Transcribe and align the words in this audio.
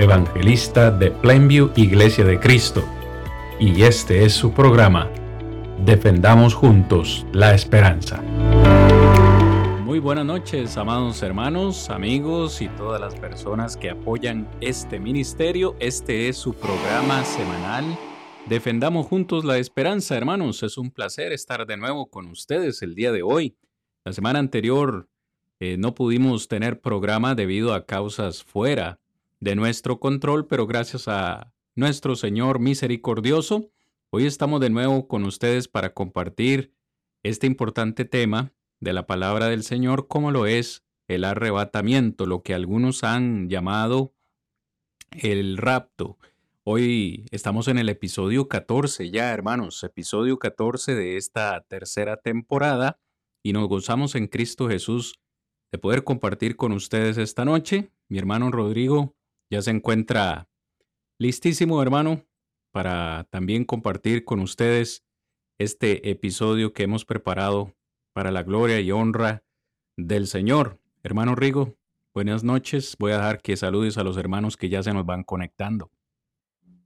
evangelista 0.00 0.90
de 0.90 1.10
Plainview 1.10 1.72
Iglesia 1.76 2.24
de 2.24 2.40
Cristo, 2.40 2.82
y 3.58 3.82
este 3.82 4.24
es 4.24 4.32
su 4.32 4.50
programa, 4.52 5.10
Defendamos 5.84 6.54
Juntos 6.54 7.26
la 7.34 7.54
Esperanza. 7.54 8.22
Muy 9.84 9.98
buenas 9.98 10.24
noches, 10.24 10.78
amados 10.78 11.22
hermanos, 11.22 11.90
amigos 11.90 12.62
y 12.62 12.68
todas 12.68 12.98
las 12.98 13.14
personas 13.14 13.76
que 13.76 13.90
apoyan 13.90 14.48
este 14.62 14.98
ministerio. 14.98 15.76
Este 15.80 16.30
es 16.30 16.38
su 16.38 16.54
programa 16.54 17.22
semanal. 17.24 17.84
Defendamos 18.46 19.06
juntos 19.06 19.44
la 19.44 19.58
esperanza, 19.58 20.16
hermanos. 20.16 20.62
Es 20.62 20.78
un 20.78 20.90
placer 20.90 21.32
estar 21.32 21.66
de 21.66 21.76
nuevo 21.76 22.08
con 22.08 22.28
ustedes 22.28 22.80
el 22.80 22.94
día 22.94 23.12
de 23.12 23.22
hoy. 23.22 23.54
La 24.06 24.14
semana 24.14 24.38
anterior 24.38 25.10
eh, 25.58 25.76
no 25.78 25.94
pudimos 25.94 26.48
tener 26.48 26.80
programa 26.80 27.34
debido 27.34 27.74
a 27.74 27.84
causas 27.84 28.42
fuera 28.42 28.98
de 29.40 29.56
nuestro 29.56 29.98
control, 29.98 30.46
pero 30.46 30.66
gracias 30.66 31.08
a 31.08 31.54
nuestro 31.74 32.14
Señor 32.14 32.58
misericordioso, 32.58 33.70
hoy 34.10 34.26
estamos 34.26 34.60
de 34.60 34.68
nuevo 34.68 35.08
con 35.08 35.24
ustedes 35.24 35.66
para 35.66 35.94
compartir 35.94 36.74
este 37.22 37.46
importante 37.46 38.04
tema 38.04 38.52
de 38.80 38.92
la 38.92 39.06
palabra 39.06 39.48
del 39.48 39.62
Señor, 39.62 40.08
como 40.08 40.30
lo 40.30 40.46
es 40.46 40.84
el 41.08 41.24
arrebatamiento, 41.24 42.26
lo 42.26 42.42
que 42.42 42.54
algunos 42.54 43.02
han 43.02 43.48
llamado 43.48 44.14
el 45.10 45.56
rapto. 45.56 46.18
Hoy 46.62 47.24
estamos 47.30 47.66
en 47.68 47.78
el 47.78 47.88
episodio 47.88 48.46
14 48.46 49.10
ya, 49.10 49.32
hermanos, 49.32 49.82
episodio 49.82 50.38
14 50.38 50.94
de 50.94 51.16
esta 51.16 51.62
tercera 51.62 52.18
temporada 52.18 53.00
y 53.42 53.54
nos 53.54 53.68
gozamos 53.68 54.14
en 54.14 54.26
Cristo 54.26 54.68
Jesús 54.68 55.18
de 55.72 55.78
poder 55.78 56.04
compartir 56.04 56.56
con 56.56 56.72
ustedes 56.72 57.16
esta 57.16 57.46
noche. 57.46 57.90
Mi 58.08 58.18
hermano 58.18 58.50
Rodrigo 58.50 59.16
ya 59.50 59.60
se 59.62 59.72
encuentra 59.72 60.48
listísimo, 61.18 61.82
hermano, 61.82 62.24
para 62.70 63.26
también 63.30 63.64
compartir 63.64 64.24
con 64.24 64.38
ustedes 64.38 65.04
este 65.58 66.08
episodio 66.08 66.72
que 66.72 66.84
hemos 66.84 67.04
preparado 67.04 67.74
para 68.12 68.30
la 68.30 68.44
gloria 68.44 68.80
y 68.80 68.92
honra 68.92 69.42
del 69.96 70.28
Señor. 70.28 70.78
Hermano 71.02 71.34
Rigo, 71.34 71.76
buenas 72.14 72.44
noches. 72.44 72.96
Voy 72.98 73.12
a 73.12 73.16
dejar 73.16 73.42
que 73.42 73.56
saludes 73.56 73.98
a 73.98 74.04
los 74.04 74.16
hermanos 74.16 74.56
que 74.56 74.68
ya 74.68 74.82
se 74.84 74.94
nos 74.94 75.04
van 75.04 75.24
conectando. 75.24 75.90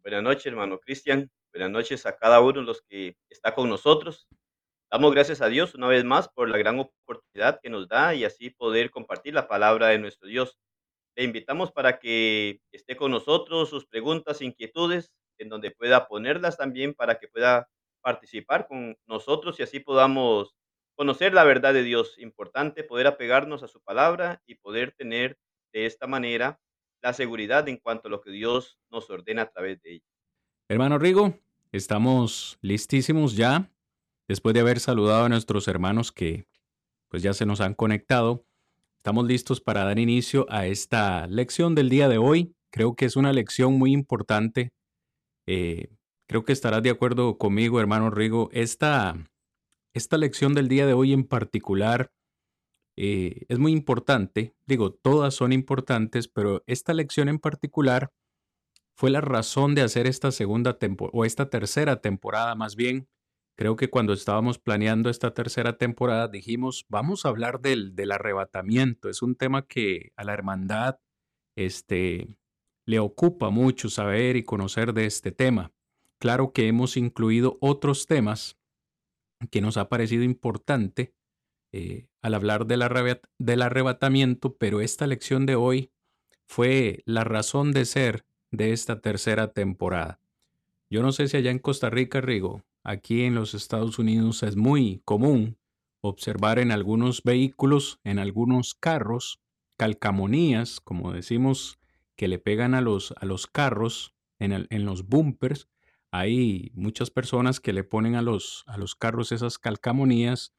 Buenas 0.03 0.23
noches, 0.23 0.47
hermano 0.47 0.79
Cristian. 0.81 1.31
Buenas 1.53 1.71
noches 1.71 2.07
a 2.07 2.17
cada 2.17 2.41
uno 2.41 2.61
de 2.61 2.67
los 2.67 2.83
que 2.83 3.17
está 3.29 3.55
con 3.55 3.69
nosotros. 3.69 4.27
Damos 4.91 5.13
gracias 5.13 5.41
a 5.43 5.49
Dios 5.49 5.75
una 5.75 5.89
vez 5.89 6.05
más 6.05 6.29
por 6.29 6.49
la 6.49 6.57
gran 6.57 6.79
oportunidad 6.79 7.61
que 7.63 7.69
nos 7.69 7.89
da 7.89 8.15
y 8.15 8.25
así 8.25 8.51
poder 8.51 8.91
compartir 8.91 9.35
la 9.35 9.49
palabra 9.49 9.89
de 9.89 9.99
nuestro 9.99 10.29
Dios. 10.29 10.59
Le 11.17 11.25
invitamos 11.25 11.73
para 11.73 11.99
que 11.99 12.61
esté 12.73 12.97
con 12.97 13.11
nosotros 13.11 13.71
sus 13.71 13.87
preguntas, 13.87 14.43
inquietudes, 14.43 15.13
en 15.39 15.49
donde 15.49 15.71
pueda 15.71 16.09
ponerlas 16.09 16.57
también 16.57 16.95
para 16.95 17.19
que 17.19 17.29
pueda 17.29 17.69
participar 18.01 18.67
con 18.67 18.97
nosotros 19.07 19.59
y 19.59 19.63
así 19.63 19.81
podamos 19.81 20.55
conocer 20.95 21.35
la 21.35 21.45
verdad 21.45 21.75
de 21.75 21.83
Dios. 21.83 22.19
Importante 22.19 22.85
poder 22.85 23.07
apegarnos 23.07 23.63
a 23.63 23.69
su 23.69 23.81
palabra 23.83 24.43
y 24.47 24.57
poder 24.57 24.93
tener 24.93 25.39
de 25.73 25.87
esta 25.87 26.07
manera 26.07 26.61
la 27.03 27.13
seguridad 27.13 27.69
en 27.69 27.79
cuanto 27.79 28.09
a 28.09 28.11
lo 28.11 28.21
que 28.21 28.31
Dios 28.31 28.79
nos 28.91 29.11
ordena 29.11 29.43
a 29.43 29.51
través 29.51 29.81
de 29.83 29.95
ella. 29.95 30.07
Hermano 30.69 30.99
Rigo, 30.99 31.35
estamos 31.73 32.59
listísimos 32.63 33.37
ya 33.37 33.71
Después 34.29 34.55
de 34.55 34.61
haber 34.61 34.81
saludado 34.81 35.25
a 35.25 35.29
nuestros 35.29 35.69
hermanos 35.69 36.11
que 36.11 36.47
pues 37.09 37.23
ya 37.23 37.35
se 37.35 37.47
nos 37.47 37.61
han 37.61 37.75
conectado, 37.75 38.47
estamos 39.05 39.27
listos 39.27 39.61
para 39.61 39.85
dar 39.85 39.99
inicio 39.99 40.47
a 40.49 40.65
esta 40.67 41.27
lección 41.27 41.75
del 41.75 41.91
día 41.91 42.09
de 42.09 42.17
hoy. 42.17 42.57
Creo 42.73 42.97
que 42.97 43.05
es 43.05 43.17
una 43.17 43.35
lección 43.35 43.75
muy 43.75 43.93
importante. 43.93 44.71
Eh, 45.47 45.91
creo 46.27 46.43
que 46.43 46.55
estarás 46.55 46.83
de 46.83 46.89
acuerdo 46.89 47.37
conmigo, 47.37 47.81
hermano 47.81 48.09
Rigo. 48.09 48.49
Esta, 48.53 49.15
esta 49.93 50.17
lección 50.17 50.55
del 50.55 50.69
día 50.69 50.87
de 50.87 50.95
hoy 50.95 51.13
en 51.13 51.25
particular 51.25 52.13
eh, 52.97 53.45
es 53.51 53.59
muy 53.59 53.73
importante. 53.73 54.55
Digo, 54.67 54.95
todas 54.95 55.35
son 55.35 55.53
importantes, 55.53 56.27
pero 56.27 56.63
esta 56.67 56.95
lección 56.95 57.29
en 57.29 57.39
particular 57.39 58.11
fue 58.97 59.11
la 59.11 59.21
razón 59.21 59.75
de 59.75 59.83
hacer 59.83 60.07
esta 60.07 60.31
segunda 60.31 60.79
temporada, 60.79 61.19
o 61.19 61.27
esta 61.27 61.51
tercera 61.51 62.01
temporada 62.01 62.55
más 62.55 62.75
bien, 62.75 63.07
Creo 63.57 63.77
que 63.77 63.89
cuando 63.89 64.13
estábamos 64.13 64.59
planeando 64.59 65.11
esta 65.11 65.33
tercera 65.33 65.79
temporada 65.79 66.27
dijimos, 66.29 66.87
vamos 66.89 67.25
a 67.25 67.29
hablar 67.29 67.61
del, 67.61 67.95
del 67.95 68.11
arrebatamiento. 68.11 69.09
Es 69.09 69.23
un 69.23 69.37
tema 69.37 69.67
que 69.67 70.13
a 70.17 70.25
la 70.25 70.33
hermandad 70.33 70.99
este, 71.57 72.29
le 72.85 72.99
ocupa 72.99 73.51
mucho 73.51 73.89
saber 73.89 74.37
y 74.37 74.43
conocer 74.43 74.93
de 74.93 75.07
este 75.07 75.31
tema. 75.31 75.73
Claro 76.19 76.53
que 76.53 76.67
hemos 76.67 76.97
incluido 76.97 77.59
otros 77.61 78.07
temas 78.07 78.59
que 79.51 79.61
nos 79.61 79.77
ha 79.77 79.89
parecido 79.89 80.25
importante 80.25 81.15
eh, 81.73 82.07
al 82.23 82.35
hablar 82.35 82.67
del, 82.67 82.85
del 83.39 83.63
arrebatamiento, 83.63 84.57
pero 84.57 84.81
esta 84.81 85.07
lección 85.07 85.47
de 85.47 85.55
hoy 85.55 85.91
fue 86.47 87.03
la 87.05 87.25
razón 87.25 87.73
de 87.73 87.85
ser 87.85 88.25
de 88.51 88.73
esta 88.73 89.01
tercera 89.01 89.53
temporada. 89.53 90.21
Yo 90.91 91.03
no 91.03 91.13
sé 91.13 91.29
si 91.29 91.37
allá 91.37 91.51
en 91.51 91.59
Costa 91.59 91.91
Rica, 91.91 92.21
Rigo, 92.21 92.63
Aquí 92.87 93.23
en 93.23 93.35
los 93.35 93.55
Estados 93.55 93.99
Unidos 93.99 94.43
es 94.43 94.57
muy 94.57 95.01
común 95.07 95.57
observar 96.03 96.59
en 96.59 96.71
algunos 96.71 97.23
vehículos, 97.23 97.99
en 98.05 98.19
algunos 98.19 98.75
carros, 98.75 99.41
calcamonías, 99.79 100.81
como 100.81 101.11
decimos, 101.11 101.79
que 102.15 102.29
le 102.29 102.39
pegan 102.39 102.75
a 102.75 102.83
los, 102.83 103.15
a 103.17 103.25
los 103.25 103.47
carros, 103.47 104.15
en, 104.39 104.67
en 104.69 104.85
los 104.85 105.09
bumpers. 105.09 105.67
Hay 106.11 106.73
muchas 106.75 107.11
personas 107.11 107.59
que 107.59 107.73
le 107.73 107.85
ponen 107.85 108.17
a 108.17 108.23
los, 108.23 108.65
a 108.67 108.77
los 108.77 108.95
carros 108.95 109.33
esas 109.33 109.59
calcamonías 109.59 110.53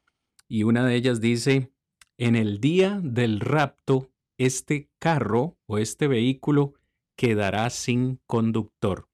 y 0.48 0.64
una 0.64 0.84
de 0.84 0.96
ellas 0.96 1.22
dice, 1.22 1.72
en 2.18 2.36
el 2.36 2.60
día 2.60 3.00
del 3.04 3.40
rapto, 3.40 4.10
este 4.40 4.90
carro 4.98 5.60
o 5.68 5.78
este 5.78 6.08
vehículo 6.08 6.74
quedará 7.16 7.70
sin 7.70 8.20
conductor 8.26 9.10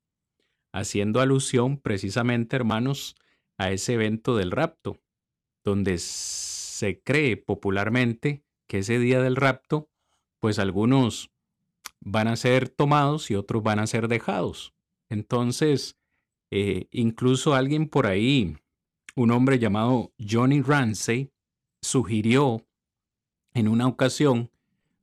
haciendo 0.71 1.19
alusión 1.19 1.77
precisamente, 1.77 2.55
hermanos, 2.55 3.15
a 3.57 3.71
ese 3.71 3.93
evento 3.93 4.35
del 4.35 4.51
rapto, 4.51 4.99
donde 5.63 5.97
se 5.97 7.01
cree 7.01 7.37
popularmente 7.37 8.43
que 8.67 8.79
ese 8.79 8.99
día 8.99 9.21
del 9.21 9.35
rapto, 9.35 9.89
pues 10.39 10.57
algunos 10.59 11.29
van 11.99 12.27
a 12.27 12.35
ser 12.35 12.69
tomados 12.69 13.29
y 13.29 13.35
otros 13.35 13.61
van 13.63 13.79
a 13.79 13.87
ser 13.87 14.07
dejados. 14.07 14.73
Entonces, 15.09 15.97
eh, 16.49 16.87
incluso 16.91 17.53
alguien 17.53 17.87
por 17.87 18.07
ahí, 18.07 18.57
un 19.15 19.31
hombre 19.31 19.59
llamado 19.59 20.13
Johnny 20.17 20.61
Ramsey, 20.61 21.31
sugirió 21.81 22.65
en 23.53 23.67
una 23.67 23.87
ocasión, 23.87 24.51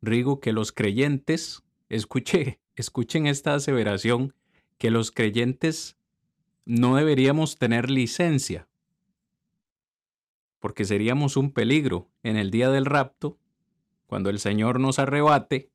Rigo, 0.01 0.41
que 0.41 0.53
los 0.53 0.73
creyentes, 0.73 1.63
escuché, 1.89 2.61
escuchen 2.75 3.27
esta 3.27 3.55
aseveración, 3.55 4.35
que 4.79 4.91
los 4.91 5.11
creyentes 5.11 5.97
no 6.65 6.97
deberíamos 6.97 7.59
tener 7.59 7.91
licencia, 7.91 8.69
porque 10.61 10.85
seríamos 10.85 11.37
un 11.37 11.53
peligro 11.53 12.09
en 12.23 12.37
el 12.37 12.51
día 12.51 12.71
del 12.71 12.85
rapto, 12.87 13.39
cuando 14.07 14.31
el 14.31 14.39
Señor 14.39 14.81
nos 14.81 14.99
arrebate, 14.99 15.71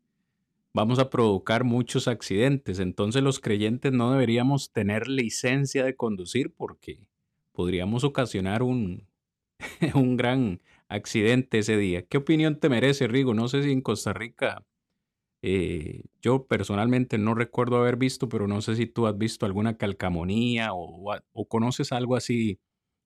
vamos 0.74 1.00
a 1.00 1.10
provocar 1.10 1.64
muchos 1.64 2.08
accidentes. 2.08 2.80
Entonces 2.80 3.22
los 3.22 3.40
creyentes 3.40 3.92
no 3.94 4.12
deberíamos 4.12 4.72
tener 4.72 5.08
licencia 5.08 5.86
de 5.86 5.96
conducir 5.96 6.54
porque 6.54 7.08
podríamos 7.52 8.04
ocasionar 8.04 8.64
un, 8.64 9.08
un 9.94 10.18
gran 10.18 10.62
accidente 10.88 11.60
ese 11.60 11.78
día. 11.78 12.06
¿Qué 12.06 12.18
opinión 12.18 12.60
te 12.60 12.70
merece, 12.70 13.08
Rigo? 13.08 13.34
No 13.34 13.48
sé 13.48 13.64
si 13.64 13.72
en 13.72 13.82
Costa 13.82 14.14
Rica 14.14 14.66
eh, 15.46 16.04
yo 16.22 16.48
personalmente 16.48 17.18
no 17.18 17.36
recuerdo 17.36 17.76
haber 17.76 17.98
visto, 17.98 18.30
pero 18.30 18.48
no 18.48 18.62
sé 18.62 18.78
si 18.78 18.88
tú 18.88 19.08
has 19.08 19.18
visto 19.18 19.46
alguna 19.46 19.76
calcamonía 19.78 20.70
o, 20.72 21.14
conoces 21.50 21.92
algo 21.92 22.16
así 22.16 22.62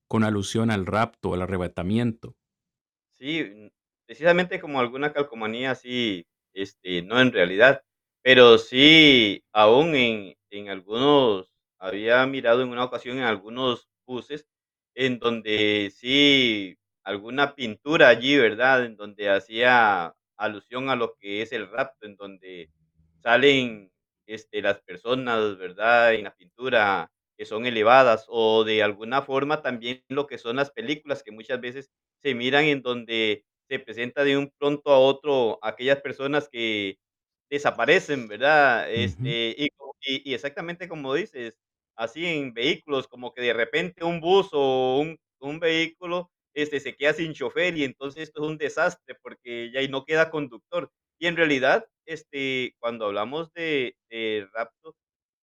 con 0.08 0.24
alusión 0.24 0.70
al 0.70 0.86
rapto, 0.86 1.34
al 1.34 1.42
arrebatamiento. 1.42 2.36
Sí, 3.14 3.72
precisamente 4.06 4.60
como 4.60 4.80
alguna 4.80 5.14
calcomanía 5.14 5.72
así, 5.72 6.28
este, 6.54 7.02
no 7.02 7.20
en 7.20 7.32
realidad, 7.34 7.82
Pero 8.22 8.60
sí, 8.60 9.44
aún 9.52 9.96
en, 9.96 10.36
en 10.52 10.70
algunos, 10.70 11.52
había 11.80 12.24
mirado 12.28 12.62
en 12.62 12.70
una 12.70 12.84
ocasión 12.84 13.18
en 13.18 13.24
algunos 13.24 13.90
buses 14.06 14.46
en 14.94 15.18
donde 15.18 15.92
sí, 15.96 16.78
alguna 17.04 17.56
pintura 17.56 18.10
allí, 18.10 18.38
¿verdad? 18.38 18.86
En 18.86 18.96
donde 18.96 19.30
hacía 19.30 20.14
alusión 20.38 20.90
a 20.90 20.96
lo 20.96 21.16
que 21.20 21.42
es 21.42 21.52
el 21.52 21.70
rapto, 21.70 22.06
en 22.06 22.16
donde 22.16 22.70
salen 23.22 23.92
este, 24.28 24.62
las 24.62 24.82
personas, 24.82 25.58
¿verdad? 25.58 26.14
En 26.14 26.26
la 26.26 26.36
pintura 26.36 27.12
que 27.38 27.46
son 27.46 27.66
elevadas 27.66 28.26
o 28.30 28.64
de 28.64 28.82
alguna 28.84 29.22
forma 29.22 29.62
también 29.62 30.04
lo 30.10 30.26
que 30.28 30.38
son 30.40 30.56
las 30.58 30.72
películas 30.72 31.24
que 31.24 31.32
muchas 31.32 31.62
veces 31.62 31.92
se 32.24 32.34
miran 32.36 32.66
en 32.66 32.82
donde 32.82 33.46
se 33.70 33.80
presenta 33.80 34.24
de 34.24 34.38
un 34.38 34.52
pronto 34.58 34.90
a 34.92 35.00
otro 35.00 35.60
aquellas 35.62 36.02
personas 36.02 36.50
que 36.50 36.98
desaparecen, 37.50 38.28
¿verdad? 38.28 38.92
Este, 38.92 39.56
y, 39.58 39.70
y 40.32 40.34
exactamente 40.34 40.88
como 40.88 41.14
dices, 41.14 41.56
así 41.96 42.26
en 42.26 42.54
vehículos, 42.54 43.08
como 43.08 43.34
que 43.34 43.42
de 43.42 43.54
repente 43.54 44.04
un 44.04 44.20
bus 44.22 44.50
o 44.54 45.00
un, 45.00 45.18
un 45.40 45.60
vehículo 45.60 46.32
este, 46.58 46.80
se 46.80 46.96
queda 46.96 47.14
sin 47.14 47.34
chofer 47.34 47.78
y 47.78 47.84
entonces 47.84 48.24
esto 48.24 48.44
es 48.44 48.50
un 48.50 48.58
desastre 48.58 49.16
porque 49.22 49.72
ya 49.72 49.88
no 49.88 50.06
queda 50.06 50.32
conductor. 50.32 50.92
Y 51.20 51.28
en 51.28 51.36
realidad, 51.36 51.86
este, 52.06 52.76
cuando 52.80 53.06
hablamos 53.06 53.54
de, 53.54 53.96
de 54.10 54.48
rapto, 54.54 54.96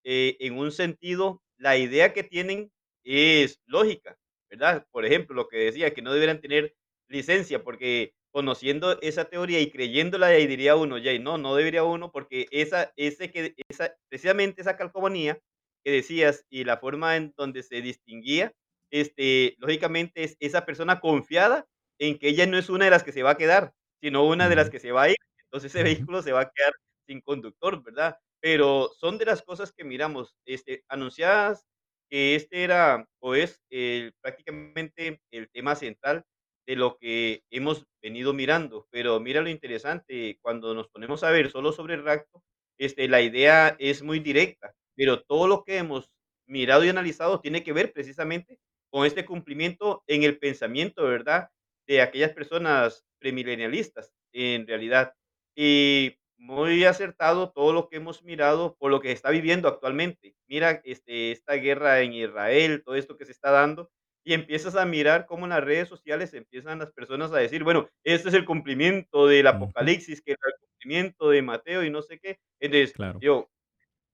eh, 0.04 0.36
en 0.40 0.58
un 0.58 0.72
sentido, 0.72 1.40
la 1.56 1.76
idea 1.78 2.12
que 2.12 2.24
tienen 2.24 2.72
es 3.04 3.60
lógica, 3.66 4.16
¿verdad? 4.50 4.86
Por 4.90 5.04
ejemplo, 5.06 5.36
lo 5.36 5.48
que 5.48 5.58
decía, 5.58 5.94
que 5.94 6.02
no 6.02 6.12
deberían 6.12 6.40
tener 6.40 6.74
licencia, 7.08 7.62
porque 7.62 8.12
conociendo 8.32 9.00
esa 9.00 9.26
teoría 9.26 9.60
y 9.60 9.70
creyéndola, 9.70 10.26
ahí 10.26 10.48
diría 10.48 10.74
uno, 10.74 10.98
ya, 10.98 11.16
no, 11.20 11.38
no 11.38 11.54
debería 11.54 11.84
uno, 11.84 12.10
porque 12.10 12.48
esa, 12.50 12.92
ese 12.96 13.30
que, 13.30 13.54
esa, 13.68 13.94
precisamente 14.08 14.62
esa 14.62 14.76
calcomanía 14.76 15.38
que 15.84 15.92
decías 15.92 16.44
y 16.50 16.64
la 16.64 16.78
forma 16.78 17.14
en 17.16 17.32
donde 17.36 17.62
se 17.62 17.80
distinguía, 17.82 18.52
este, 18.94 19.56
lógicamente 19.58 20.22
es 20.24 20.36
esa 20.40 20.64
persona 20.64 21.00
confiada 21.00 21.66
en 21.98 22.18
que 22.18 22.28
ella 22.28 22.46
no 22.46 22.58
es 22.58 22.68
una 22.70 22.84
de 22.86 22.92
las 22.92 23.02
que 23.02 23.12
se 23.12 23.22
va 23.24 23.30
a 23.32 23.36
quedar, 23.38 23.72
sino 24.00 24.24
una 24.26 24.48
de 24.48 24.56
las 24.56 24.70
que 24.70 24.78
se 24.80 24.92
va 24.92 25.02
a 25.04 25.10
ir. 25.10 25.16
Entonces 25.44 25.74
ese 25.74 25.82
vehículo 25.82 26.22
se 26.22 26.32
va 26.32 26.42
a 26.42 26.50
quedar 26.54 26.72
sin 27.08 27.20
conductor, 27.20 27.82
¿verdad? 27.82 28.16
Pero 28.40 28.90
son 28.98 29.18
de 29.18 29.24
las 29.26 29.42
cosas 29.42 29.72
que 29.72 29.84
miramos, 29.84 30.36
este, 30.46 30.84
anunciadas 30.88 31.66
que 32.10 32.36
este 32.36 32.62
era 32.62 33.08
o 33.20 33.34
es 33.34 33.60
el 33.70 34.14
prácticamente 34.20 35.20
el 35.32 35.50
tema 35.50 35.74
central 35.74 36.24
de 36.66 36.76
lo 36.76 36.96
que 36.98 37.42
hemos 37.50 37.86
venido 38.02 38.32
mirando. 38.32 38.86
Pero 38.90 39.18
mira 39.20 39.40
lo 39.42 39.48
interesante, 39.48 40.38
cuando 40.40 40.72
nos 40.74 40.88
ponemos 40.88 41.24
a 41.24 41.30
ver 41.30 41.50
solo 41.50 41.72
sobre 41.72 41.94
el 41.94 42.04
rapto, 42.04 42.44
este, 42.78 43.08
la 43.08 43.22
idea 43.22 43.74
es 43.80 44.02
muy 44.02 44.20
directa, 44.20 44.72
pero 44.96 45.22
todo 45.22 45.48
lo 45.48 45.64
que 45.64 45.78
hemos 45.78 46.10
mirado 46.46 46.84
y 46.84 46.88
analizado 46.90 47.40
tiene 47.40 47.64
que 47.64 47.72
ver 47.72 47.92
precisamente 47.92 48.58
con 48.94 49.06
este 49.06 49.24
cumplimiento 49.24 50.04
en 50.06 50.22
el 50.22 50.38
pensamiento, 50.38 51.02
¿verdad? 51.02 51.48
De 51.84 52.00
aquellas 52.00 52.30
personas 52.30 53.04
premilenialistas, 53.18 54.12
en 54.30 54.68
realidad. 54.68 55.14
Y 55.56 56.16
muy 56.36 56.84
acertado 56.84 57.50
todo 57.50 57.72
lo 57.72 57.88
que 57.88 57.96
hemos 57.96 58.22
mirado 58.22 58.76
por 58.78 58.92
lo 58.92 59.00
que 59.00 59.08
se 59.08 59.14
está 59.14 59.30
viviendo 59.30 59.66
actualmente. 59.66 60.36
Mira, 60.46 60.80
este, 60.84 61.32
esta 61.32 61.54
guerra 61.54 62.02
en 62.02 62.12
Israel, 62.12 62.84
todo 62.84 62.94
esto 62.94 63.16
que 63.16 63.24
se 63.24 63.32
está 63.32 63.50
dando, 63.50 63.90
y 64.22 64.32
empiezas 64.32 64.76
a 64.76 64.86
mirar 64.86 65.26
cómo 65.26 65.46
en 65.46 65.50
las 65.50 65.64
redes 65.64 65.88
sociales 65.88 66.32
empiezan 66.32 66.78
las 66.78 66.92
personas 66.92 67.32
a 67.32 67.38
decir, 67.38 67.64
bueno, 67.64 67.88
este 68.04 68.28
es 68.28 68.34
el 68.36 68.44
cumplimiento 68.44 69.26
del 69.26 69.48
Apocalipsis, 69.48 70.22
que 70.22 70.34
es 70.34 70.38
el 70.46 70.68
cumplimiento 70.68 71.30
de 71.30 71.42
Mateo 71.42 71.82
y 71.82 71.90
no 71.90 72.00
sé 72.00 72.20
qué. 72.20 72.38
Entonces, 72.60 72.92
claro. 72.92 73.18
yo, 73.20 73.50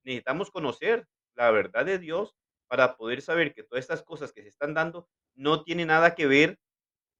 necesitamos 0.05 0.51
conocer 0.51 1.07
la 1.35 1.51
verdad 1.51 1.85
de 1.85 1.99
Dios 1.99 2.35
para 2.71 2.97
poder 2.97 3.21
saber 3.21 3.53
que 3.53 3.65
todas 3.65 3.83
estas 3.83 4.01
cosas 4.01 4.33
que 4.33 4.43
se 4.43 4.49
están 4.49 4.75
dando 4.75 5.09
no 5.35 5.65
tienen 5.65 5.89
nada 5.89 6.15
que 6.15 6.29
ver 6.29 6.57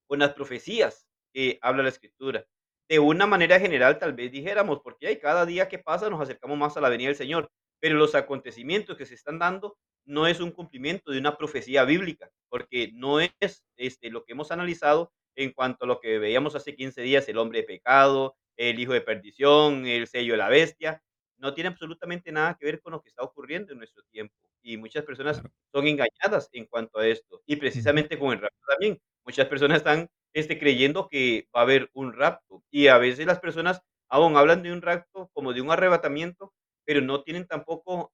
con 0.07 0.21
las 0.21 0.33
profecías 0.33 1.09
que 1.35 1.59
habla 1.61 1.83
la 1.83 1.89
Escritura. 1.89 2.47
De 2.89 3.01
una 3.01 3.27
manera 3.27 3.59
general, 3.59 3.99
tal 3.99 4.13
vez 4.13 4.31
dijéramos, 4.31 4.81
porque 4.81 5.09
hay 5.09 5.19
cada 5.19 5.45
día 5.47 5.69
que 5.69 5.81
pasa 5.81 6.09
nos 6.09 6.21
acercamos 6.21 6.57
más 6.57 6.77
a 6.77 6.81
la 6.81 6.89
venida 6.89 7.09
del 7.09 7.17
Señor, 7.17 7.51
pero 7.81 7.97
los 7.97 8.15
acontecimientos 8.15 8.97
que 8.97 9.07
se 9.07 9.15
están 9.15 9.41
dando 9.41 9.77
no 10.05 10.29
es 10.29 10.39
un 10.39 10.53
cumplimiento 10.53 11.11
de 11.11 11.19
una 11.19 11.37
profecía 11.37 11.83
bíblica, 11.85 12.31
porque 12.49 12.93
no 12.95 13.19
es 13.19 13.65
este, 13.77 14.11
lo 14.11 14.25
que 14.25 14.33
hemos 14.33 14.53
analizado 14.53 15.13
en 15.35 15.51
cuanto 15.51 15.85
a 15.85 15.89
lo 15.89 16.01
que 16.01 16.21
veíamos 16.21 16.55
hace 16.55 16.77
15 16.77 17.03
días, 17.03 17.29
el 17.29 17.39
hombre 17.39 17.63
de 17.63 17.67
pecado, 17.67 18.37
el 18.57 18.79
hijo 18.79 18.93
de 18.93 19.01
perdición, 19.01 19.85
el 19.87 20.07
sello 20.07 20.35
de 20.35 20.39
la 20.39 20.49
bestia, 20.49 21.03
no 21.41 21.55
tiene 21.55 21.69
absolutamente 21.69 22.33
nada 22.33 22.57
que 22.59 22.67
ver 22.67 22.81
con 22.81 22.93
lo 22.93 23.03
que 23.03 23.09
está 23.09 23.23
ocurriendo 23.25 23.73
en 23.73 23.79
nuestro 23.79 24.03
tiempo. 24.13 24.35
Y 24.63 24.77
muchas 24.77 25.05
personas 25.05 25.43
son 25.73 25.87
engañadas 25.87 26.49
en 26.53 26.67
cuanto 26.67 26.99
a 26.99 27.07
esto, 27.07 27.43
y 27.47 27.55
Ujú, 27.55 27.61
precisamente 27.61 28.19
con 28.19 28.33
el 28.33 28.41
rapto 28.41 28.59
también 28.69 28.99
Muchas 29.27 29.47
personas 29.49 29.79
están, 29.79 30.09
este, 30.33 30.59
creyendo 30.59 31.07
que 31.09 31.47
va 31.55 31.61
a 31.61 31.63
haber 31.65 31.91
un 31.93 32.13
rapto, 32.15 32.65
y 32.71 32.89
a 32.89 32.99
veces 32.99 33.27
las 33.27 33.39
personas 33.41 33.83
aún 34.09 34.37
hablan 34.37 34.63
de 34.63 34.73
un 34.73 34.83
rapto 34.83 35.31
como 35.35 35.53
de 35.53 35.61
un 35.61 35.71
arrebatamiento, 35.71 36.53
pero 36.85 37.01
no 37.03 37.23
tienen 37.23 37.47
tampoco 37.47 38.13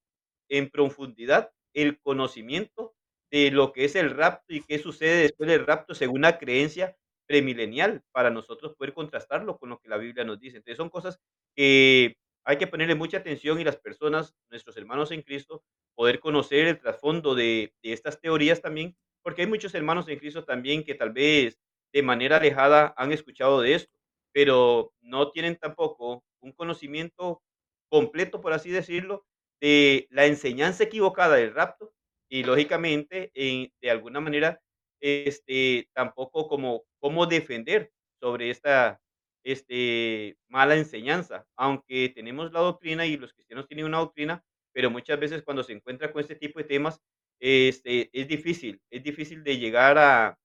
en 0.48 0.70
profundidad 0.70 1.52
el 1.74 2.00
conocimiento 2.00 2.94
de 3.30 3.50
lo 3.50 3.72
que 3.72 3.84
es 3.84 3.96
el 3.96 4.10
rapto 4.10 4.54
y 4.54 4.62
qué 4.62 4.78
sucede 4.78 5.22
después 5.22 5.48
del 5.48 5.66
rapto 5.66 5.94
según 5.94 6.22
la 6.22 6.38
creencia 6.38 6.96
premilenial, 7.26 8.02
para 8.12 8.30
nosotros 8.30 8.74
poder 8.76 8.94
contrastarlo 8.94 9.58
con 9.58 9.68
lo 9.70 9.78
que 9.80 9.88
la 9.88 9.96
Biblia 9.96 10.24
nos 10.24 10.38
dice. 10.38 10.58
Entonces, 10.58 10.76
son 10.76 10.90
cosas 10.90 11.18
que 11.56 12.16
hay 12.46 12.58
que 12.58 12.66
ponerle 12.66 12.94
mucha 12.94 13.18
atención 13.18 13.60
y 13.60 13.64
las 13.64 13.76
personas, 13.76 14.34
nuestros 14.50 14.76
hermanos 14.76 15.10
en 15.12 15.22
Cristo, 15.22 15.64
poder 15.94 16.20
conocer 16.20 16.66
el 16.68 16.78
trasfondo 16.80 17.34
de 17.34 17.74
estas 17.82 18.20
teorías 18.20 18.62
también 18.62 18.96
porque 19.22 19.42
hay 19.42 19.48
muchos 19.48 19.74
hermanos 19.74 20.08
en 20.08 20.18
Cristo 20.20 20.44
también 20.44 20.84
que 20.84 20.94
tal 20.94 21.12
vez 21.12 21.58
de 21.92 22.02
manera 22.02 22.36
alejada 22.36 22.94
han 22.96 23.12
escuchado 23.12 23.60
de 23.60 23.74
esto, 23.74 23.92
pero 24.32 24.92
no 25.00 25.30
tienen 25.32 25.56
tampoco 25.56 26.24
un 26.40 26.52
conocimiento 26.52 27.42
completo, 27.88 28.40
por 28.40 28.52
así 28.52 28.70
decirlo, 28.70 29.26
de 29.60 30.06
la 30.10 30.26
enseñanza 30.26 30.84
equivocada 30.84 31.36
del 31.36 31.54
rapto 31.54 31.92
y 32.28 32.44
lógicamente, 32.44 33.30
en- 33.34 33.72
de 33.80 33.90
alguna 33.90 34.20
manera, 34.20 34.60
este, 35.00 35.88
tampoco 35.94 36.48
como 36.48 36.84
cómo 37.00 37.26
defender 37.26 37.92
sobre 38.20 38.50
esta 38.50 39.00
este, 39.46 40.36
mala 40.48 40.76
enseñanza, 40.76 41.46
aunque 41.56 42.10
tenemos 42.10 42.52
la 42.52 42.60
doctrina 42.60 43.06
y 43.06 43.16
los 43.16 43.32
cristianos 43.32 43.66
tienen 43.68 43.86
una 43.86 43.98
doctrina, 43.98 44.44
pero 44.72 44.90
muchas 44.90 45.18
veces 45.20 45.42
cuando 45.42 45.62
se 45.62 45.72
encuentra 45.72 46.12
con 46.12 46.20
este 46.20 46.36
tipo 46.36 46.58
de 46.58 46.64
temas, 46.64 47.00
este, 47.40 48.10
es 48.12 48.28
difícil, 48.28 48.80
es 48.90 49.02
difícil 49.02 49.44
de 49.44 49.58
llegar 49.58 49.98
a 49.98 50.38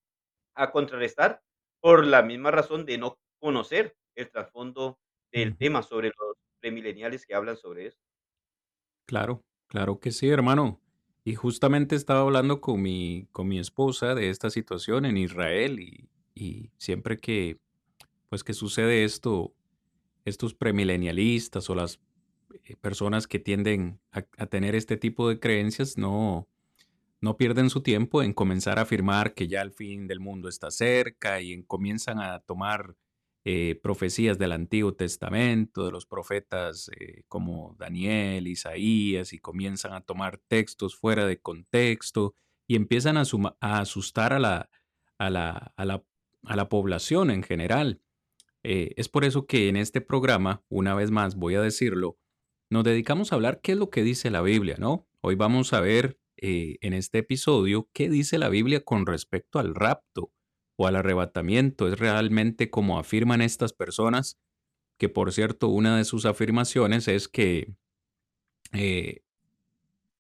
a 0.56 0.72
contrarrestar 0.72 1.42
por 1.80 2.06
la 2.06 2.22
misma 2.22 2.52
razón 2.52 2.86
de 2.86 2.98
no 2.98 3.18
conocer 3.40 3.96
el 4.16 4.30
trasfondo 4.30 5.00
del 5.32 5.58
tema 5.58 5.82
sobre 5.82 6.10
los 6.10 6.38
premileniales 6.60 7.26
que 7.26 7.34
hablan 7.34 7.58
sobre 7.58 7.88
eso. 7.88 8.00
Claro, 9.08 9.44
claro 9.68 10.00
que 10.00 10.12
sí, 10.12 10.30
hermano. 10.30 10.80
Y 11.24 11.36
justamente 11.36 11.96
estaba 11.96 12.22
hablando 12.22 12.62
con 12.62 12.82
mi, 12.82 13.28
con 13.32 13.48
mi 13.48 13.60
esposa 13.60 14.16
de 14.16 14.30
esta 14.30 14.50
situación 14.50 15.06
en 15.06 15.18
Israel 15.18 15.80
y, 15.80 16.10
y 16.36 16.72
siempre 16.78 17.20
que, 17.20 17.60
pues 18.32 18.46
que 18.46 18.54
sucede 18.54 19.04
esto, 19.04 19.54
estos 20.24 20.54
premilenialistas 20.54 21.70
o 21.70 21.76
las 21.76 22.00
eh, 22.64 22.78
personas 22.78 23.28
que 23.28 23.40
tienden 23.40 24.00
a, 24.10 24.22
tener 24.46 24.74
este 24.74 24.96
tipo 24.96 25.28
de 25.28 25.38
creencias 25.38 25.98
no, 25.98 26.48
no 27.20 27.36
pierden 27.36 27.70
su 27.70 27.82
tiempo 27.82 28.24
en 28.24 28.32
comenzar 28.32 28.80
a 28.80 28.84
afirmar 28.84 29.34
que 29.34 29.50
ya 29.50 29.62
el 29.62 29.74
fin 29.74 30.08
del 30.08 30.22
mundo 30.22 30.48
está 30.48 30.72
cerca 30.72 31.42
y 31.42 31.52
en- 31.52 31.64
comienzan 31.64 32.20
a 32.20 32.40
tomar 32.40 32.96
eh, 33.44 33.78
profecías 33.84 34.40
del 34.40 34.54
Antiguo 34.54 34.94
Testamento, 34.94 35.86
de 35.86 35.92
los 35.92 36.06
profetas 36.06 36.90
eh, 36.98 37.24
como 37.28 37.76
Daniel, 37.78 38.48
Isaías, 38.48 39.34
y 39.34 39.40
comienzan 39.40 39.92
a 39.92 40.06
tomar 40.06 40.38
textos 40.48 40.96
fuera 40.96 41.26
de 41.26 41.42
contexto 41.42 42.34
y 42.66 42.78
empiezan 42.78 43.18
a, 43.18 43.24
a 43.60 43.80
asustar 43.82 44.32
a 44.32 44.40
la, 44.40 44.70
a 45.18 45.30
la, 45.30 45.74
a 45.76 45.84
la, 45.84 46.02
a 46.46 46.56
la 46.56 46.70
población 46.70 47.30
en 47.30 47.44
general. 47.44 48.00
Eh, 48.64 48.94
es 48.96 49.10
por 49.10 49.26
eso 49.26 49.48
que 49.48 49.70
en 49.70 49.76
este 49.76 50.02
programa, 50.02 50.64
una 50.70 50.94
vez 50.94 51.12
más 51.12 51.36
voy 51.36 51.56
a 51.56 51.62
decirlo, 51.62 52.18
nos 52.70 52.84
dedicamos 52.84 53.32
a 53.32 53.36
hablar 53.36 53.60
qué 53.62 53.74
es 53.74 53.78
lo 53.78 53.90
que 53.90 54.04
dice 54.04 54.30
la 54.30 54.42
Biblia, 54.42 54.76
¿no? 54.80 55.08
Hoy 55.22 55.36
vamos 55.36 55.74
a 55.74 55.82
ver 55.82 56.20
eh, 56.38 56.78
en 56.82 56.94
este 56.94 57.20
episodio 57.20 57.90
qué 57.94 58.10
dice 58.10 58.38
la 58.38 58.50
Biblia 58.50 58.84
con 58.84 59.06
respecto 59.06 59.60
al 59.60 59.76
rapto 59.76 60.32
o 60.78 60.88
al 60.88 60.96
arrebatamiento. 60.96 61.88
¿Es 61.88 62.00
realmente 62.00 62.70
como 62.70 63.00
afirman 63.00 63.42
estas 63.42 63.74
personas? 63.74 64.40
Que 64.98 65.10
por 65.10 65.34
cierto, 65.34 65.68
una 65.68 65.98
de 65.98 66.06
sus 66.06 66.26
afirmaciones 66.26 67.08
es 67.08 67.28
que 67.28 67.74
eh, 68.74 69.24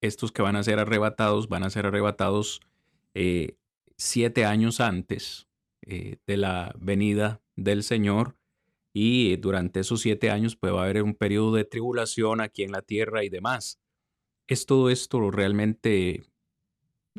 estos 0.02 0.32
que 0.32 0.42
van 0.42 0.56
a 0.56 0.64
ser 0.64 0.80
arrebatados 0.80 1.48
van 1.48 1.64
a 1.64 1.70
ser 1.70 1.86
arrebatados 1.86 2.62
siete 3.98 4.46
años 4.46 4.80
antes 4.80 5.48
eh, 5.84 6.18
de 6.28 6.38
la 6.38 6.76
venida 6.80 7.42
del 7.56 7.84
Señor 7.84 8.38
y 8.94 9.36
durante 9.38 9.80
esos 9.80 10.02
siete 10.02 10.30
años 10.30 10.56
pues 10.56 10.74
va 10.74 10.82
a 10.82 10.84
haber 10.84 11.04
un 11.04 11.16
periodo 11.16 11.54
de 11.54 11.66
tribulación 11.66 12.42
aquí 12.42 12.64
en 12.64 12.72
la 12.72 12.82
tierra 12.82 13.24
y 13.24 13.30
demás. 13.30 13.80
¿Es 14.48 14.66
todo 14.66 14.90
esto 14.90 15.32
realmente 15.32 16.24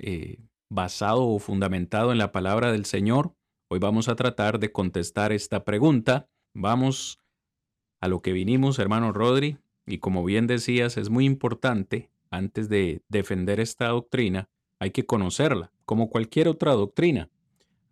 eh, 0.01 0.39
basado 0.69 1.27
o 1.27 1.39
fundamentado 1.39 2.13
en 2.13 2.19
la 2.19 2.33
palabra 2.33 2.73
del 2.73 2.85
Señor? 2.85 3.35
Hoy 3.69 3.79
vamos 3.79 4.09
a 4.09 4.17
tratar 4.17 4.59
de 4.59 4.71
contestar 4.71 5.33
esta 5.33 5.65
pregunta. 5.65 6.29
Vamos 6.53 7.19
a 8.01 8.09
lo 8.09 8.21
que 8.21 8.33
vinimos, 8.33 8.79
hermano 8.79 9.13
Rodri, 9.13 9.59
y 9.87 9.99
como 9.99 10.25
bien 10.25 10.47
decías, 10.47 10.97
es 10.97 11.09
muy 11.09 11.25
importante, 11.25 12.11
antes 12.31 12.69
de 12.69 13.03
defender 13.09 13.61
esta 13.61 13.89
doctrina, 13.89 14.51
hay 14.79 14.91
que 14.91 15.07
conocerla, 15.07 15.73
como 15.85 16.11
cualquier 16.11 16.49
otra 16.49 16.73
doctrina. 16.73 17.31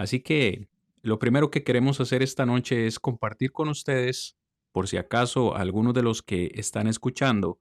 Así 0.01 0.21
que 0.21 0.67
lo 1.03 1.19
primero 1.19 1.51
que 1.51 1.63
queremos 1.63 2.01
hacer 2.01 2.23
esta 2.23 2.47
noche 2.47 2.87
es 2.87 2.99
compartir 2.99 3.53
con 3.53 3.69
ustedes, 3.69 4.35
por 4.73 4.89
si 4.89 4.97
acaso 4.97 5.55
algunos 5.55 5.93
de 5.93 6.03
los 6.03 6.23
que 6.23 6.53
están 6.55 6.87
escuchando 6.87 7.61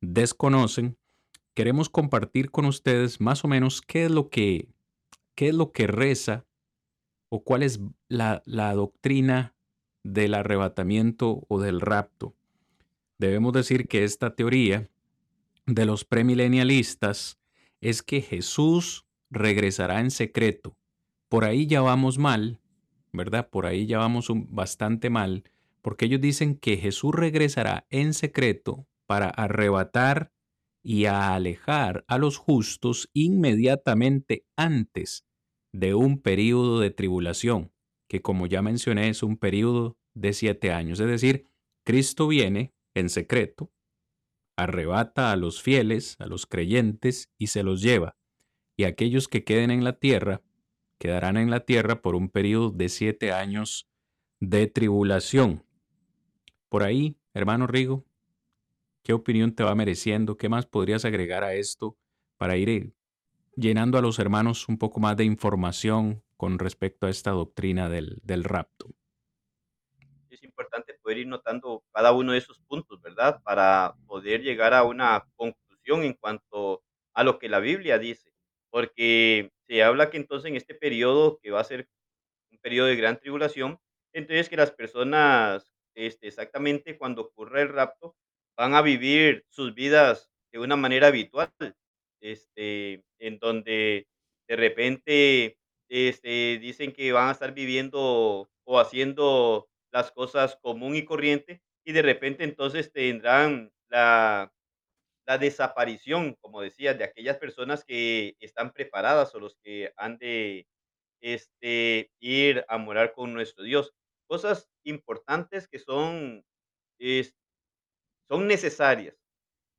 desconocen, 0.00 0.96
queremos 1.52 1.90
compartir 1.90 2.50
con 2.50 2.64
ustedes 2.64 3.20
más 3.20 3.44
o 3.44 3.48
menos 3.48 3.82
qué 3.82 4.06
es 4.06 4.10
lo 4.10 4.30
que, 4.30 4.70
qué 5.34 5.48
es 5.48 5.54
lo 5.54 5.72
que 5.72 5.86
reza 5.86 6.46
o 7.28 7.44
cuál 7.44 7.62
es 7.62 7.78
la, 8.08 8.42
la 8.46 8.72
doctrina 8.72 9.54
del 10.02 10.32
arrebatamiento 10.32 11.44
o 11.46 11.60
del 11.60 11.82
rapto. 11.82 12.34
Debemos 13.18 13.52
decir 13.52 13.86
que 13.86 14.02
esta 14.02 14.34
teoría 14.34 14.88
de 15.66 15.84
los 15.84 16.06
premilenialistas 16.06 17.38
es 17.82 18.02
que 18.02 18.22
Jesús 18.22 19.04
regresará 19.28 20.00
en 20.00 20.10
secreto. 20.10 20.74
Por 21.28 21.44
ahí 21.44 21.66
ya 21.66 21.80
vamos 21.80 22.18
mal, 22.18 22.60
¿verdad? 23.12 23.48
Por 23.50 23.66
ahí 23.66 23.86
ya 23.86 23.98
vamos 23.98 24.28
bastante 24.30 25.10
mal, 25.10 25.44
porque 25.82 26.06
ellos 26.06 26.20
dicen 26.20 26.56
que 26.56 26.76
Jesús 26.76 27.14
regresará 27.14 27.86
en 27.90 28.14
secreto 28.14 28.86
para 29.06 29.28
arrebatar 29.28 30.32
y 30.82 31.06
alejar 31.06 32.04
a 32.06 32.18
los 32.18 32.36
justos 32.36 33.10
inmediatamente 33.12 34.44
antes 34.56 35.26
de 35.72 35.94
un 35.94 36.20
periodo 36.22 36.78
de 36.78 36.90
tribulación, 36.90 37.72
que 38.08 38.22
como 38.22 38.46
ya 38.46 38.62
mencioné 38.62 39.08
es 39.08 39.24
un 39.24 39.36
periodo 39.36 39.96
de 40.14 40.32
siete 40.32 40.72
años. 40.72 41.00
Es 41.00 41.08
decir, 41.08 41.48
Cristo 41.84 42.28
viene 42.28 42.72
en 42.94 43.08
secreto, 43.08 43.72
arrebata 44.56 45.32
a 45.32 45.36
los 45.36 45.60
fieles, 45.60 46.16
a 46.20 46.26
los 46.26 46.46
creyentes, 46.46 47.30
y 47.36 47.48
se 47.48 47.62
los 47.62 47.82
lleva. 47.82 48.16
Y 48.76 48.84
aquellos 48.84 49.28
que 49.28 49.44
queden 49.44 49.70
en 49.70 49.84
la 49.84 49.98
tierra, 49.98 50.42
quedarán 50.98 51.36
en 51.36 51.50
la 51.50 51.60
tierra 51.60 52.02
por 52.02 52.14
un 52.14 52.28
periodo 52.28 52.70
de 52.70 52.88
siete 52.88 53.32
años 53.32 53.88
de 54.40 54.66
tribulación. 54.66 55.64
Por 56.68 56.82
ahí, 56.82 57.16
hermano 57.34 57.66
Rigo, 57.66 58.04
¿qué 59.02 59.12
opinión 59.12 59.54
te 59.54 59.64
va 59.64 59.74
mereciendo? 59.74 60.36
¿Qué 60.36 60.48
más 60.48 60.66
podrías 60.66 61.04
agregar 61.04 61.44
a 61.44 61.54
esto 61.54 61.96
para 62.36 62.56
ir 62.56 62.68
eh, 62.68 62.92
llenando 63.56 63.98
a 63.98 64.02
los 64.02 64.18
hermanos 64.18 64.68
un 64.68 64.78
poco 64.78 65.00
más 65.00 65.16
de 65.16 65.24
información 65.24 66.22
con 66.36 66.58
respecto 66.58 67.06
a 67.06 67.10
esta 67.10 67.30
doctrina 67.30 67.88
del, 67.88 68.18
del 68.22 68.44
rapto? 68.44 68.94
es 70.36 70.42
importante 70.42 70.94
poder 70.94 71.18
ir 71.18 71.26
notando 71.26 71.82
cada 71.92 72.12
uno 72.12 72.32
de 72.32 72.38
esos 72.38 72.58
puntos, 72.60 73.00
¿verdad? 73.00 73.42
Para 73.42 73.94
poder 74.06 74.42
llegar 74.42 74.74
a 74.74 74.84
una 74.84 75.26
conclusión 75.34 76.02
en 76.02 76.14
cuanto 76.14 76.82
a 77.14 77.24
lo 77.24 77.38
que 77.38 77.48
la 77.48 77.60
Biblia 77.60 77.98
dice. 77.98 78.32
Porque 78.70 79.50
se 79.68 79.82
habla 79.82 80.10
que 80.10 80.16
entonces 80.16 80.50
en 80.50 80.56
este 80.56 80.74
periodo, 80.74 81.38
que 81.42 81.50
va 81.50 81.60
a 81.60 81.64
ser 81.64 81.88
un 82.50 82.58
periodo 82.58 82.88
de 82.88 82.96
gran 82.96 83.18
tribulación, 83.18 83.78
entonces 84.12 84.48
que 84.48 84.56
las 84.56 84.70
personas, 84.70 85.72
este, 85.94 86.28
exactamente 86.28 86.98
cuando 86.98 87.22
ocurra 87.22 87.62
el 87.62 87.68
rapto, 87.68 88.16
van 88.56 88.74
a 88.74 88.82
vivir 88.82 89.44
sus 89.48 89.74
vidas 89.74 90.30
de 90.52 90.58
una 90.58 90.76
manera 90.76 91.08
habitual, 91.08 91.52
este, 92.20 93.04
en 93.18 93.38
donde 93.38 94.08
de 94.48 94.56
repente 94.56 95.58
este, 95.88 96.58
dicen 96.58 96.92
que 96.92 97.12
van 97.12 97.28
a 97.28 97.32
estar 97.32 97.52
viviendo 97.52 98.48
o 98.64 98.80
haciendo 98.80 99.68
las 99.92 100.10
cosas 100.12 100.58
común 100.62 100.96
y 100.96 101.04
corriente 101.04 101.62
y 101.84 101.92
de 101.92 102.02
repente 102.02 102.44
entonces 102.44 102.92
tendrán 102.92 103.72
la, 103.88 104.52
la 105.26 105.38
desaparición, 105.38 106.34
como 106.40 106.60
decía, 106.62 106.94
de 106.94 107.04
aquellas 107.04 107.38
personas 107.38 107.84
que 107.84 108.36
están 108.40 108.72
preparadas 108.72 109.34
o 109.34 109.40
los 109.40 109.56
que 109.62 109.92
han 109.96 110.18
de 110.18 110.66
este, 111.20 112.12
ir 112.20 112.64
a 112.68 112.78
morar 112.78 113.12
con 113.14 113.34
nuestro 113.34 113.64
Dios. 113.64 113.94
Cosas 114.28 114.68
importantes 114.84 115.68
que 115.68 115.78
son, 115.80 116.44
es- 116.98 117.34
son 118.28 118.46
necesarias 118.46 119.16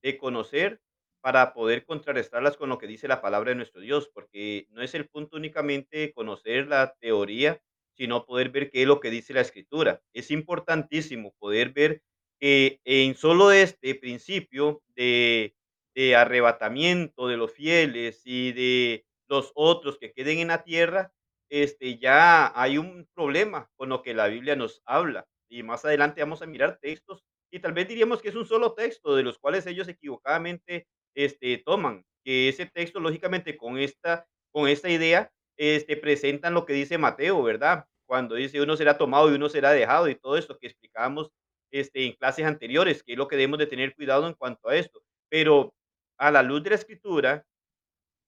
de 0.04 0.18
conocer 0.18 0.82
para 1.22 1.54
poder 1.54 1.86
contrarrestarlas 1.86 2.58
con 2.58 2.70
lo 2.70 2.77
que 2.77 2.88
dice 2.88 3.08
la 3.08 3.22
palabra 3.22 3.51
de 3.51 3.56
nuestro 3.56 3.82
Dios, 3.82 4.10
porque 4.13 4.68
no 4.72 4.82
es 4.82 4.96
el 4.96 5.10
punto 5.10 5.38
únicamente 5.38 6.13
conocer 6.13 6.68
la 6.68 6.96
teoría, 7.00 7.62
sino 7.98 8.25
poder 8.25 8.50
ver 8.51 8.70
qué 8.72 8.84
es 8.84 8.88
lo 8.88 9.00
que 9.01 9.10
dice 9.12 9.34
la 9.34 9.42
escritura. 9.42 10.01
Es 10.13 10.32
importantísimo 10.32 11.34
poder 11.39 11.72
ver 11.74 12.04
que 12.39 12.79
en 12.86 13.15
solo 13.15 13.51
este 13.51 13.96
principio 13.96 14.82
de, 14.96 15.56
de 15.96 16.15
arrebatamiento 16.15 17.27
de 17.27 17.38
los 17.38 17.51
fieles 17.51 18.22
y 18.25 18.51
de 18.53 19.06
los 19.27 19.51
otros 19.56 19.98
que 19.98 20.13
queden 20.13 20.39
en 20.39 20.50
la 20.50 20.63
tierra, 20.63 21.12
este, 21.50 21.98
ya 21.98 22.51
hay 22.60 22.77
un 22.77 23.08
problema 23.15 23.70
con 23.75 23.89
lo 23.89 24.01
que 24.01 24.13
la 24.13 24.27
Biblia 24.27 24.56
nos 24.56 24.82
habla. 24.86 25.25
Y 25.50 25.63
más 25.63 25.86
adelante 25.86 26.22
vamos 26.22 26.41
a 26.41 26.46
mirar 26.46 26.77
textos 26.82 27.24
y 27.51 27.60
tal 27.60 27.74
vez 27.74 27.88
diríamos 27.88 28.22
que 28.22 28.29
es 28.29 28.36
un 28.36 28.46
solo 28.46 28.74
texto 28.74 29.15
de 29.15 29.24
los 29.24 29.39
cuales 29.39 29.65
ellos 29.65 29.88
equivocadamente 29.88 30.88
este, 31.15 31.58
toman, 31.60 32.06
que 32.24 32.50
ese 32.50 32.65
texto, 32.65 33.00
lógicamente, 33.00 33.58
con 33.58 33.77
esta, 33.79 34.27
con 34.51 34.67
esta 34.67 34.89
idea, 34.89 35.32
este, 35.58 35.98
presentan 35.98 36.53
lo 36.53 36.65
que 36.65 36.74
dice 36.74 36.98
Mateo, 36.98 37.41
¿verdad? 37.41 37.86
Cuando 38.06 38.36
dice 38.36 38.62
uno 38.62 38.77
será 38.77 38.98
tomado 38.98 39.32
y 39.32 39.36
uno 39.36 39.50
será 39.50 39.72
dejado 39.72 40.08
y 40.10 40.15
todo 40.15 40.38
esto 40.38 40.58
que 40.58 40.67
explicábamos 40.67 41.32
este, 41.72 42.06
en 42.06 42.14
clases 42.14 42.46
anteriores, 42.46 43.04
que 43.04 43.14
es 43.14 43.18
lo 43.18 43.28
que 43.28 43.36
debemos 43.36 43.60
de 43.60 43.68
tener 43.68 43.96
cuidado 43.96 44.28
en 44.28 44.34
cuanto 44.34 44.70
a 44.70 44.76
esto. 44.76 45.02
Pero 45.30 45.74
a 46.18 46.32
la 46.32 46.44
luz 46.44 46.64
de 46.64 46.72
la 46.72 46.76
escritura, 46.76 47.46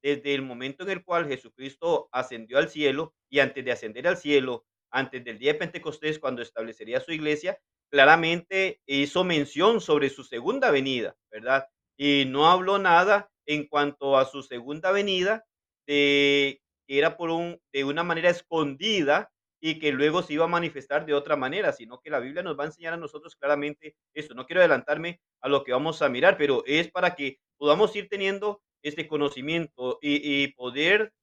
desde 0.02 0.34
el 0.34 0.42
momento 0.42 0.84
en 0.84 0.92
el 0.92 1.04
cual 1.04 1.28
Jesucristo 1.28 2.10
ascendió 2.12 2.58
al 2.58 2.70
cielo 2.70 3.14
y 3.30 3.40
antes 3.40 3.64
de 3.66 3.72
ascender 3.72 4.08
al 4.08 4.18
cielo, 4.18 4.66
antes 4.92 5.24
del 5.24 5.38
día 5.38 5.54
de 5.54 5.60
Pentecostés, 5.60 6.20
cuando 6.20 6.42
establecería 6.42 7.00
su 7.00 7.12
iglesia, 7.12 7.60
claramente 7.90 8.82
hizo 8.86 9.24
mención 9.24 9.82
sobre 9.82 10.10
su 10.10 10.24
segunda 10.24 10.72
venida, 10.72 11.16
¿verdad? 11.32 11.68
Y 11.98 12.26
no 12.28 12.50
habló 12.50 12.80
nada 12.80 13.30
en 13.46 13.68
cuanto 13.68 14.18
a 14.18 14.26
su 14.26 14.44
segunda 14.44 14.92
venida, 14.92 15.46
que 15.86 16.62
era 16.88 17.18
por 17.18 17.30
un, 17.30 17.60
de 17.74 17.84
una 17.84 18.04
manera 18.04 18.30
escondida 18.30 19.32
y 19.62 19.80
que 19.80 19.92
luego 19.92 20.22
se 20.22 20.34
iba 20.34 20.46
a 20.46 20.48
manifestar 20.48 21.06
de 21.06 21.14
otra 21.14 21.36
manera, 21.36 21.72
sino 21.74 22.00
que 22.00 22.10
la 22.10 22.20
Biblia 22.20 22.44
nos 22.44 22.58
va 22.58 22.64
a 22.64 22.68
enseñar 22.68 22.94
a 22.94 22.98
nosotros 22.98 23.36
claramente 23.36 23.96
eso. 24.14 24.34
No 24.34 24.46
quiero 24.46 24.62
adelantarme 24.62 25.22
a 25.42 25.50
lo 25.50 25.64
que 25.64 25.74
vamos 25.74 26.02
a 26.02 26.10
mirar, 26.10 26.38
pero 26.38 26.64
es 26.66 26.90
para 26.90 27.16
que 27.16 27.40
podamos 27.58 27.96
ir 27.96 28.08
teniendo 28.08 28.62
este 28.82 29.08
conocimiento 29.08 30.00
y, 30.02 30.44
y 30.44 30.54
poder 30.54 31.14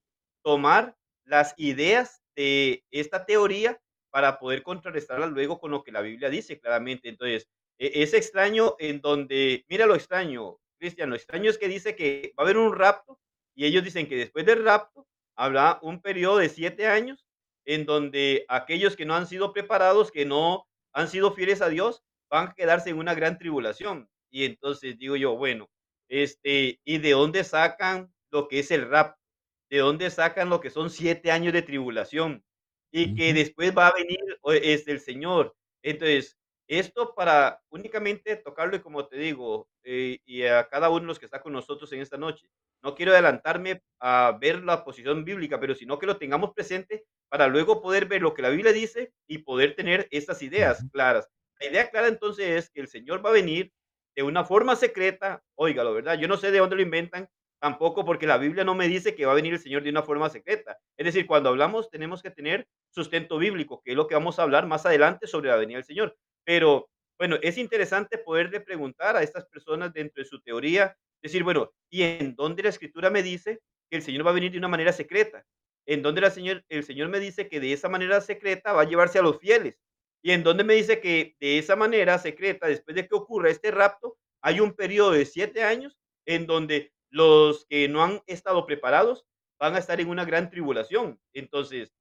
tomar 0.43 0.97
las 1.25 1.55
ideas 1.57 2.23
de 2.37 2.85
esta 2.91 3.25
teoría 3.25 3.81
para 4.11 4.39
poder 4.39 4.63
contrarrestarla 4.63 5.27
luego 5.27 5.59
con 5.59 5.71
lo 5.71 5.83
que 5.83 5.93
la 5.93 6.01
Biblia 6.03 6.31
dice 6.31 6.61
claramente. 6.61 7.09
Entonces, 7.09 7.49
e- 7.79 8.03
es 8.03 8.15
extraño 8.15 8.77
en 8.79 9.01
donde, 9.01 9.65
mira 9.69 9.87
lo 9.87 9.95
extraño, 9.95 10.59
Cristian, 10.79 11.11
lo 11.11 11.17
extraño 11.17 11.51
es 11.51 11.59
que 11.59 11.69
dice 11.69 11.97
que 11.97 12.33
va 12.39 12.43
a 12.43 12.47
haber 12.47 12.59
un 12.59 12.75
rapto 12.75 13.19
y 13.55 13.65
ellos 13.65 13.83
dicen 13.83 14.07
que 14.07 14.17
después 14.17 14.45
del 14.45 14.65
rapto 14.65 15.07
habrá 15.37 15.79
un 15.83 16.01
periodo 16.01 16.39
de 16.39 16.49
siete 16.49 16.87
años 16.87 17.26
en 17.67 17.85
donde 17.85 18.47
aquellos 18.49 18.97
que 18.97 19.05
no 19.05 19.15
han 19.15 19.27
sido 19.27 19.53
preparados, 19.53 20.11
que 20.11 20.25
no 20.25 20.67
han 20.93 21.09
sido 21.09 21.33
fieles 21.33 21.61
a 21.61 21.69
Dios, 21.69 22.03
van 22.31 22.49
a 22.49 22.55
quedarse 22.55 22.91
en 22.91 22.99
una 22.99 23.15
gran 23.15 23.39
tribulación. 23.39 24.09
Y 24.31 24.45
entonces 24.45 24.99
digo 24.99 25.17
yo, 25.17 25.37
bueno, 25.37 25.69
este, 26.09 26.81
¿y 26.85 26.99
de 26.99 27.11
dónde 27.11 27.45
sacan 27.45 28.13
lo 28.31 28.49
que 28.49 28.61
es 28.61 28.71
el 28.71 28.89
rapto? 28.89 29.21
¿De 29.69 29.79
dónde 29.79 30.11
sacan 30.11 30.49
lo 30.49 30.61
que 30.61 30.71
son 30.71 30.91
siete 30.91 31.31
años 31.31 31.53
de 31.53 31.63
tribulación? 31.63 32.45
Y 32.93 33.15
que 33.15 33.35
después 33.35 33.77
va 33.77 33.89
a 33.89 33.95
venir 33.95 34.21
o 34.43 34.53
este, 34.53 34.93
el 34.93 35.01
Señor. 35.01 35.55
Entonces, 35.83 36.39
esto 36.69 37.15
para 37.15 37.61
únicamente 37.69 38.37
tocarlo 38.37 38.77
y 38.77 38.81
como 38.81 39.07
te 39.07 39.19
digo, 39.19 39.69
eh, 39.85 40.19
y 40.25 40.45
a 40.45 40.69
cada 40.69 40.89
uno 40.89 41.01
de 41.01 41.07
los 41.07 41.19
que 41.19 41.27
está 41.27 41.43
con 41.43 41.53
nosotros 41.53 41.93
en 41.93 42.01
esta 42.01 42.17
noche. 42.17 42.49
No 42.83 42.95
quiero 42.95 43.13
adelantarme 43.13 43.83
a 44.01 44.37
ver 44.41 44.63
la 44.63 44.85
posición 44.85 45.25
bíblica, 45.25 45.59
pero 45.59 45.75
sino 45.75 45.99
que 45.99 46.07
lo 46.07 46.19
tengamos 46.19 46.53
presente 46.55 47.05
para 47.29 47.49
luego 47.49 47.83
poder 47.83 48.07
ver 48.07 48.23
lo 48.23 48.35
que 48.35 48.43
la 48.43 48.51
Biblia 48.51 48.73
dice 48.73 49.13
y 49.27 49.39
poder 49.39 49.75
tener 49.75 50.09
estas 50.11 50.43
ideas 50.43 50.85
claras. 50.93 51.29
La 51.61 51.69
idea 51.69 51.91
clara 51.91 52.09
entonces 52.09 52.47
es 52.49 52.71
que 52.71 52.81
el 52.81 52.89
Señor 52.89 53.25
va 53.25 53.31
a 53.31 53.35
venir 53.35 53.73
de 54.15 54.23
una 54.23 54.45
forma 54.45 54.77
secreta, 54.77 55.43
óigalo, 55.55 55.95
¿verdad? 55.95 56.19
Yo 56.19 56.29
no 56.29 56.37
sé 56.37 56.51
de 56.51 56.59
dónde 56.59 56.77
lo 56.77 56.83
inventan, 56.83 57.29
tampoco 57.61 58.05
porque 58.05 58.27
la 58.27 58.39
Biblia 58.39 58.65
no 58.65 58.75
me 58.75 58.89
dice 58.89 59.15
que 59.15 59.27
va 59.27 59.33
a 59.33 59.37
venir 59.37 59.53
el 59.55 59.59
Señor 59.59 59.83
de 59.83 59.91
una 59.91 60.03
forma 60.03 60.31
secreta. 60.31 60.79
Es 60.97 61.07
decir, 61.07 61.27
cuando 61.27 61.49
hablamos 61.49 61.91
tenemos 61.91 62.23
que 62.23 62.31
tener 62.31 62.67
sustento 62.91 63.39
bíblico, 63.39 63.83
que 63.83 63.93
es 63.93 63.97
lo 63.97 64.07
que 64.07 64.15
vamos 64.15 64.39
a 64.39 64.43
hablar 64.43 64.67
más 64.67 64.87
adelante 64.87 65.27
sobre 65.27 65.51
la 65.51 65.57
venida 65.57 65.79
del 65.79 65.85
Señor. 65.85 66.17
Pero 66.45 66.89
bueno, 67.19 67.37
es 67.43 67.59
interesante 67.59 68.19
poderle 68.19 68.61
preguntar 68.61 69.17
a 69.17 69.23
estas 69.23 69.47
personas 69.47 69.93
dentro 69.93 70.23
de 70.23 70.29
su 70.29 70.41
teoría, 70.41 70.97
decir, 71.23 71.43
bueno, 71.43 71.73
¿y 71.91 72.03
en 72.03 72.35
dónde 72.35 72.63
la 72.63 72.69
escritura 72.69 73.11
me 73.11 73.23
dice 73.23 73.61
que 73.91 73.97
el 73.97 74.03
Señor 74.03 74.27
va 74.27 74.31
a 74.31 74.35
venir 74.35 74.53
de 74.53 74.59
una 74.59 74.69
manera 74.69 74.93
secreta? 74.93 75.45
¿En 75.87 76.03
dónde 76.03 76.21
la 76.21 76.31
señor, 76.31 76.65
el 76.69 76.83
Señor 76.85 77.09
me 77.09 77.21
dice 77.21 77.49
que 77.49 77.61
de 77.61 77.73
esa 77.73 77.89
manera 77.89 78.21
secreta 78.21 78.73
va 78.73 78.83
a 78.83 78.89
llevarse 78.89 79.19
a 79.19 79.23
los 79.23 79.39
fieles? 79.39 79.79
¿Y 80.23 80.33
en 80.33 80.43
dónde 80.43 80.65
me 80.65 80.75
dice 80.75 81.01
que 81.01 81.37
de 81.39 81.59
esa 81.59 81.77
manera 81.77 82.19
secreta, 82.19 82.67
después 82.67 82.97
de 82.97 83.07
que 83.07 83.15
ocurra 83.15 83.51
este 83.51 83.71
rapto, 83.71 84.19
hay 84.43 84.61
un 84.61 84.75
periodo 84.75 85.13
de 85.13 85.25
siete 85.25 85.63
años 85.63 85.97
en 86.27 86.47
donde 86.47 86.93
los 87.11 87.67
que 87.67 87.89
no 87.89 88.03
han 88.03 88.23
estado 88.27 88.67
preparados 88.67 89.25
van 89.61 89.77
a 89.77 89.79
estar 89.79 90.01
en 90.01 90.09
una 90.09 90.25
gran 90.25 90.51
tribulación? 90.51 91.21
Entonces, 91.33 91.93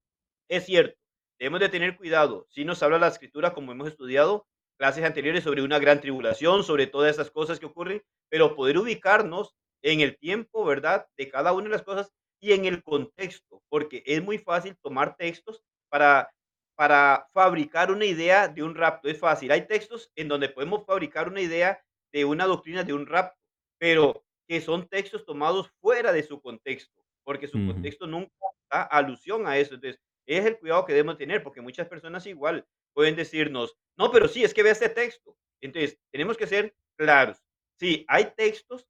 es 0.48 0.64
cierto, 0.64 0.98
debemos 1.38 1.60
de 1.60 1.68
tener 1.68 1.96
cuidado. 1.96 2.46
Si 2.50 2.64
nos 2.64 2.82
habla 2.82 2.98
la 2.98 3.08
escritura, 3.08 3.54
como 3.54 3.70
hemos 3.70 3.88
estudiado, 3.88 4.48
clases 4.78 5.04
anteriores 5.04 5.44
sobre 5.44 5.62
una 5.62 5.78
gran 5.78 6.00
tribulación, 6.00 6.64
sobre 6.64 6.88
todas 6.88 7.14
esas 7.14 7.30
cosas 7.30 7.60
que 7.60 7.66
ocurren, 7.66 8.02
pero 8.28 8.56
poder 8.56 8.78
ubicarnos 8.78 9.54
en 9.82 10.00
el 10.00 10.18
tiempo, 10.18 10.64
¿verdad? 10.64 11.06
De 11.16 11.28
cada 11.28 11.52
una 11.52 11.64
de 11.64 11.70
las 11.70 11.82
cosas 11.82 12.12
y 12.46 12.52
en 12.52 12.64
el 12.64 12.80
contexto, 12.84 13.60
porque 13.68 14.04
es 14.06 14.22
muy 14.22 14.38
fácil 14.38 14.76
tomar 14.80 15.16
textos 15.16 15.64
para, 15.88 16.30
para 16.76 17.28
fabricar 17.32 17.90
una 17.90 18.04
idea 18.04 18.46
de 18.46 18.62
un 18.62 18.76
rapto. 18.76 19.08
Es 19.08 19.18
fácil. 19.18 19.50
Hay 19.50 19.66
textos 19.66 20.12
en 20.14 20.28
donde 20.28 20.48
podemos 20.48 20.86
fabricar 20.86 21.28
una 21.28 21.40
idea 21.40 21.82
de 22.12 22.24
una 22.24 22.44
doctrina 22.46 22.84
de 22.84 22.92
un 22.92 23.04
rapto, 23.04 23.36
pero 23.78 24.24
que 24.46 24.60
son 24.60 24.86
textos 24.86 25.24
tomados 25.24 25.72
fuera 25.80 26.12
de 26.12 26.22
su 26.22 26.40
contexto, 26.40 27.02
porque 27.24 27.48
su 27.48 27.58
contexto 27.66 28.06
nunca 28.06 28.30
da 28.70 28.82
alusión 28.82 29.44
a 29.48 29.58
eso. 29.58 29.74
Entonces, 29.74 30.00
es 30.24 30.46
el 30.46 30.56
cuidado 30.58 30.84
que 30.84 30.92
debemos 30.92 31.18
tener, 31.18 31.42
porque 31.42 31.60
muchas 31.60 31.88
personas 31.88 32.26
igual 32.26 32.64
pueden 32.94 33.16
decirnos, 33.16 33.76
no, 33.98 34.12
pero 34.12 34.28
sí, 34.28 34.44
es 34.44 34.54
que 34.54 34.62
ve 34.62 34.70
este 34.70 34.88
texto. 34.88 35.36
Entonces, 35.60 35.98
tenemos 36.12 36.36
que 36.36 36.46
ser 36.46 36.76
claros. 36.96 37.42
Sí, 37.80 38.04
hay 38.06 38.32
textos 38.36 38.86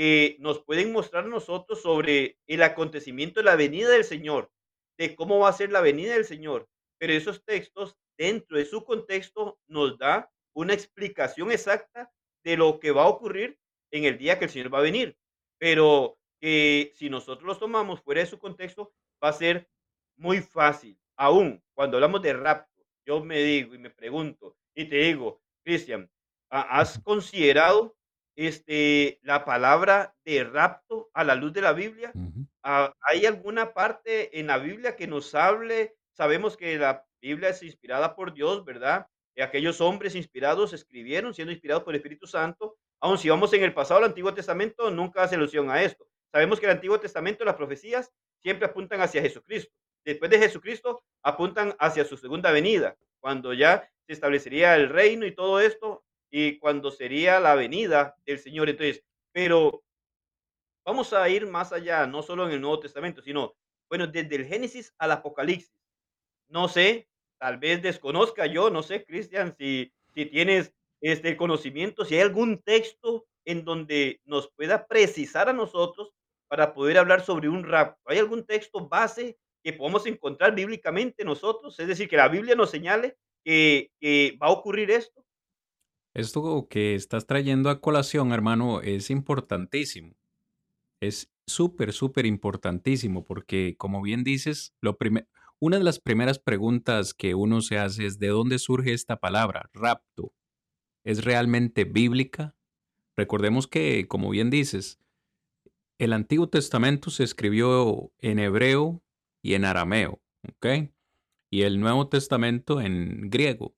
que 0.00 0.36
nos 0.38 0.64
pueden 0.64 0.92
mostrar 0.92 1.26
nosotros 1.26 1.82
sobre 1.82 2.38
el 2.46 2.62
acontecimiento 2.62 3.40
de 3.40 3.44
la 3.44 3.54
venida 3.54 3.90
del 3.90 4.04
Señor, 4.04 4.50
de 4.96 5.14
cómo 5.14 5.40
va 5.40 5.50
a 5.50 5.52
ser 5.52 5.70
la 5.70 5.82
venida 5.82 6.14
del 6.14 6.24
Señor, 6.24 6.70
pero 6.96 7.12
esos 7.12 7.44
textos, 7.44 7.98
dentro 8.16 8.56
de 8.56 8.64
su 8.64 8.82
contexto, 8.82 9.60
nos 9.66 9.98
da 9.98 10.32
una 10.54 10.72
explicación 10.72 11.52
exacta 11.52 12.10
de 12.42 12.56
lo 12.56 12.80
que 12.80 12.92
va 12.92 13.02
a 13.02 13.08
ocurrir 13.08 13.58
en 13.90 14.04
el 14.04 14.16
día 14.16 14.38
que 14.38 14.46
el 14.46 14.50
Señor 14.50 14.72
va 14.72 14.78
a 14.78 14.88
venir. 14.90 15.18
Pero 15.58 16.16
que 16.40 16.92
si 16.94 17.10
nosotros 17.10 17.46
los 17.46 17.58
tomamos 17.58 18.00
fuera 18.00 18.22
de 18.22 18.26
su 18.26 18.38
contexto, 18.38 18.94
va 19.22 19.28
a 19.28 19.34
ser 19.34 19.68
muy 20.16 20.40
fácil. 20.40 20.98
Aún 21.18 21.62
cuando 21.74 21.98
hablamos 21.98 22.22
de 22.22 22.32
rap 22.32 22.66
yo 23.04 23.22
me 23.22 23.40
digo 23.40 23.74
y 23.74 23.78
me 23.78 23.90
pregunto 23.90 24.56
y 24.74 24.86
te 24.86 24.96
digo, 24.96 25.42
Cristian, 25.62 26.10
¿has 26.48 26.98
considerado 27.00 27.98
este, 28.36 29.18
la 29.22 29.44
palabra 29.44 30.14
de 30.24 30.44
rapto 30.44 31.10
a 31.14 31.24
la 31.24 31.34
luz 31.34 31.52
de 31.52 31.60
la 31.60 31.72
Biblia? 31.72 32.12
Ah, 32.62 32.94
¿Hay 33.02 33.26
alguna 33.26 33.72
parte 33.72 34.38
en 34.38 34.48
la 34.48 34.58
Biblia 34.58 34.96
que 34.96 35.06
nos 35.06 35.34
hable? 35.34 35.96
Sabemos 36.12 36.56
que 36.56 36.78
la 36.78 37.04
Biblia 37.20 37.50
es 37.50 37.62
inspirada 37.62 38.14
por 38.14 38.32
Dios, 38.32 38.64
¿verdad? 38.64 39.06
Y 39.34 39.42
aquellos 39.42 39.80
hombres 39.80 40.14
inspirados 40.14 40.72
escribieron 40.72 41.34
siendo 41.34 41.52
inspirados 41.52 41.84
por 41.84 41.94
el 41.94 42.00
Espíritu 42.00 42.26
Santo. 42.26 42.76
Aun 43.00 43.18
si 43.18 43.28
vamos 43.28 43.52
en 43.52 43.62
el 43.62 43.72
pasado 43.72 43.98
al 43.98 44.06
Antiguo 44.06 44.34
Testamento, 44.34 44.90
nunca 44.90 45.22
hace 45.22 45.36
alusión 45.36 45.70
a 45.70 45.82
esto. 45.82 46.06
Sabemos 46.30 46.60
que 46.60 46.66
el 46.66 46.72
Antiguo 46.72 47.00
Testamento, 47.00 47.44
las 47.44 47.54
profecías 47.56 48.10
siempre 48.40 48.66
apuntan 48.66 49.00
hacia 49.00 49.22
Jesucristo 49.22 49.72
después 50.04 50.30
de 50.30 50.38
Jesucristo 50.38 51.02
apuntan 51.22 51.74
hacia 51.78 52.04
su 52.04 52.16
segunda 52.16 52.50
venida, 52.50 52.96
cuando 53.20 53.52
ya 53.52 53.88
se 54.06 54.12
establecería 54.12 54.76
el 54.76 54.88
reino 54.88 55.26
y 55.26 55.34
todo 55.34 55.60
esto, 55.60 56.04
y 56.30 56.58
cuando 56.58 56.90
sería 56.90 57.40
la 57.40 57.54
venida 57.54 58.16
del 58.24 58.38
Señor. 58.38 58.68
Entonces, 58.68 59.04
pero 59.32 59.82
vamos 60.84 61.12
a 61.12 61.28
ir 61.28 61.46
más 61.46 61.72
allá, 61.72 62.06
no 62.06 62.22
solo 62.22 62.46
en 62.46 62.52
el 62.52 62.60
Nuevo 62.60 62.80
Testamento, 62.80 63.22
sino, 63.22 63.54
bueno, 63.88 64.06
desde 64.06 64.36
el 64.36 64.46
Génesis 64.46 64.94
al 64.98 65.12
Apocalipsis. 65.12 65.74
No 66.48 66.68
sé, 66.68 67.08
tal 67.38 67.58
vez 67.58 67.82
desconozca 67.82 68.46
yo, 68.46 68.70
no 68.70 68.82
sé, 68.82 69.04
Cristian, 69.04 69.54
si, 69.56 69.92
si 70.14 70.26
tienes 70.26 70.72
este 71.00 71.36
conocimiento, 71.36 72.04
si 72.04 72.16
hay 72.16 72.22
algún 72.22 72.62
texto 72.62 73.26
en 73.44 73.64
donde 73.64 74.20
nos 74.24 74.50
pueda 74.52 74.86
precisar 74.86 75.48
a 75.48 75.52
nosotros 75.52 76.12
para 76.48 76.74
poder 76.74 76.98
hablar 76.98 77.24
sobre 77.24 77.48
un 77.48 77.64
rapto. 77.64 78.00
¿Hay 78.06 78.18
algún 78.18 78.44
texto 78.44 78.88
base 78.88 79.38
que 79.62 79.72
podemos 79.72 80.06
encontrar 80.06 80.54
bíblicamente 80.54 81.24
nosotros, 81.24 81.78
es 81.78 81.86
decir, 81.86 82.08
que 82.08 82.16
la 82.16 82.28
Biblia 82.28 82.54
nos 82.54 82.70
señale 82.70 83.16
que, 83.44 83.90
va 84.42 84.48
a 84.48 84.52
ocurrir 84.52 84.90
esto. 84.90 85.24
Esto 86.14 86.66
que 86.68 86.94
estás 86.94 87.26
trayendo 87.26 87.70
a 87.70 87.80
colación, 87.80 88.32
hermano, 88.32 88.80
es 88.80 89.10
importantísimo. 89.10 90.16
Es 91.00 91.30
súper, 91.46 91.92
súper 91.92 92.26
importantísimo 92.26 93.24
porque, 93.24 93.76
como 93.78 94.02
bien 94.02 94.24
dices, 94.24 94.74
una 95.60 95.78
de 95.78 95.84
las 95.84 96.00
primeras 96.00 96.38
preguntas 96.38 97.14
que 97.14 97.34
uno 97.34 97.60
se 97.60 97.78
hace 97.78 98.06
es 98.06 98.18
¿de 98.18 98.28
dónde 98.28 98.58
surge 98.58 98.92
esta 98.92 99.20
palabra, 99.20 99.70
rapto? 99.72 100.32
¿Es 101.04 101.24
realmente 101.24 101.84
bíblica? 101.84 102.56
Recordemos 103.16 103.66
que, 103.66 104.08
como 104.08 104.30
bien 104.30 104.50
dices, 104.50 104.98
el 105.98 106.12
Antiguo 106.12 106.48
Testamento 106.48 107.10
se 107.10 107.24
escribió 107.24 108.10
en 108.18 108.38
hebreo 108.38 109.02
y 109.42 109.54
en 109.54 109.64
arameo, 109.64 110.20
¿ok? 110.48 110.90
Y 111.50 111.62
el 111.62 111.78
Nuevo 111.78 112.08
Testamento 112.08 112.80
en 112.80 113.28
griego. 113.30 113.74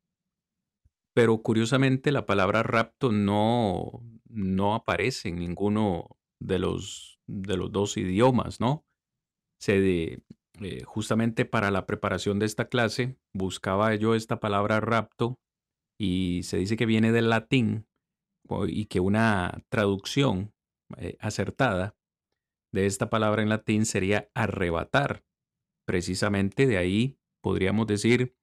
Pero 1.14 1.42
curiosamente 1.42 2.12
la 2.12 2.26
palabra 2.26 2.62
rapto 2.62 3.12
no, 3.12 4.02
no 4.28 4.74
aparece 4.74 5.28
en 5.28 5.36
ninguno 5.36 6.16
de 6.40 6.58
los, 6.58 7.20
de 7.26 7.56
los 7.56 7.70
dos 7.70 7.96
idiomas, 7.96 8.60
¿no? 8.60 8.84
Se 9.60 10.22
eh, 10.60 10.82
justamente 10.84 11.44
para 11.44 11.70
la 11.70 11.86
preparación 11.86 12.38
de 12.38 12.46
esta 12.46 12.68
clase 12.68 13.16
buscaba 13.32 13.94
yo 13.94 14.14
esta 14.14 14.40
palabra 14.40 14.80
rapto 14.80 15.38
y 15.98 16.42
se 16.44 16.56
dice 16.56 16.76
que 16.76 16.86
viene 16.86 17.12
del 17.12 17.30
latín 17.30 17.86
y 18.66 18.86
que 18.86 19.00
una 19.00 19.62
traducción 19.70 20.52
eh, 20.98 21.16
acertada 21.20 21.96
de 22.72 22.86
esta 22.86 23.08
palabra 23.08 23.42
en 23.42 23.48
latín 23.48 23.86
sería 23.86 24.28
arrebatar 24.34 25.24
precisamente 25.86 26.66
de 26.66 26.76
ahí 26.76 27.18
podríamos 27.42 27.86
decir, 27.86 28.34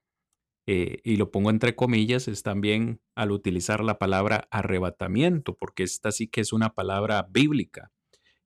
eh, 0.72 1.02
y 1.04 1.16
lo 1.16 1.32
pongo 1.32 1.50
entre 1.50 1.76
comillas, 1.76 2.28
es 2.28 2.44
también 2.44 3.02
al 3.16 3.32
utilizar 3.32 3.84
la 3.84 3.98
palabra 3.98 4.48
arrebatamiento, 4.52 5.58
porque 5.58 5.82
esta 5.82 6.12
sí 6.12 6.28
que 6.28 6.42
es 6.42 6.54
una 6.54 6.76
palabra 6.76 7.28
bíblica. 7.28 7.92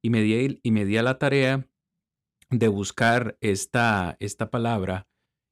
Y 0.01 0.09
me 0.09 0.21
di, 0.21 0.61
y 0.63 0.71
me 0.71 0.85
di 0.85 0.95
a 0.95 1.03
la 1.03 1.19
tarea 1.19 1.67
de 2.49 2.69
buscar 2.69 3.37
esta, 3.41 4.15
esta 4.21 4.49
palabra 4.49 5.09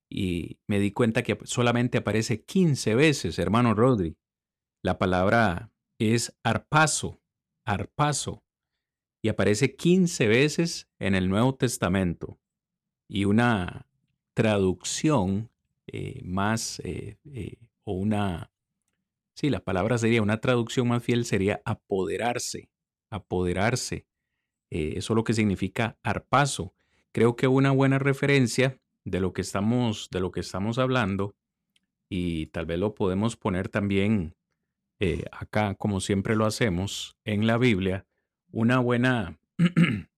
y 0.09 0.61
me 0.65 0.79
di 0.79 0.91
cuenta 0.91 1.23
que 1.23 1.37
solamente 1.43 1.97
aparece 1.97 2.45
15 2.45 2.95
veces, 2.95 3.37
hermano 3.37 3.73
Rodri. 3.73 4.15
La 4.81 4.97
palabra 4.97 5.73
es 5.99 6.39
arpazo, 6.41 7.21
arpazo, 7.65 8.45
y 9.21 9.27
aparece 9.27 9.75
15 9.75 10.25
veces 10.29 10.89
en 10.99 11.15
el 11.15 11.27
Nuevo 11.27 11.53
Testamento 11.53 12.39
y 13.09 13.25
una 13.25 13.89
traducción 14.33 15.50
eh, 15.93 16.21
más, 16.23 16.79
eh, 16.85 17.17
eh, 17.25 17.57
o 17.83 17.91
una, 17.91 18.49
sí, 19.35 19.49
la 19.49 19.59
palabra 19.59 19.97
sería, 19.97 20.21
una 20.21 20.39
traducción 20.39 20.87
más 20.87 21.03
fiel 21.03 21.25
sería 21.25 21.61
apoderarse, 21.65 22.69
apoderarse. 23.09 24.07
eso 24.69 25.13
es 25.13 25.15
lo 25.15 25.25
que 25.25 25.33
significa 25.33 25.97
arpazo. 26.01 26.73
Creo 27.11 27.35
que 27.35 27.47
una 27.47 27.71
buena 27.71 27.99
referencia 27.99 28.79
de 29.03 29.19
lo 29.19 29.33
que 29.33 29.41
estamos, 29.41 30.07
de 30.11 30.21
lo 30.21 30.31
que 30.31 30.39
estamos 30.39 30.79
hablando, 30.79 31.35
y 32.09 32.47
tal 32.47 32.65
vez 32.65 32.79
lo 32.79 32.95
podemos 32.95 33.35
poner 33.35 33.67
también 33.67 34.35
acá, 35.31 35.75
como 35.75 35.99
siempre 35.99 36.35
lo 36.35 36.45
hacemos, 36.45 37.17
en 37.25 37.47
la 37.47 37.57
Biblia, 37.57 38.05
una 38.51 38.79
buena 38.79 39.39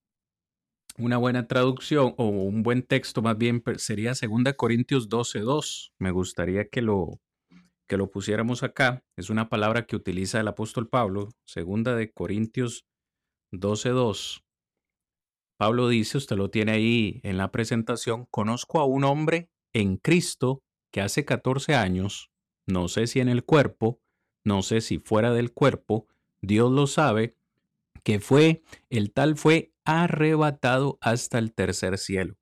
una 0.97 1.17
buena 1.17 1.47
traducción 1.47 2.13
o 2.17 2.27
un 2.27 2.63
buen 2.63 2.83
texto 2.83 3.21
más 3.21 3.37
bien 3.37 3.63
sería 3.77 4.13
2 4.13 4.53
Corintios 4.55 5.09
12.2. 5.09 5.91
Me 5.99 6.11
gustaría 6.11 6.67
que 6.69 6.81
lo, 6.81 7.19
que 7.87 7.97
lo 7.97 8.09
pusiéramos 8.11 8.63
acá. 8.63 9.03
Es 9.17 9.29
una 9.29 9.49
palabra 9.49 9.85
que 9.85 9.95
utiliza 9.95 10.39
el 10.39 10.47
apóstol 10.47 10.87
Pablo, 10.89 11.29
2 11.55 11.83
de 11.97 12.11
Corintios 12.11 12.85
12.2. 13.51 14.43
Pablo 15.57 15.87
dice, 15.87 16.17
usted 16.17 16.35
lo 16.35 16.49
tiene 16.49 16.73
ahí 16.73 17.21
en 17.23 17.37
la 17.37 17.51
presentación, 17.51 18.25
conozco 18.31 18.79
a 18.79 18.85
un 18.85 19.03
hombre 19.03 19.49
en 19.73 19.97
Cristo 19.97 20.63
que 20.91 21.01
hace 21.01 21.25
14 21.25 21.75
años, 21.75 22.31
no 22.67 22.87
sé 22.87 23.07
si 23.07 23.19
en 23.19 23.29
el 23.29 23.43
cuerpo, 23.43 24.01
no 24.43 24.61
sé 24.61 24.81
si 24.81 24.99
fuera 24.99 25.31
del 25.31 25.53
cuerpo, 25.53 26.07
Dios 26.41 26.71
lo 26.71 26.87
sabe, 26.87 27.37
que 28.03 28.19
fue, 28.19 28.63
el 28.89 29.11
tal 29.11 29.35
fue 29.35 29.73
arrebatado 29.85 30.97
hasta 31.01 31.39
el 31.39 31.53
tercer 31.53 31.97
cielo. 31.97 32.35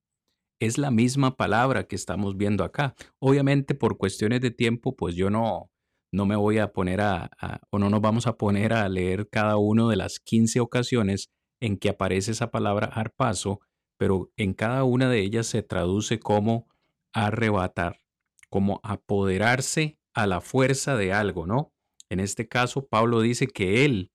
Es 0.60 0.78
la 0.78 0.92
misma 0.92 1.38
palabra 1.38 1.88
que 1.88 1.96
estamos 1.96 2.38
viendo 2.38 2.64
acá. 2.64 2.96
Obviamente 3.20 3.74
por 3.74 3.98
cuestiones 3.98 4.42
de 4.42 4.52
tiempo, 4.52 4.96
pues 4.96 5.16
yo 5.16 5.30
no, 5.30 5.72
no 6.12 6.26
me 6.26 6.36
voy 6.36 6.60
a 6.60 6.72
poner 6.72 7.02
a, 7.02 7.32
o 7.70 7.80
no 7.80 7.90
nos 7.90 8.02
vamos 8.02 8.28
a 8.28 8.38
poner 8.38 8.74
a 8.74 8.88
leer 8.90 9.30
cada 9.30 9.58
una 9.58 9.88
de 9.88 9.96
las 9.96 10.20
15 10.20 10.60
ocasiones 10.60 11.32
en 11.62 11.78
que 11.78 11.90
aparece 11.90 12.32
esa 12.32 12.52
palabra 12.52 12.88
arpaso, 12.88 13.62
pero 13.98 14.32
en 14.36 14.54
cada 14.54 14.84
una 14.84 15.10
de 15.10 15.20
ellas 15.20 15.48
se 15.48 15.64
traduce 15.64 16.20
como 16.20 16.68
arrebatar, 17.14 18.02
como 18.50 18.80
apoderarse 18.84 20.00
a 20.14 20.28
la 20.28 20.42
fuerza 20.42 20.96
de 20.96 21.14
algo, 21.14 21.48
¿no? 21.48 21.74
En 22.10 22.20
este 22.20 22.48
caso, 22.48 22.88
Pablo 22.88 23.22
dice 23.22 23.48
que 23.48 23.86
él 23.86 24.11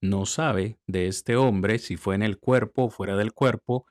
no 0.00 0.26
sabe 0.26 0.78
de 0.86 1.08
este 1.08 1.36
hombre 1.36 1.78
si 1.78 1.96
fue 1.96 2.14
en 2.14 2.22
el 2.22 2.38
cuerpo 2.38 2.84
o 2.84 2.90
fuera 2.90 3.16
del 3.16 3.32
cuerpo. 3.32 3.86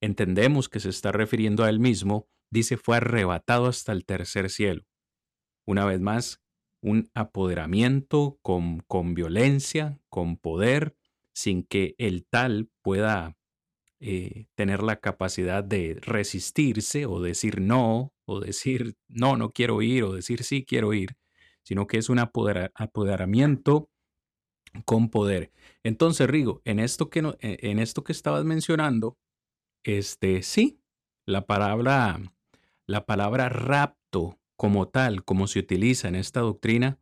Entendemos 0.00 0.68
que 0.68 0.80
se 0.80 0.88
está 0.88 1.12
refiriendo 1.12 1.64
a 1.64 1.68
él 1.68 1.80
mismo. 1.80 2.28
Dice 2.50 2.76
fue 2.76 2.96
arrebatado 2.96 3.66
hasta 3.66 3.92
el 3.92 4.04
tercer 4.04 4.50
cielo. 4.50 4.82
Una 5.66 5.84
vez 5.84 6.00
más, 6.00 6.40
un 6.82 7.10
apoderamiento 7.14 8.38
con, 8.42 8.80
con 8.86 9.14
violencia, 9.14 10.00
con 10.08 10.36
poder, 10.36 10.96
sin 11.32 11.62
que 11.62 11.94
el 11.98 12.26
tal 12.26 12.70
pueda 12.82 13.36
eh, 14.00 14.46
tener 14.54 14.82
la 14.82 14.96
capacidad 14.96 15.62
de 15.62 15.98
resistirse 16.00 17.06
o 17.06 17.20
decir 17.20 17.60
no, 17.60 18.14
o 18.24 18.40
decir 18.40 18.96
no, 19.08 19.36
no 19.36 19.52
quiero 19.52 19.82
ir, 19.82 20.04
o 20.04 20.12
decir 20.12 20.42
sí, 20.42 20.64
quiero 20.64 20.94
ir 20.94 21.16
sino 21.62 21.86
que 21.86 21.98
es 21.98 22.08
un 22.08 22.18
apoderamiento 22.18 23.90
con 24.84 25.08
poder. 25.08 25.50
Entonces, 25.82 26.28
Rigo, 26.28 26.62
en 26.64 26.78
esto 26.78 27.10
que, 27.10 27.20
e, 27.40 27.70
en 27.70 27.78
esto 27.78 28.04
que 28.04 28.12
estabas 28.12 28.44
mencionando, 28.44 29.18
este, 29.84 30.42
sí, 30.42 30.80
la 31.26 31.46
palabra, 31.46 32.20
la 32.86 33.06
palabra 33.06 33.48
rapto 33.48 34.38
como 34.56 34.88
tal, 34.88 35.24
como 35.24 35.46
se 35.46 35.60
utiliza 35.60 36.08
en 36.08 36.14
esta 36.14 36.40
doctrina, 36.40 36.98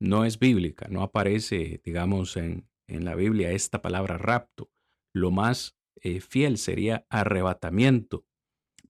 no 0.00 0.24
es 0.24 0.38
bíblica, 0.38 0.88
no 0.90 1.02
aparece, 1.02 1.80
digamos, 1.84 2.36
en, 2.36 2.68
en 2.86 3.04
la 3.04 3.14
Biblia 3.14 3.52
esta 3.52 3.82
palabra 3.82 4.18
rapto. 4.18 4.70
Lo 5.12 5.30
más 5.30 5.76
eh, 5.96 6.20
fiel 6.20 6.58
sería 6.58 7.06
arrebatamiento, 7.08 8.24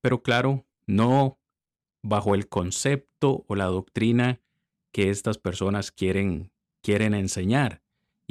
pero 0.00 0.22
claro, 0.22 0.66
no 0.86 1.38
bajo 2.02 2.34
el 2.34 2.48
concepto 2.48 3.44
o 3.46 3.54
la 3.54 3.66
doctrina 3.66 4.40
que 4.92 5.10
estas 5.10 5.38
personas 5.38 5.92
quieren, 5.92 6.50
quieren 6.82 7.14
enseñar. 7.14 7.81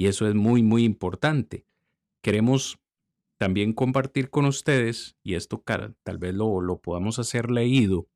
Y 0.01 0.07
eso 0.07 0.27
es 0.27 0.33
muy, 0.33 0.63
muy 0.63 0.83
importante. 0.83 1.67
Queremos 2.23 2.79
también 3.37 3.71
compartir 3.71 4.31
con 4.31 4.45
ustedes, 4.45 5.15
y 5.21 5.35
esto 5.35 5.63
tal 5.63 6.17
vez 6.17 6.33
lo, 6.33 6.59
lo 6.59 6.81
podamos 6.81 7.19
hacer 7.19 7.51
leído, 7.51 8.07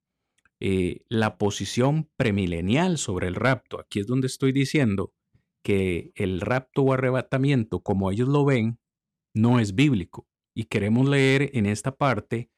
eh, 0.59 1.03
la 1.09 1.37
posición 1.37 2.09
premilenial 2.17 2.97
sobre 2.97 3.27
el 3.27 3.35
rapto. 3.35 3.79
Aquí 3.79 3.99
es 3.99 4.07
donde 4.07 4.25
estoy 4.25 4.51
diciendo 4.51 5.13
que 5.61 6.11
el 6.15 6.41
rapto 6.41 6.81
o 6.81 6.91
arrebatamiento, 6.91 7.81
como 7.81 8.09
ellos 8.09 8.29
lo 8.29 8.45
ven, 8.45 8.79
no 9.35 9.59
es 9.59 9.75
bíblico. 9.75 10.27
Y 10.55 10.63
queremos 10.63 11.07
leer 11.07 11.51
en 11.53 11.67
esta 11.67 11.95
parte 11.95 12.49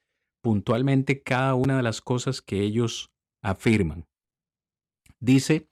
puntualmente 0.42 1.22
cada 1.22 1.54
una 1.54 1.76
de 1.76 1.84
las 1.84 2.00
cosas 2.00 2.42
que 2.42 2.62
ellos 2.62 3.12
afirman. 3.42 4.08
Dice 5.20 5.68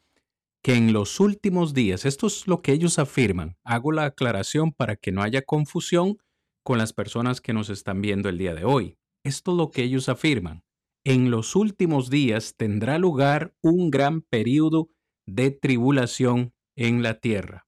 que 0.65 0.73
en 0.73 0.93
los 0.93 1.19
últimos 1.19 1.75
días, 1.75 2.06
esto 2.06 2.25
es 2.25 2.47
lo 2.47 2.63
que 2.63 2.71
ellos 2.71 2.97
afirman, 2.97 3.56
hago 3.63 3.91
la 3.91 4.06
aclaración 4.06 4.71
para 4.71 4.95
que 4.95 5.12
no 5.12 5.21
haya 5.21 5.43
confusión 5.43 6.17
con 6.63 6.80
las 6.80 6.91
personas 6.91 7.39
que 7.39 7.54
nos 7.54 7.69
están 7.69 8.01
viendo 8.01 8.30
el 8.30 8.39
día 8.39 8.56
de 8.56 8.65
hoy. 8.65 8.97
Esto 9.23 9.51
es 9.51 9.58
lo 9.58 9.69
que 9.69 9.84
ellos 9.84 10.10
afirman. 10.10 10.63
En 11.04 11.30
los 11.30 11.56
últimos 11.56 12.10
días 12.10 12.56
tendrá 12.58 12.97
lugar 12.97 13.54
un 13.62 13.91
gran 13.91 14.21
periodo 14.21 14.89
de 15.28 15.51
tribulación 15.51 16.51
en 16.75 17.04
la 17.04 17.19
tierra. 17.19 17.67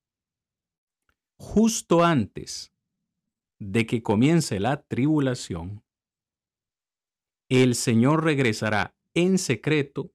Justo 1.36 2.04
antes 2.04 2.74
de 3.60 3.86
que 3.86 4.02
comience 4.02 4.60
la 4.60 4.82
tribulación, 4.82 5.84
el 7.48 7.76
Señor 7.76 8.24
regresará 8.24 8.96
en 9.14 9.38
secreto 9.38 10.12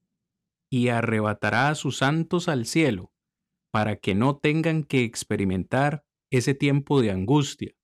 y 0.72 0.88
arrebatará 0.88 1.68
a 1.68 1.74
sus 1.74 1.98
santos 1.98 2.48
al 2.48 2.64
cielo, 2.64 3.12
para 3.70 3.96
que 3.96 4.14
no 4.14 4.38
tengan 4.38 4.84
que 4.84 5.04
experimentar 5.04 6.06
ese 6.30 6.54
tiempo 6.54 7.02
de 7.02 7.10
angustia. 7.10 7.74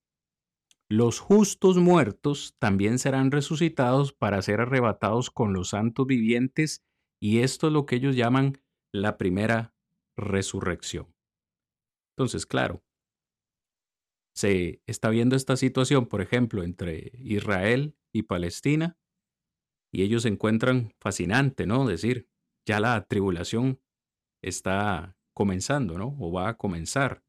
Los 0.88 1.20
justos 1.20 1.76
muertos 1.76 2.56
también 2.58 2.98
serán 2.98 3.30
resucitados 3.30 4.14
para 4.14 4.40
ser 4.40 4.62
arrebatados 4.62 5.30
con 5.30 5.52
los 5.52 5.68
santos 5.68 6.06
vivientes, 6.06 6.82
y 7.20 7.40
esto 7.40 7.66
es 7.66 7.74
lo 7.74 7.84
que 7.84 7.96
ellos 7.96 8.16
llaman 8.16 8.54
la 8.90 9.18
primera 9.18 9.74
resurrección. 10.16 11.14
Entonces, 12.16 12.46
claro, 12.46 12.82
se 14.34 14.80
está 14.86 15.10
viendo 15.10 15.36
esta 15.36 15.58
situación, 15.58 16.06
por 16.06 16.22
ejemplo, 16.22 16.62
entre 16.62 17.12
Israel 17.18 17.98
y 18.14 18.22
Palestina, 18.22 18.96
y 19.92 20.04
ellos 20.04 20.24
encuentran 20.24 20.94
fascinante, 20.98 21.66
¿no? 21.66 21.86
Decir, 21.86 22.30
ya 22.68 22.80
la 22.80 23.02
tribulación 23.02 23.80
está 24.42 25.16
comenzando, 25.32 25.96
¿no? 25.96 26.14
O 26.20 26.30
va 26.30 26.50
a 26.50 26.58
comenzar. 26.58 27.22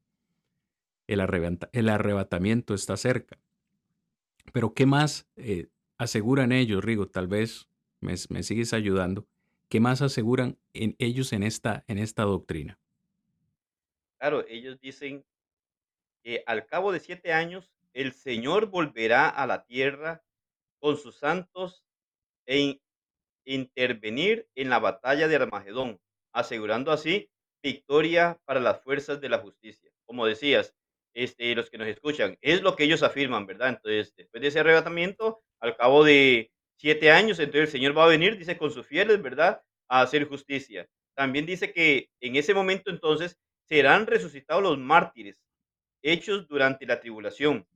El, 1.06 1.20
arrebatamiento 1.88 2.74
está 2.74 2.98
cerca. 2.98 3.38
Pero 4.52 4.74
¿qué 4.74 4.84
más 4.84 5.26
eh, 5.36 5.68
aseguran 5.96 6.52
ellos, 6.52 6.84
Rigo? 6.84 7.08
Tal 7.08 7.26
vez 7.26 7.68
me, 8.00 8.16
sigues 8.42 8.74
ayudando. 8.74 9.26
¿Qué 9.70 9.80
más 9.80 10.02
aseguran 10.02 10.58
en 10.74 10.94
ellos 10.98 11.32
en 11.32 11.42
esta, 11.42 11.84
en 11.88 11.96
esta 11.96 12.24
doctrina? 12.24 12.78
Claro, 14.18 14.44
ellos 14.46 14.78
dicen 14.78 15.24
que 16.22 16.44
al 16.46 16.66
cabo 16.66 16.92
de 16.92 17.00
siete 17.00 17.32
años 17.32 17.72
el 17.94 18.12
Señor 18.12 18.66
volverá 18.66 19.26
a 19.30 19.46
la 19.46 19.64
tierra 19.64 20.22
con 20.80 20.98
sus 20.98 21.16
santos 21.16 21.82
e 22.44 22.82
intervenir 23.44 24.48
en 24.54 24.70
la 24.70 24.78
batalla 24.78 25.28
de 25.28 25.36
Armagedón, 25.36 26.00
asegurando 26.32 26.92
así 26.92 27.30
victoria 27.62 28.38
para 28.44 28.60
las 28.60 28.82
fuerzas 28.82 29.20
de 29.20 29.28
la 29.28 29.38
justicia. 29.38 29.90
Como 30.06 30.26
decías, 30.26 30.74
este, 31.14 31.54
los 31.54 31.70
que 31.70 31.78
nos 31.78 31.88
escuchan, 31.88 32.36
es 32.40 32.62
lo 32.62 32.76
que 32.76 32.84
ellos 32.84 33.02
afirman, 33.02 33.46
¿verdad? 33.46 33.70
Entonces, 33.70 34.14
después 34.16 34.40
de 34.40 34.48
ese 34.48 34.60
arrebatamiento, 34.60 35.42
al 35.60 35.76
cabo 35.76 36.04
de 36.04 36.50
siete 36.76 37.10
años, 37.10 37.38
entonces 37.38 37.62
el 37.62 37.68
Señor 37.68 37.96
va 37.96 38.04
a 38.04 38.08
venir, 38.08 38.38
dice, 38.38 38.56
con 38.56 38.70
sus 38.70 38.86
fieles, 38.86 39.20
¿verdad? 39.20 39.60
A 39.88 40.02
hacer 40.02 40.26
justicia. 40.26 40.88
También 41.14 41.46
dice 41.46 41.72
que 41.72 42.08
en 42.20 42.36
ese 42.36 42.54
momento 42.54 42.90
entonces 42.90 43.38
serán 43.68 44.06
resucitados 44.06 44.62
los 44.62 44.78
mártires 44.78 45.36
hechos 46.02 46.48
durante 46.48 46.86
la 46.86 47.00
tribulación, 47.00 47.66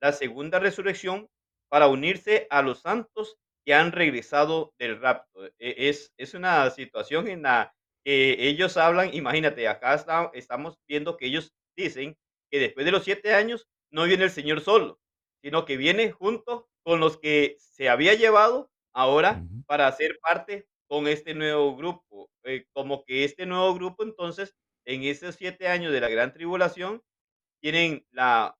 la 0.00 0.12
segunda 0.12 0.58
resurrección 0.58 1.28
para 1.68 1.86
unirse 1.88 2.46
a 2.50 2.62
los 2.62 2.80
santos 2.80 3.38
que 3.64 3.74
han 3.74 3.92
regresado 3.92 4.74
del 4.78 5.00
rapto. 5.00 5.46
E, 5.58 5.88
es, 5.88 6.12
es 6.16 6.34
una 6.34 6.70
situación 6.70 7.28
en 7.28 7.42
la 7.42 7.74
que 8.04 8.48
ellos 8.48 8.76
hablan, 8.76 9.14
imagínate, 9.14 9.68
acá 9.68 9.94
estamos 10.32 10.78
viendo 10.88 11.16
que 11.16 11.26
ellos 11.26 11.52
dicen 11.76 12.16
que 12.50 12.58
después 12.58 12.86
de 12.86 12.92
los 12.92 13.04
siete 13.04 13.34
años 13.34 13.68
no 13.90 14.04
viene 14.04 14.24
el 14.24 14.30
Señor 14.30 14.60
solo, 14.60 14.98
sino 15.42 15.64
que 15.64 15.76
viene 15.76 16.10
junto 16.10 16.68
con 16.82 17.00
los 17.00 17.18
que 17.18 17.56
se 17.58 17.88
había 17.88 18.14
llevado 18.14 18.70
ahora 18.92 19.44
para 19.66 19.86
hacer 19.86 20.18
parte 20.20 20.66
con 20.88 21.06
este 21.06 21.34
nuevo 21.34 21.76
grupo. 21.76 22.30
Eh, 22.44 22.66
como 22.72 23.04
que 23.04 23.24
este 23.24 23.46
nuevo 23.46 23.74
grupo, 23.74 24.02
entonces, 24.02 24.56
en 24.86 25.04
esos 25.04 25.34
siete 25.34 25.68
años 25.68 25.92
de 25.92 26.00
la 26.00 26.08
gran 26.08 26.32
tribulación, 26.32 27.02
tienen 27.60 28.06
la, 28.10 28.56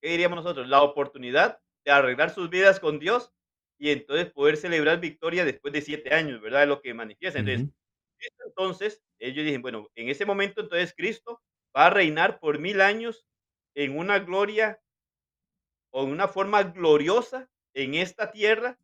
¿qué 0.00 0.10
diríamos 0.10 0.36
nosotros? 0.36 0.68
La 0.68 0.82
oportunidad 0.82 1.60
de 1.84 1.90
arreglar 1.90 2.30
sus 2.30 2.48
vidas 2.50 2.78
con 2.78 2.98
Dios 2.98 3.32
y 3.80 3.90
entonces 3.90 4.30
poder 4.30 4.58
celebrar 4.58 5.00
victoria 5.00 5.44
después 5.46 5.72
de 5.72 5.80
siete 5.80 6.14
años, 6.14 6.40
¿verdad? 6.42 6.68
Lo 6.68 6.82
que 6.82 6.92
manifiesta. 6.94 7.40
Entonces, 7.40 7.66
entonces, 8.46 9.02
ellos 9.18 9.44
dicen, 9.44 9.62
bueno, 9.62 9.88
en 9.94 10.10
ese 10.10 10.26
momento 10.26 10.60
entonces 10.60 10.94
Cristo 10.94 11.40
va 11.76 11.86
a 11.86 11.90
reinar 11.90 12.40
por 12.40 12.58
mil 12.58 12.82
años 12.82 13.26
en 13.74 13.98
una 13.98 14.18
gloria 14.18 14.80
o 15.92 16.04
en 16.04 16.10
una 16.10 16.28
forma 16.28 16.62
gloriosa 16.62 17.48
en 17.74 17.94
esta 17.94 18.30
tierra 18.30 18.78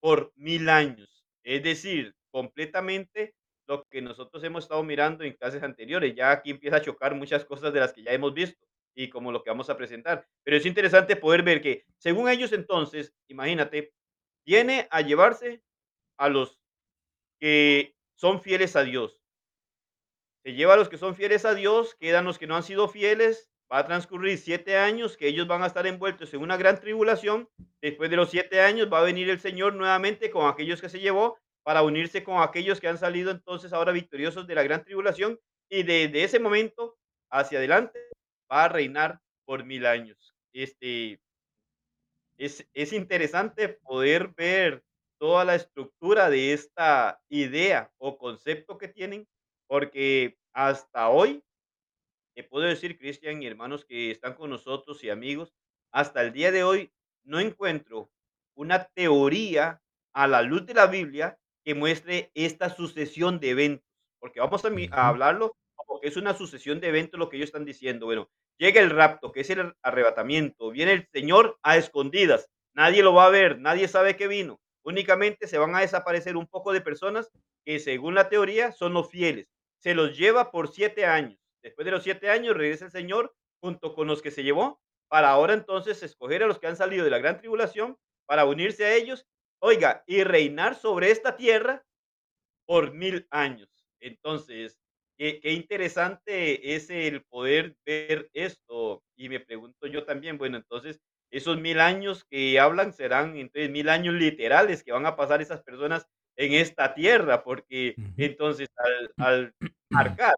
por 0.00 0.32
mil 0.36 0.68
años. 0.68 1.26
Es 1.42 1.62
decir, 1.62 2.14
completamente 2.30 3.34
lo 3.68 3.84
que 3.84 4.00
nosotros 4.02 4.42
hemos 4.44 4.64
estado 4.64 4.82
mirando 4.82 5.24
en 5.24 5.34
clases 5.34 5.62
anteriores. 5.62 6.14
Ya 6.14 6.30
aquí 6.30 6.50
empieza 6.50 6.76
a 6.76 6.82
chocar 6.82 7.14
muchas 7.14 7.44
cosas 7.44 7.72
de 7.72 7.80
las 7.80 7.92
que 7.92 8.02
ya 8.02 8.12
hemos 8.12 8.32
visto 8.34 8.65
y 8.96 9.08
como 9.08 9.30
lo 9.30 9.44
que 9.44 9.50
vamos 9.50 9.70
a 9.70 9.76
presentar. 9.76 10.26
Pero 10.42 10.56
es 10.56 10.66
interesante 10.66 11.14
poder 11.14 11.42
ver 11.42 11.60
que, 11.60 11.84
según 11.98 12.28
ellos 12.28 12.52
entonces, 12.52 13.14
imagínate, 13.28 13.92
viene 14.44 14.88
a 14.90 15.02
llevarse 15.02 15.62
a 16.18 16.28
los 16.28 16.58
que 17.38 17.94
son 18.16 18.40
fieles 18.40 18.74
a 18.74 18.82
Dios. 18.82 19.20
Se 20.42 20.54
lleva 20.54 20.74
a 20.74 20.76
los 20.76 20.88
que 20.88 20.98
son 20.98 21.14
fieles 21.14 21.44
a 21.44 21.54
Dios, 21.54 21.94
quedan 22.00 22.24
los 22.24 22.38
que 22.38 22.46
no 22.46 22.56
han 22.56 22.62
sido 22.62 22.88
fieles 22.88 23.50
va 23.72 23.78
a 23.78 23.86
transcurrir 23.86 24.38
siete 24.38 24.76
años 24.76 25.16
que 25.16 25.28
ellos 25.28 25.46
van 25.46 25.62
a 25.62 25.66
estar 25.66 25.86
envueltos 25.86 26.32
en 26.32 26.40
una 26.40 26.56
gran 26.56 26.80
tribulación. 26.80 27.48
Después 27.82 28.10
de 28.10 28.16
los 28.16 28.30
siete 28.30 28.60
años 28.60 28.88
va 28.92 29.00
a 29.00 29.04
venir 29.04 29.28
el 29.28 29.40
Señor 29.40 29.74
nuevamente 29.74 30.30
con 30.30 30.48
aquellos 30.48 30.80
que 30.80 30.88
se 30.88 31.00
llevó 31.00 31.38
para 31.64 31.82
unirse 31.82 32.22
con 32.22 32.40
aquellos 32.40 32.80
que 32.80 32.88
han 32.88 32.98
salido 32.98 33.30
entonces 33.30 33.72
ahora 33.72 33.92
victoriosos 33.92 34.46
de 34.46 34.54
la 34.54 34.62
gran 34.62 34.84
tribulación 34.84 35.40
y 35.68 35.82
desde 35.82 36.22
ese 36.22 36.38
momento 36.38 36.96
hacia 37.28 37.58
adelante 37.58 37.98
va 38.50 38.64
a 38.64 38.68
reinar 38.68 39.20
por 39.44 39.64
mil 39.64 39.86
años. 39.86 40.34
Este, 40.52 41.20
es, 42.36 42.66
es 42.74 42.92
interesante 42.92 43.68
poder 43.68 44.28
ver 44.36 44.82
toda 45.18 45.44
la 45.44 45.54
estructura 45.54 46.28
de 46.30 46.52
esta 46.52 47.20
idea 47.28 47.90
o 47.98 48.18
concepto 48.18 48.78
que 48.78 48.88
tienen, 48.88 49.26
porque 49.66 50.36
hasta 50.52 51.08
hoy 51.08 51.42
te 52.36 52.44
puedo 52.44 52.66
decir, 52.66 52.98
Cristian 52.98 53.42
y 53.42 53.46
hermanos 53.46 53.86
que 53.86 54.10
están 54.10 54.34
con 54.34 54.50
nosotros 54.50 55.02
y 55.02 55.08
amigos, 55.08 55.54
hasta 55.90 56.20
el 56.20 56.34
día 56.34 56.52
de 56.52 56.64
hoy 56.64 56.92
no 57.24 57.40
encuentro 57.40 58.10
una 58.54 58.84
teoría 58.84 59.80
a 60.12 60.26
la 60.26 60.42
luz 60.42 60.66
de 60.66 60.74
la 60.74 60.86
Biblia 60.86 61.38
que 61.64 61.74
muestre 61.74 62.30
esta 62.34 62.68
sucesión 62.68 63.40
de 63.40 63.50
eventos, 63.50 63.88
porque 64.18 64.40
vamos 64.40 64.62
a, 64.66 64.68
a 64.68 65.08
hablarlo 65.08 65.56
es 66.08 66.16
una 66.16 66.34
sucesión 66.34 66.80
de 66.80 66.88
eventos 66.88 67.18
lo 67.18 67.28
que 67.28 67.36
ellos 67.36 67.48
están 67.48 67.64
diciendo. 67.64 68.06
Bueno, 68.06 68.28
llega 68.58 68.80
el 68.80 68.90
rapto, 68.90 69.32
que 69.32 69.40
es 69.40 69.50
el 69.50 69.72
arrebatamiento, 69.82 70.70
viene 70.70 70.92
el 70.92 71.08
Señor 71.12 71.58
a 71.62 71.76
escondidas, 71.76 72.48
nadie 72.74 73.02
lo 73.02 73.14
va 73.14 73.26
a 73.26 73.30
ver, 73.30 73.58
nadie 73.58 73.88
sabe 73.88 74.16
que 74.16 74.28
vino, 74.28 74.60
únicamente 74.84 75.46
se 75.46 75.58
van 75.58 75.74
a 75.74 75.80
desaparecer 75.80 76.36
un 76.36 76.46
poco 76.46 76.72
de 76.72 76.80
personas 76.80 77.30
que 77.64 77.78
según 77.78 78.14
la 78.14 78.28
teoría 78.28 78.72
son 78.72 78.94
los 78.94 79.10
fieles, 79.10 79.48
se 79.78 79.94
los 79.94 80.16
lleva 80.16 80.50
por 80.50 80.68
siete 80.68 81.06
años 81.06 81.38
Después 81.66 81.84
de 81.84 81.90
los 81.90 82.04
siete 82.04 82.30
años 82.30 82.56
regresa 82.56 82.84
el 82.84 82.92
Señor 82.92 83.34
junto 83.60 83.92
con 83.92 84.06
los 84.06 84.22
que 84.22 84.30
se 84.30 84.44
llevó 84.44 84.80
para 85.08 85.30
ahora 85.30 85.52
entonces 85.52 86.00
escoger 86.04 86.44
a 86.44 86.46
los 86.46 86.60
que 86.60 86.68
han 86.68 86.76
salido 86.76 87.04
de 87.04 87.10
la 87.10 87.18
gran 87.18 87.38
tribulación 87.38 87.98
para 88.24 88.44
unirse 88.44 88.84
a 88.84 88.94
ellos, 88.94 89.26
oiga, 89.58 90.04
y 90.06 90.22
reinar 90.22 90.76
sobre 90.76 91.10
esta 91.10 91.36
tierra 91.36 91.84
por 92.66 92.92
mil 92.92 93.26
años. 93.32 93.68
Entonces, 93.98 94.78
qué, 95.16 95.40
qué 95.40 95.52
interesante 95.52 96.74
es 96.74 96.90
el 96.90 97.22
poder 97.24 97.76
ver 97.84 98.28
esto. 98.32 99.02
Y 99.16 99.28
me 99.28 99.40
pregunto 99.40 99.86
yo 99.86 100.04
también, 100.04 100.38
bueno, 100.38 100.56
entonces, 100.56 101.00
esos 101.30 101.60
mil 101.60 101.80
años 101.80 102.24
que 102.30 102.58
hablan 102.60 102.92
serán 102.92 103.36
entonces 103.36 103.70
mil 103.70 103.88
años 103.88 104.14
literales 104.14 104.82
que 104.82 104.92
van 104.92 105.06
a 105.06 105.16
pasar 105.16 105.42
esas 105.42 105.62
personas 105.62 106.06
en 106.36 106.52
esta 106.52 106.94
tierra, 106.94 107.42
porque 107.42 107.96
entonces 108.16 108.68
al, 108.76 109.12
al 109.16 109.54
marcar 109.90 110.34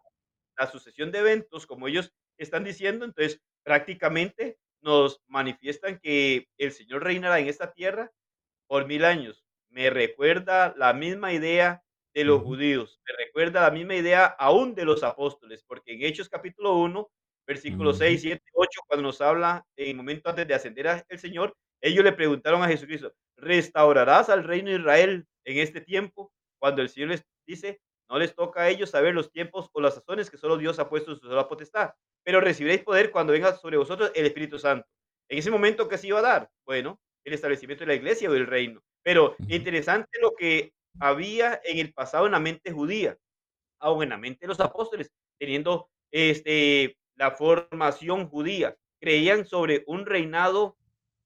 la 0.57 0.67
sucesión 0.67 1.11
de 1.11 1.19
eventos, 1.19 1.65
como 1.67 1.87
ellos 1.87 2.13
están 2.37 2.63
diciendo, 2.63 3.05
entonces 3.05 3.41
prácticamente 3.63 4.57
nos 4.81 5.21
manifiestan 5.27 5.99
que 5.99 6.47
el 6.57 6.71
Señor 6.71 7.03
reinará 7.03 7.39
en 7.39 7.47
esta 7.47 7.71
tierra 7.71 8.11
por 8.67 8.87
mil 8.87 9.05
años. 9.05 9.45
Me 9.69 9.89
recuerda 9.89 10.73
la 10.77 10.93
misma 10.93 11.33
idea 11.33 11.83
de 12.13 12.23
los 12.23 12.41
judíos, 12.41 12.99
me 13.07 13.25
recuerda 13.25 13.61
la 13.61 13.71
misma 13.71 13.95
idea 13.95 14.25
aún 14.25 14.75
de 14.75 14.85
los 14.85 15.03
apóstoles, 15.03 15.63
porque 15.63 15.93
en 15.93 16.03
Hechos 16.03 16.29
capítulo 16.29 16.75
1, 16.75 17.09
versículos 17.45 17.97
6, 17.97 18.21
7, 18.21 18.43
8, 18.53 18.81
cuando 18.87 19.07
nos 19.07 19.21
habla 19.21 19.65
en 19.75 19.89
el 19.89 19.95
momento 19.95 20.29
antes 20.29 20.47
de 20.47 20.53
ascender 20.53 20.87
al 20.87 21.05
Señor, 21.17 21.55
ellos 21.81 22.03
le 22.03 22.11
preguntaron 22.11 22.61
a 22.61 22.67
Jesucristo, 22.67 23.13
¿restaurarás 23.37 24.29
al 24.29 24.43
reino 24.43 24.69
de 24.69 24.77
Israel 24.77 25.27
en 25.45 25.57
este 25.59 25.81
tiempo? 25.81 26.31
Cuando 26.59 26.81
el 26.81 26.89
Señor 26.89 27.09
les 27.09 27.23
dice, 27.47 27.79
no 28.09 28.17
les 28.19 28.35
toca 28.35 28.61
a 28.61 28.69
ellos 28.69 28.89
saber 28.89 29.13
los 29.13 29.31
tiempos 29.31 29.69
o 29.71 29.81
las 29.81 29.95
sazones 29.95 30.29
que 30.29 30.37
solo 30.37 30.57
Dios 30.57 30.79
ha 30.79 30.89
puesto 30.89 31.11
en 31.11 31.19
su 31.19 31.27
sola 31.27 31.47
potestad, 31.47 31.91
pero 32.23 32.41
recibiréis 32.41 32.83
poder 32.83 33.11
cuando 33.11 33.33
venga 33.33 33.55
sobre 33.55 33.77
vosotros 33.77 34.11
el 34.15 34.25
Espíritu 34.25 34.59
Santo. 34.59 34.87
En 35.29 35.37
ese 35.37 35.51
momento, 35.51 35.87
¿qué 35.87 35.97
se 35.97 36.07
iba 36.07 36.19
a 36.19 36.23
dar? 36.23 36.49
Bueno, 36.65 36.99
el 37.23 37.33
establecimiento 37.33 37.83
de 37.83 37.87
la 37.87 37.95
iglesia 37.95 38.29
o 38.29 38.33
del 38.33 38.47
reino. 38.47 38.81
Pero 39.03 39.35
interesante 39.47 40.09
lo 40.21 40.33
que 40.35 40.73
había 40.99 41.59
en 41.63 41.79
el 41.79 41.93
pasado 41.93 42.25
en 42.25 42.33
la 42.33 42.39
mente 42.39 42.71
judía, 42.71 43.17
aún 43.79 44.03
en 44.03 44.09
la 44.09 44.17
mente 44.17 44.39
de 44.41 44.47
los 44.47 44.59
apóstoles, 44.59 45.11
teniendo 45.37 45.89
este, 46.11 46.97
la 47.15 47.31
formación 47.31 48.27
judía. 48.27 48.75
Creían 49.01 49.45
sobre 49.45 49.83
un 49.87 50.05
reinado 50.05 50.77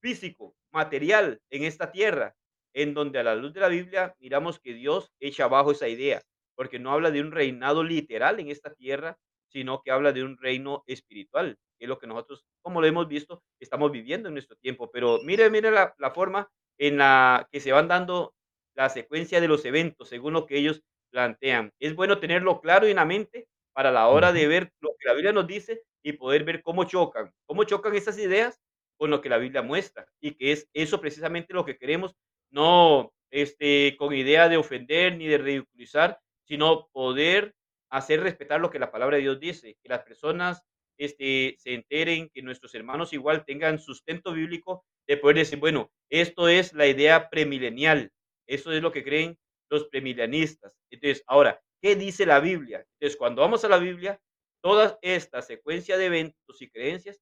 físico, 0.02 0.56
material 0.72 1.42
en 1.50 1.64
esta 1.64 1.92
tierra, 1.92 2.36
en 2.74 2.94
donde 2.94 3.20
a 3.20 3.24
la 3.24 3.36
luz 3.36 3.54
de 3.54 3.62
la 3.62 3.68
Biblia 3.68 4.16
miramos 4.20 4.60
que 4.60 4.74
Dios 4.74 5.12
echa 5.20 5.46
abajo 5.46 5.72
esa 5.72 5.88
idea 5.88 6.22
porque 6.56 6.80
no 6.80 6.92
habla 6.92 7.12
de 7.12 7.22
un 7.22 7.32
reinado 7.32 7.84
literal 7.84 8.40
en 8.40 8.50
esta 8.50 8.74
tierra, 8.74 9.18
sino 9.50 9.82
que 9.82 9.92
habla 9.92 10.12
de 10.12 10.24
un 10.24 10.38
reino 10.38 10.84
espiritual, 10.88 11.58
que 11.78 11.86
es 11.86 11.90
lo 11.90 12.00
que 12.00 12.08
nosotros, 12.08 12.46
como 12.62 12.82
lo 12.82 12.88
hemos 12.88 13.08
visto, 13.08 13.44
estamos 13.60 13.92
viviendo 13.92 14.28
en 14.28 14.36
nuestro 14.36 14.56
tiempo. 14.58 14.90
Pero 14.92 15.20
mire, 15.24 15.50
mire 15.50 15.72
la, 15.72 15.94
la 15.98 16.12
forma 16.12 16.50
en 16.78 16.98
la 16.98 17.48
que 17.52 17.60
se 17.60 17.72
van 17.72 17.88
dando 17.88 18.34
la 18.76 18.90
secuencia 18.90 19.42
de 19.42 19.48
los 19.48 19.66
eventos, 19.66 20.10
según 20.10 20.34
lo 20.34 20.46
que 20.46 20.58
ellos 20.58 20.82
plantean. 21.12 21.72
Es 21.80 21.96
bueno 21.96 22.20
tenerlo 22.20 22.60
claro 22.62 22.88
en 22.88 22.96
la 22.98 23.06
mente 23.06 23.48
para 23.74 23.92
la 23.92 24.08
hora 24.08 24.34
de 24.34 24.48
ver 24.48 24.72
lo 24.82 24.90
que 24.98 25.08
la 25.08 25.14
Biblia 25.14 25.32
nos 25.32 25.48
dice 25.48 25.82
y 26.04 26.14
poder 26.14 26.44
ver 26.44 26.62
cómo 26.62 26.84
chocan, 26.84 27.32
cómo 27.46 27.64
chocan 27.64 27.96
esas 27.96 28.18
ideas 28.18 28.60
con 28.98 29.10
lo 29.10 29.22
que 29.22 29.30
la 29.30 29.38
Biblia 29.38 29.62
muestra 29.62 30.08
y 30.20 30.36
que 30.36 30.52
es 30.52 30.70
eso 30.74 31.02
precisamente 31.02 31.54
lo 31.54 31.66
que 31.66 31.78
queremos, 31.78 32.16
no 32.52 33.12
este, 33.32 33.96
con 33.98 34.14
idea 34.14 34.50
de 34.50 34.58
ofender 34.58 35.18
ni 35.18 35.28
de 35.28 35.40
ridiculizar, 35.40 36.20
sino 36.46 36.88
poder 36.92 37.56
hacer 37.90 38.22
respetar 38.22 38.60
lo 38.60 38.70
que 38.70 38.80
la 38.80 38.92
palabra 38.92 39.18
de 39.18 39.24
Dios 39.24 39.40
dice, 39.40 39.76
que 39.82 39.90
las 39.90 40.04
personas 40.04 40.64
este, 40.98 41.56
se 41.58 41.74
enteren, 41.74 42.30
que 42.34 42.42
nuestros 42.42 42.76
hermanos 42.76 43.14
igual 43.14 43.46
tengan 43.46 43.80
sustento 43.80 44.34
bíblico 44.34 44.86
de 45.08 45.18
poder 45.18 45.38
decir, 45.38 45.60
bueno, 45.60 45.92
esto 46.10 46.48
es 46.48 46.74
la 46.74 46.88
idea 46.88 47.30
premilenial, 47.30 48.12
eso 48.54 48.72
es 48.72 48.82
lo 48.82 48.92
que 48.92 49.04
creen 49.04 49.38
los 49.70 49.86
premilenianistas. 49.86 50.78
Entonces, 50.90 51.24
ahora, 51.28 51.62
¿qué 51.82 51.96
dice 51.96 52.26
la 52.26 52.40
Biblia? 52.40 52.86
Entonces, 52.94 53.18
cuando 53.18 53.42
vamos 53.42 53.64
a 53.64 53.70
la 53.70 53.78
Biblia, 53.78 54.20
toda 54.62 55.00
esta 55.02 55.42
secuencia 55.42 55.98
de 55.98 56.06
eventos 56.06 56.62
y 56.62 56.70
creencias 56.70 57.22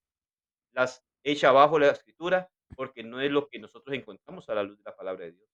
las 0.73 1.03
echa 1.23 1.49
abajo 1.49 1.79
la 1.79 1.89
escritura 1.89 2.49
porque 2.75 3.03
no 3.03 3.19
es 3.19 3.31
lo 3.31 3.47
que 3.47 3.59
nosotros 3.59 3.95
encontramos 3.95 4.47
a 4.49 4.55
la 4.55 4.63
luz 4.63 4.77
de 4.77 4.83
la 4.85 4.95
palabra 4.95 5.25
de 5.25 5.33
Dios. 5.33 5.49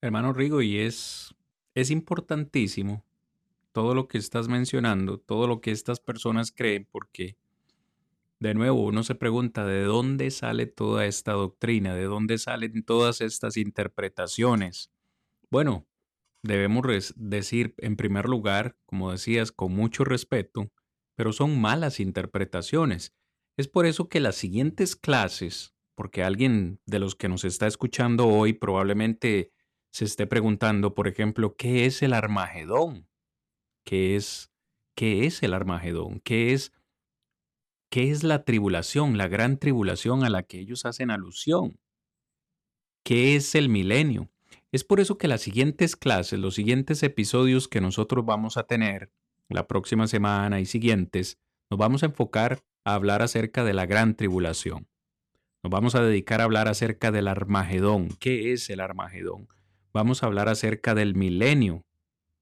Hermano 0.00 0.32
Rigo, 0.32 0.62
y 0.62 0.78
es 0.78 1.34
es 1.76 1.90
importantísimo 1.90 3.04
todo 3.72 3.94
lo 3.94 4.08
que 4.08 4.16
estás 4.16 4.48
mencionando, 4.48 5.18
todo 5.18 5.46
lo 5.46 5.60
que 5.60 5.70
estas 5.70 6.00
personas 6.00 6.50
creen, 6.50 6.88
porque 6.90 7.36
de 8.38 8.54
nuevo 8.54 8.82
uno 8.84 9.02
se 9.02 9.14
pregunta 9.14 9.64
de 9.64 9.82
dónde 9.82 10.30
sale 10.30 10.66
toda 10.66 11.06
esta 11.06 11.32
doctrina, 11.32 11.94
de 11.94 12.04
dónde 12.04 12.38
salen 12.38 12.84
todas 12.84 13.20
estas 13.20 13.56
interpretaciones. 13.56 14.92
Bueno, 15.50 15.86
debemos 16.42 17.14
decir 17.16 17.74
en 17.78 17.96
primer 17.96 18.26
lugar, 18.28 18.76
como 18.86 19.12
decías, 19.12 19.52
con 19.52 19.72
mucho 19.72 20.04
respeto, 20.04 20.70
pero 21.14 21.32
son 21.32 21.60
malas 21.60 21.98
interpretaciones. 21.98 23.14
Es 23.56 23.68
por 23.68 23.86
eso 23.86 24.08
que 24.08 24.20
las 24.20 24.36
siguientes 24.36 24.96
clases, 24.96 25.74
porque 25.94 26.22
alguien 26.22 26.80
de 26.84 26.98
los 26.98 27.14
que 27.14 27.28
nos 27.28 27.44
está 27.44 27.66
escuchando 27.66 28.28
hoy 28.28 28.52
probablemente 28.52 29.52
se 29.92 30.04
esté 30.04 30.26
preguntando, 30.26 30.94
por 30.94 31.08
ejemplo, 31.08 31.56
¿qué 31.56 31.86
es 31.86 32.02
el 32.02 32.12
Armagedón? 32.12 33.08
¿Qué 33.82 34.14
es, 34.14 34.52
qué 34.94 35.24
es 35.24 35.42
el 35.42 35.54
Armagedón? 35.54 36.20
¿Qué 36.20 36.52
es, 36.52 36.72
¿Qué 37.90 38.10
es 38.10 38.24
la 38.24 38.44
tribulación, 38.44 39.16
la 39.16 39.28
gran 39.28 39.58
tribulación 39.58 40.24
a 40.24 40.30
la 40.30 40.42
que 40.42 40.58
ellos 40.58 40.84
hacen 40.84 41.10
alusión? 41.10 41.78
¿Qué 43.04 43.36
es 43.36 43.54
el 43.54 43.68
milenio? 43.68 44.30
Es 44.72 44.84
por 44.84 45.00
eso 45.00 45.16
que 45.16 45.28
las 45.28 45.40
siguientes 45.40 45.96
clases, 45.96 46.38
los 46.38 46.54
siguientes 46.54 47.02
episodios 47.02 47.68
que 47.68 47.80
nosotros 47.80 48.24
vamos 48.24 48.56
a 48.56 48.64
tener 48.64 49.12
la 49.48 49.66
próxima 49.66 50.08
semana 50.08 50.60
y 50.60 50.66
siguientes, 50.66 51.38
nos 51.70 51.78
vamos 51.78 52.02
a 52.02 52.06
enfocar 52.06 52.64
a 52.84 52.94
hablar 52.94 53.22
acerca 53.22 53.64
de 53.64 53.74
la 53.74 53.86
gran 53.86 54.16
tribulación. 54.16 54.88
Nos 55.62 55.70
vamos 55.70 55.94
a 55.94 56.02
dedicar 56.02 56.40
a 56.40 56.44
hablar 56.44 56.68
acerca 56.68 57.10
del 57.10 57.28
Armagedón. 57.28 58.08
¿Qué 58.18 58.52
es 58.52 58.68
el 58.70 58.80
Armagedón? 58.80 59.48
vamos 59.96 60.22
a 60.22 60.26
hablar 60.26 60.50
acerca 60.50 60.94
del 60.94 61.14
milenio. 61.14 61.86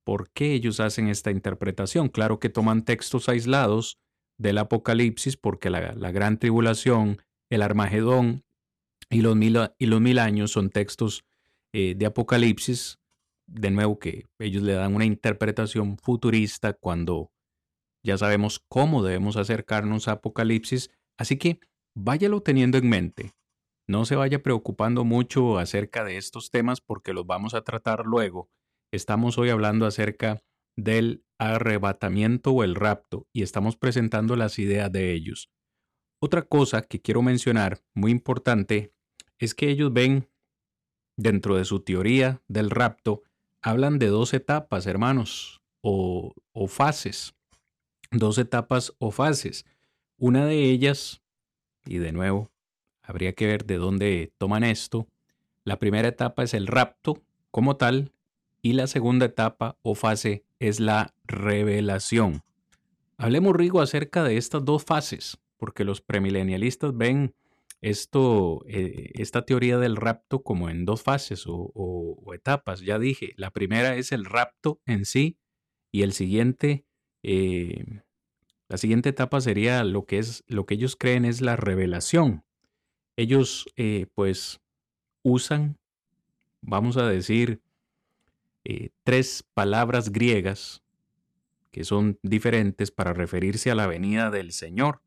¿Por 0.02 0.28
qué 0.30 0.54
ellos 0.54 0.80
hacen 0.80 1.06
esta 1.06 1.30
interpretación? 1.30 2.08
Claro 2.08 2.40
que 2.40 2.48
toman 2.48 2.84
textos 2.84 3.28
aislados 3.28 4.00
del 4.38 4.58
Apocalipsis 4.58 5.36
porque 5.36 5.70
la, 5.70 6.12
gran 6.12 6.38
tribulación, 6.38 7.22
el 7.50 7.62
Armagedón 7.62 8.44
y 9.10 9.20
los 9.20 9.36
mil, 9.36 10.18
años 10.18 10.52
son 10.52 10.70
textos 10.70 11.24
eh, 11.72 11.94
de 11.96 12.06
Apocalipsis, 12.06 12.98
de 13.46 13.70
nuevo 13.70 13.98
que 13.98 14.26
ellos 14.38 14.62
le 14.62 14.72
dan 14.72 14.94
una 14.94 15.04
interpretación 15.04 15.98
futurista 15.98 16.72
cuando 16.72 17.30
ya 18.02 18.18
sabemos 18.18 18.64
cómo 18.68 19.02
debemos 19.02 19.36
acercarnos 19.36 20.08
a 20.08 20.12
Apocalipsis, 20.12 20.90
así 21.18 21.38
que 21.38 21.60
váyalo 21.94 22.42
teniendo 22.42 22.78
en 22.78 22.88
mente. 22.88 23.32
No 23.86 24.06
se 24.06 24.16
vaya 24.16 24.42
preocupando 24.42 25.04
mucho 25.04 25.58
acerca 25.58 26.04
de 26.04 26.16
estos 26.16 26.50
temas 26.50 26.80
porque 26.80 27.12
los 27.12 27.26
vamos 27.26 27.54
a 27.54 27.62
tratar 27.62 28.06
luego. 28.06 28.48
Estamos 28.92 29.36
hoy 29.36 29.50
hablando 29.50 29.86
acerca 29.86 30.42
del 30.76 31.24
arrebatamiento 31.38 32.52
o 32.52 32.64
el 32.64 32.74
rapto 32.74 33.26
y 33.32 33.42
estamos 33.42 33.76
presentando 33.76 34.36
las 34.36 34.58
ideas 34.58 34.90
de 34.90 35.12
ellos. 35.12 35.50
Otra 36.20 36.42
cosa 36.42 36.82
que 36.82 37.00
quiero 37.00 37.22
mencionar, 37.22 37.82
muy 37.92 38.10
importante, 38.10 38.92
es 39.38 39.54
que 39.54 39.68
ellos 39.68 39.92
ven, 39.92 40.28
dentro 41.16 41.56
de 41.56 41.64
su 41.64 41.80
teoría 41.80 42.40
del 42.48 42.70
rapto, 42.70 43.22
hablan 43.60 43.98
de 43.98 44.06
dos 44.06 44.32
etapas, 44.32 44.86
hermanos, 44.86 45.60
o, 45.80 46.32
o 46.52 46.66
fases. 46.66 47.34
Dos 48.10 48.38
etapas 48.38 48.94
o 48.98 49.10
fases. 49.10 49.66
Una 50.16 50.46
de 50.46 50.70
ellas, 50.70 51.20
y 51.84 51.98
de 51.98 52.12
nuevo, 52.12 52.50
habría 53.02 53.34
que 53.34 53.46
ver 53.46 53.66
de 53.66 53.76
dónde 53.76 54.32
toman 54.38 54.64
esto. 54.64 55.06
La 55.62 55.78
primera 55.78 56.08
etapa 56.08 56.42
es 56.42 56.54
el 56.54 56.66
rapto 56.66 57.22
como 57.50 57.76
tal 57.76 58.13
y 58.64 58.72
la 58.72 58.86
segunda 58.86 59.26
etapa 59.26 59.76
o 59.82 59.94
fase 59.94 60.42
es 60.58 60.80
la 60.80 61.14
revelación. 61.26 62.40
Hablemos, 63.18 63.54
Rigo, 63.54 63.82
acerca 63.82 64.24
de 64.24 64.38
estas 64.38 64.64
dos 64.64 64.84
fases, 64.84 65.38
porque 65.58 65.84
los 65.84 66.00
premilenialistas 66.00 66.96
ven 66.96 67.34
esto, 67.82 68.64
eh, 68.66 69.10
esta 69.16 69.44
teoría 69.44 69.76
del 69.76 69.96
rapto 69.96 70.42
como 70.42 70.70
en 70.70 70.86
dos 70.86 71.02
fases 71.02 71.44
o, 71.46 72.22
etapas. 72.34 72.80
Ya 72.80 72.98
dije, 72.98 73.34
la 73.36 73.50
primera 73.50 73.96
es 73.96 74.12
el 74.12 74.24
rapto 74.24 74.80
en 74.86 75.04
sí 75.04 75.36
y 75.92 76.00
el 76.00 76.14
siguiente, 76.14 76.86
eh, 77.22 78.00
la 78.70 78.78
siguiente 78.78 79.10
etapa 79.10 79.42
sería 79.42 79.84
lo 79.84 80.06
que 80.06 80.18
es 80.18 80.42
lo 80.46 80.64
que 80.64 80.74
ellos 80.74 80.96
creen 80.96 81.26
es 81.26 81.42
la 81.42 81.56
revelación. 81.56 82.46
Ellos, 83.16 83.66
eh, 83.76 84.06
pues, 84.14 84.62
usan, 85.22 85.76
vamos 86.62 86.96
a 86.96 87.06
decir, 87.06 87.60
tres 89.04 89.44
palabras 89.54 90.10
griegas 90.10 90.84
que 91.74 91.82
son 91.82 92.20
diferentes 92.22 92.92
para 92.92 93.12
referirse 93.12 93.68
a 93.68 93.74
la 93.74 93.88
venida 93.88 94.30
del 94.30 94.52
Señor. 94.52 95.00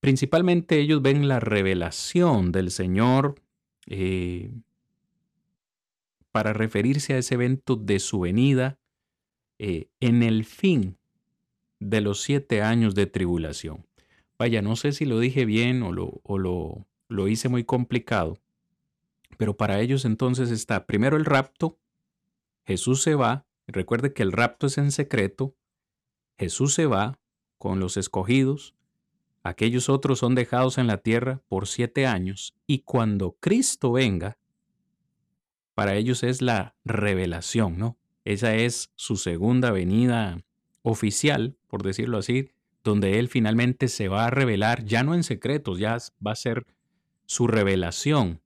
Principalmente 0.00 0.80
ellos 0.80 1.00
ven 1.00 1.28
la 1.28 1.38
revelación 1.38 2.50
del 2.50 2.72
Señor 2.72 3.36
eh, 3.86 4.50
para 6.32 6.52
referirse 6.52 7.14
a 7.14 7.18
ese 7.18 7.34
evento 7.34 7.76
de 7.76 8.00
su 8.00 8.18
venida 8.18 8.80
eh, 9.60 9.86
en 10.00 10.24
el 10.24 10.44
fin 10.44 10.98
de 11.78 12.00
los 12.00 12.22
siete 12.22 12.62
años 12.62 12.96
de 12.96 13.06
tribulación. 13.06 13.86
Vaya, 14.40 14.62
no 14.62 14.74
sé 14.74 14.90
si 14.90 15.04
lo 15.04 15.20
dije 15.20 15.44
bien 15.44 15.84
o 15.84 15.92
lo, 15.92 16.20
o 16.24 16.38
lo, 16.38 16.88
lo 17.06 17.28
hice 17.28 17.48
muy 17.48 17.62
complicado, 17.62 18.40
pero 19.36 19.56
para 19.56 19.80
ellos 19.80 20.04
entonces 20.04 20.50
está 20.50 20.86
primero 20.86 21.16
el 21.16 21.24
rapto, 21.24 21.78
Jesús 22.64 23.02
se 23.02 23.14
va, 23.14 23.46
recuerde 23.66 24.12
que 24.12 24.22
el 24.22 24.32
rapto 24.32 24.66
es 24.66 24.78
en 24.78 24.92
secreto, 24.92 25.54
Jesús 26.38 26.74
se 26.74 26.86
va 26.86 27.18
con 27.58 27.80
los 27.80 27.96
escogidos, 27.96 28.74
Aquellos 29.44 29.88
otros 29.88 30.20
son 30.20 30.34
dejados 30.34 30.78
en 30.78 30.86
la 30.86 30.98
tierra 30.98 31.42
por 31.48 31.66
siete 31.66 32.06
años 32.06 32.54
y 32.66 32.80
cuando 32.80 33.36
Cristo 33.40 33.92
venga, 33.92 34.38
para 35.74 35.96
ellos 35.96 36.22
es 36.22 36.42
la 36.42 36.76
revelación, 36.84 37.76
¿no? 37.78 37.98
Esa 38.24 38.54
es 38.54 38.92
su 38.94 39.16
segunda 39.16 39.72
venida 39.72 40.44
oficial, 40.82 41.56
por 41.66 41.82
decirlo 41.82 42.18
así, 42.18 42.50
donde 42.84 43.18
Él 43.18 43.28
finalmente 43.28 43.88
se 43.88 44.08
va 44.08 44.26
a 44.26 44.30
revelar, 44.30 44.84
ya 44.84 45.02
no 45.02 45.14
en 45.14 45.24
secretos, 45.24 45.78
ya 45.78 45.98
va 46.24 46.32
a 46.32 46.36
ser 46.36 46.66
su 47.26 47.48
revelación. 47.48 48.42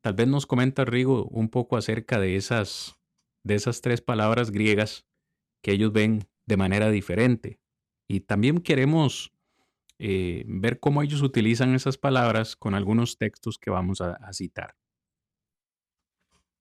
Tal 0.00 0.14
vez 0.14 0.28
nos 0.28 0.46
comenta 0.46 0.84
Rigo 0.84 1.24
un 1.24 1.48
poco 1.48 1.76
acerca 1.76 2.20
de 2.20 2.36
esas, 2.36 2.96
de 3.46 3.54
esas 3.54 3.80
tres 3.80 4.00
palabras 4.00 4.50
griegas 4.50 5.06
que 5.62 5.70
ellos 5.70 5.92
ven 5.92 6.28
de 6.46 6.56
manera 6.56 6.90
diferente. 6.90 7.60
Y 8.08 8.20
también 8.20 8.60
queremos 8.60 9.32
eh, 9.98 10.44
ver 10.46 10.80
cómo 10.80 11.02
ellos 11.02 11.22
utilizan 11.22 11.74
esas 11.74 11.96
palabras 11.96 12.56
con 12.56 12.74
algunos 12.74 13.18
textos 13.18 13.56
que 13.58 13.70
vamos 13.70 14.00
a, 14.00 14.18
citar. 14.32 14.74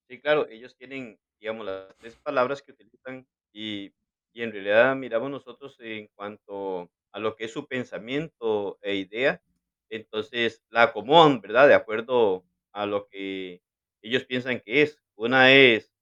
Sí, 0.08 0.22
claro, 0.22 0.48
ellos 0.48 0.76
tienen, 0.78 1.20
digamos, 1.40 1.66
las 1.66 1.96
tres 1.98 2.16
palabras 2.18 2.62
que 2.62 2.72
utilizan 2.72 3.28
y, 3.52 3.92
y 4.32 4.44
en 4.44 4.52
realidad 4.52 4.96
miramos 4.96 5.32
nosotros 5.32 5.76
en 5.80 6.08
cuanto 6.14 6.92
a 7.12 7.20
lo 7.20 7.36
que 7.36 7.46
es 7.46 7.52
su 7.52 7.68
pensamiento 7.68 8.78
e 8.84 8.96
idea, 8.96 9.42
entonces 9.90 10.64
la 10.70 10.84
acomodan, 10.84 11.42
¿verdad? 11.42 11.68
De 11.68 11.74
acuerdo 11.74 12.46
a 12.74 12.86
lo 12.86 13.08
que 13.08 13.64
ellos 14.04 14.24
piensan 14.26 14.60
que 14.60 14.84
es. 14.84 15.02
Una 15.16 15.52
es 15.52 15.95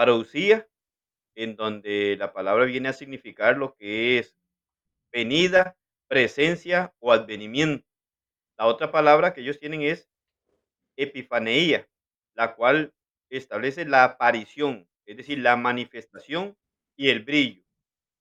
parousia, 0.00 0.66
en 1.34 1.56
donde 1.56 2.16
la 2.18 2.32
palabra 2.32 2.64
viene 2.64 2.88
a 2.88 2.94
significar 2.94 3.58
lo 3.58 3.74
que 3.74 4.16
es 4.16 4.34
venida, 5.12 5.76
presencia 6.08 6.94
o 7.00 7.12
advenimiento. 7.12 7.86
La 8.56 8.64
otra 8.64 8.90
palabra 8.92 9.34
que 9.34 9.42
ellos 9.42 9.58
tienen 9.58 9.82
es 9.82 10.08
epifaneía, 10.96 11.86
la 12.32 12.54
cual 12.56 12.94
establece 13.28 13.84
la 13.84 14.04
aparición, 14.04 14.88
es 15.04 15.18
decir, 15.18 15.40
la 15.40 15.56
manifestación 15.56 16.56
y 16.96 17.10
el 17.10 17.20
brillo. 17.22 17.62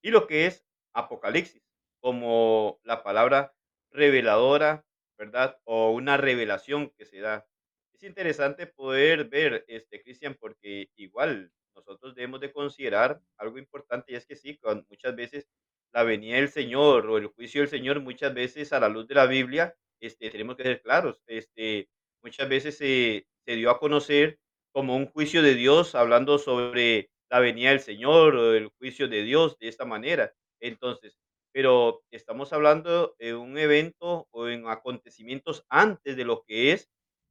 Y 0.02 0.12
lo 0.12 0.28
que 0.28 0.48
es 0.48 0.66
apocalipsis, 0.92 1.64
como 2.02 2.82
la 2.84 3.04
palabra 3.04 3.56
reveladora, 3.90 4.86
¿verdad? 5.18 5.58
O 5.64 5.92
una 5.92 6.18
revelación 6.18 6.90
que 6.98 7.06
se 7.06 7.22
da. 7.22 7.48
Es 7.94 8.04
interesante 8.04 8.68
poder 8.68 9.30
ver, 9.30 9.64
este, 9.70 10.04
Cristian, 10.04 10.36
porque 10.36 10.92
igual 10.98 11.54
nosotros 11.86 12.16
debemos 12.16 12.40
de 12.40 12.52
considerar 12.52 13.22
algo 13.38 13.58
importante 13.58 14.12
y 14.12 14.16
es 14.16 14.26
que 14.26 14.36
sí, 14.36 14.60
muchas 14.90 15.16
veces 15.16 15.48
la 15.92 16.04
venida 16.04 16.36
del 16.36 16.50
Señor 16.50 17.08
o 17.08 17.18
el 17.18 17.28
juicio 17.28 17.62
del 17.62 17.70
Señor, 17.70 18.00
muchas 18.02 18.34
veces 18.34 18.74
a 18.74 18.80
la 18.80 18.90
luz 18.90 19.08
de 19.08 19.16
la 19.16 19.26
Biblia, 19.26 19.76
este, 20.00 20.30
tenemos 20.30 20.56
que 20.56 20.64
ser 20.64 20.82
claros, 20.82 21.22
este, 21.28 21.90
muchas 22.22 22.48
veces 22.48 22.78
se, 22.78 23.28
se 23.46 23.56
dio 23.56 23.70
a 23.72 23.80
conocer 23.80 24.40
como 24.72 24.96
un 24.96 25.08
juicio 25.08 25.42
de 25.42 25.56
Dios, 25.56 25.96
hablando 25.96 26.38
sobre 26.38 27.10
la 27.30 27.40
venida 27.40 27.72
del 27.72 27.80
Señor 27.80 28.36
o 28.36 28.54
el 28.54 28.70
juicio 28.78 29.08
de 29.08 29.24
Dios 29.24 29.58
de 29.60 29.68
esta 29.68 29.86
manera. 29.86 30.34
Entonces, 30.60 31.18
pero 31.52 32.04
estamos 32.12 32.54
hablando 32.54 33.16
de 33.20 33.34
un 33.34 33.58
evento 33.58 34.28
o 34.32 34.48
en 34.48 34.68
acontecimientos 34.68 35.66
antes 35.70 36.16
de 36.16 36.26
lo 36.26 36.44
que 36.44 36.72
es 36.74 36.90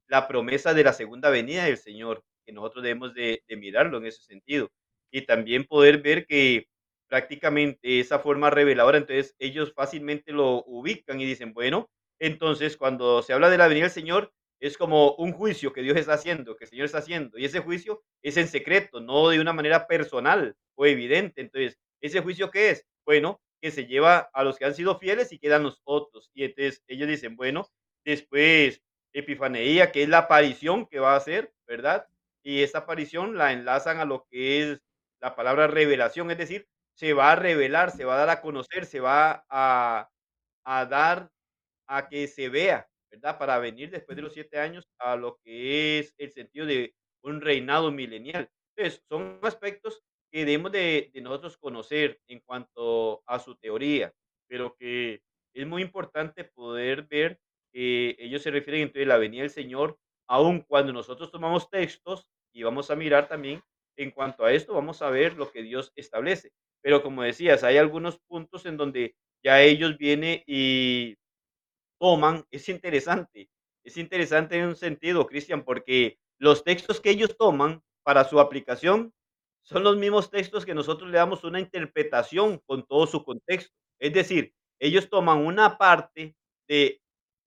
la 0.09 0.27
promesa 0.27 0.75
de 0.75 0.85
la 0.85 0.93
segunda 0.93 1.31
venida 1.31 1.65
del 1.65 1.77
Señor, 1.77 2.25
que 2.49 2.53
nosotros 2.55 2.83
debemos 2.83 3.13
de, 3.13 3.43
de 3.47 3.57
mirarlo 3.57 3.99
en 3.99 4.07
ese 4.07 4.23
sentido. 4.23 4.71
Y 5.13 5.27
también 5.27 5.65
poder 5.65 6.01
ver 6.01 6.27
que 6.27 6.67
prácticamente 7.09 8.01
esa 8.01 8.21
forma 8.21 8.49
reveladora, 8.49 8.97
entonces 8.97 9.35
ellos 9.39 9.75
fácilmente 9.75 10.33
lo 10.33 10.65
ubican 10.65 11.21
y 11.21 11.27
dicen, 11.27 11.53
bueno, 11.53 11.91
entonces 12.19 12.79
cuando 12.79 13.21
se 13.21 13.35
habla 13.35 13.51
de 13.51 13.59
la 13.59 13.69
venida 13.69 13.85
del 13.85 13.93
Señor, 13.93 14.33
es 14.61 14.79
como 14.79 15.13
un 15.17 15.33
juicio 15.33 15.75
que 15.75 15.83
Dios 15.83 15.99
está 15.99 16.15
haciendo, 16.15 16.57
que 16.57 16.65
el 16.65 16.71
Señor 16.71 16.87
está 16.87 16.99
haciendo, 16.99 17.39
y 17.39 17.45
ese 17.45 17.61
juicio 17.61 18.03
es 18.23 18.39
en 18.39 18.49
secreto, 18.49 18.99
no 19.01 19.29
de 19.29 19.41
una 19.41 19.53
manera 19.53 19.87
personal 19.87 20.57
o 20.75 20.87
evidente. 20.87 21.43
Entonces, 21.43 21.79
¿ese 22.01 22.21
juicio 22.21 22.51
qué 22.51 22.71
es? 22.71 22.87
Bueno, 23.05 23.43
que 23.61 23.71
se 23.71 23.87
lleva 23.87 24.31
a 24.33 24.43
los 24.43 24.57
que 24.57 24.65
han 24.65 24.75
sido 24.75 24.99
fieles 24.99 25.33
y 25.33 25.39
quedan 25.39 25.65
los 25.65 25.83
otros. 25.85 26.31
Y 26.33 26.45
entonces 26.45 26.83
ellos 26.89 27.09
dicen, 27.09 27.37
bueno, 27.37 27.69
después 28.07 28.83
Epifaneía, 29.13 29.93
que 29.93 30.03
es 30.03 30.09
la 30.09 30.19
aparición 30.19 30.87
que 30.87 30.99
va 30.99 31.13
a 31.13 31.17
hacer, 31.17 31.53
¿verdad? 31.67 32.07
Y 32.49 32.63
esta 32.63 32.79
aparición 32.79 33.37
la 33.37 33.53
enlazan 33.53 33.99
a 33.99 34.07
lo 34.07 34.25
que 34.31 34.63
es 34.63 34.81
la 35.21 35.37
palabra 35.37 35.67
revelación, 35.67 36.31
es 36.31 36.39
decir, 36.39 36.67
se 36.95 37.13
va 37.13 37.33
a 37.33 37.37
revelar, 37.37 37.91
se 37.91 38.07
va 38.07 38.15
a 38.15 38.19
dar 38.21 38.31
a 38.31 38.41
conocer, 38.41 38.87
se 38.87 39.01
va 39.01 39.45
a, 39.51 40.09
a 40.65 40.87
dar 40.87 41.31
a 41.87 42.09
que 42.09 42.27
se 42.27 42.49
vea, 42.49 42.89
¿verdad? 43.11 43.37
Para 43.39 43.59
venir 43.59 43.91
después 43.91 44.17
de 44.17 44.23
los 44.23 44.33
siete 44.33 44.59
años 44.59 44.89
a 44.99 45.15
lo 45.15 45.39
que 45.45 45.99
es 45.99 46.15
el 46.17 46.33
sentido 46.33 46.65
de 46.65 46.95
un 47.23 47.43
reinado 47.43 47.91
milenial. 47.93 48.49
Entonces, 48.75 49.05
son 49.11 49.41
aspectos 49.43 50.01
que 50.33 50.47
debemos 50.47 50.73
de, 50.73 51.11
de 51.13 51.21
nosotros 51.21 51.59
conocer 51.59 52.19
en 52.29 52.41
cuanto 52.41 53.23
a 53.27 53.41
su 53.41 53.57
teoría, 53.57 54.15
pero 54.49 54.75
que 54.75 55.21
es 55.53 55.67
muy 55.67 55.83
importante 55.83 56.45
poder 56.45 57.03
ver 57.03 57.39
que 57.75 58.17
ellos 58.19 58.41
se 58.41 58.51
refieren 58.51 58.85
entonces 58.85 59.05
a 59.05 59.09
la 59.09 59.19
venida 59.19 59.43
del 59.43 59.51
Señor, 59.51 59.99
aun 60.27 60.63
cuando 60.63 60.95
nosotros 60.95 61.31
tomamos 61.31 61.69
textos 61.69 62.27
y 62.53 62.63
vamos 62.63 62.91
a 62.91 62.97
mirar 62.97 63.29
también 63.29 63.63
en 63.97 64.11
cuanto 64.11 64.45
a 64.45 64.53
esto, 64.53 64.75
vamos 64.75 65.03
a 65.03 65.11
ver 65.11 65.35
lo 65.37 65.51
que 65.51 65.63
Dios 65.63 65.93
establece. 65.97 66.53
Pero 66.83 67.03
como 67.03 67.23
decías, 67.23 67.65
hay 67.65 67.77
algunos 67.79 68.19
puntos 68.19 68.65
en 68.67 68.77
donde 68.77 69.17
ya 69.43 69.61
ellos 69.63 69.99
vienen 69.99 70.43
y 70.47 71.17
toman, 71.99 72.45
es 72.51 72.69
interesante, 72.69 73.51
es 73.85 73.97
interesante 73.97 74.57
en 74.59 74.67
un 74.67 74.77
sentido, 74.77 75.27
Cristian, 75.27 75.65
porque 75.65 76.19
los 76.39 76.65
textos 76.65 77.01
que 77.01 77.11
ellos 77.11 77.37
toman 77.37 77.83
para 78.05 78.25
su 78.25 78.41
aplicación 78.41 79.13
son 79.63 79.83
los 79.83 79.97
mismos 79.97 80.31
textos 80.31 80.65
que 80.65 80.75
nosotros 80.75 81.11
le 81.11 81.19
damos 81.19 81.45
una 81.45 81.61
interpretación 81.61 82.59
con 82.67 82.87
todo 82.87 83.07
su 83.07 83.25
contexto. 83.25 83.75
Es 84.01 84.13
decir, 84.13 84.55
ellos 84.81 85.11
toman 85.11 85.45
una 85.45 85.77
parte 85.77 86.37
de, 86.69 87.01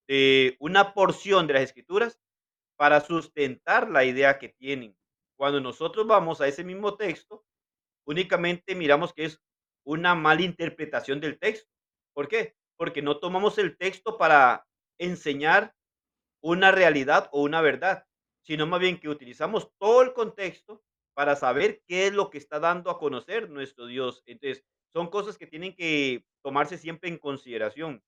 de 0.08 0.56
una 0.60 0.94
porción 0.94 1.48
de 1.48 1.54
las 1.54 1.64
escrituras 1.64 2.20
para 2.82 3.00
sustentar 3.00 3.92
la 3.92 4.06
idea 4.06 4.40
que 4.40 4.50
tienen. 4.50 4.98
Cuando 5.38 5.62
nosotros 5.62 6.08
vamos 6.08 6.42
a 6.42 6.48
ese 6.48 6.64
mismo 6.64 6.98
texto, 6.98 7.46
únicamente 8.08 8.74
miramos 8.74 9.14
que 9.14 9.26
es 9.26 9.40
una 9.86 10.16
mala 10.16 10.42
interpretación 10.42 11.22
del 11.22 11.38
texto. 11.38 11.70
¿Por 12.12 12.28
qué? 12.28 12.56
Porque 12.78 13.04
no 13.04 13.20
tomamos 13.20 13.60
el 13.60 13.78
texto 13.78 14.18
para 14.18 14.66
enseñar 14.98 15.76
una 16.42 16.72
realidad 16.72 17.30
o 17.32 17.44
una 17.44 17.62
verdad, 17.62 18.08
sino 18.42 18.66
más 18.66 18.80
bien 18.80 19.00
que 19.00 19.10
utilizamos 19.10 19.70
todo 19.78 20.02
el 20.02 20.14
contexto 20.14 20.82
para 21.14 21.36
saber 21.36 21.84
qué 21.86 22.08
es 22.08 22.14
lo 22.14 22.32
que 22.32 22.40
está 22.40 22.60
dando 22.60 22.90
a 22.90 22.98
conocer 22.98 23.48
nuestro 23.48 23.86
Dios. 23.86 24.24
Entonces, 24.26 24.66
son 24.92 25.12
cosas 25.12 25.38
que 25.38 25.46
tienen 25.46 25.76
que 25.76 26.26
tomarse 26.44 26.80
siempre 26.80 27.10
en 27.10 27.20
consideración. 27.20 28.04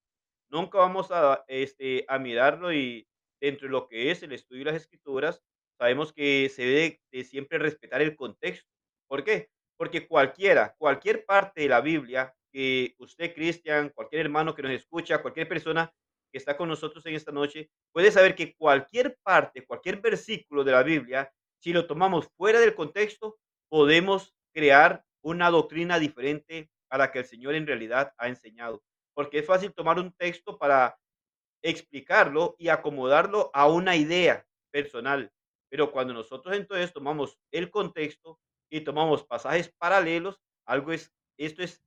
Nunca 0.49 0.79
vamos 0.79 1.11
a, 1.11 1.45
este, 1.47 2.05
a 2.07 2.17
mirarlo 2.17 2.73
y 2.73 3.07
dentro 3.43 3.67
de 3.67 3.71
lo 3.73 3.87
que 3.89 4.09
es 4.09 4.23
el 4.23 4.31
estudio 4.31 4.63
de 4.63 4.71
las 4.71 4.81
escrituras, 4.81 5.41
sabemos 5.77 6.13
que 6.13 6.49
se 6.49 6.63
debe 6.63 7.01
de 7.11 7.23
siempre 7.25 7.57
respetar 7.57 8.01
el 8.01 8.15
contexto. 8.15 8.69
¿Por 9.09 9.25
qué? 9.25 9.49
Porque 9.77 10.07
cualquiera, 10.07 10.73
cualquier 10.77 11.25
parte 11.25 11.61
de 11.61 11.67
la 11.67 11.81
Biblia 11.81 12.33
que 12.53 12.95
usted, 12.99 13.33
Cristian, 13.33 13.89
cualquier 13.89 14.21
hermano 14.21 14.55
que 14.55 14.61
nos 14.61 14.71
escucha, 14.71 15.21
cualquier 15.21 15.49
persona 15.49 15.91
que 16.31 16.37
está 16.37 16.55
con 16.55 16.69
nosotros 16.69 17.05
en 17.05 17.15
esta 17.15 17.33
noche, 17.33 17.69
puede 17.91 18.11
saber 18.11 18.33
que 18.33 18.55
cualquier 18.55 19.17
parte, 19.21 19.65
cualquier 19.65 19.99
versículo 19.99 20.63
de 20.63 20.71
la 20.71 20.83
Biblia, 20.83 21.29
si 21.59 21.73
lo 21.73 21.85
tomamos 21.85 22.29
fuera 22.37 22.61
del 22.61 22.75
contexto, 22.75 23.37
podemos 23.69 24.33
crear 24.53 25.03
una 25.21 25.49
doctrina 25.49 25.99
diferente 25.99 26.69
a 26.89 26.97
la 26.97 27.11
que 27.11 27.19
el 27.19 27.25
Señor 27.25 27.55
en 27.55 27.67
realidad 27.67 28.13
ha 28.17 28.29
enseñado. 28.29 28.81
Porque 29.13 29.39
es 29.39 29.45
fácil 29.45 29.73
tomar 29.73 29.99
un 29.99 30.13
texto 30.13 30.57
para 30.57 30.95
explicarlo 31.63 32.55
y 32.59 32.67
acomodarlo 32.67 33.49
a 33.53 33.67
una 33.67 33.95
idea 33.95 34.45
personal. 34.69 35.31
Pero 35.69 35.91
cuando 35.91 36.13
nosotros 36.13 36.55
entonces 36.55 36.93
tomamos 36.93 37.39
el 37.51 37.71
contexto 37.71 38.39
y 38.69 38.81
tomamos 38.81 39.23
pasajes 39.23 39.73
paralelos, 39.77 40.39
algo 40.65 40.91
es, 40.91 41.11
esto 41.37 41.63
es 41.63 41.81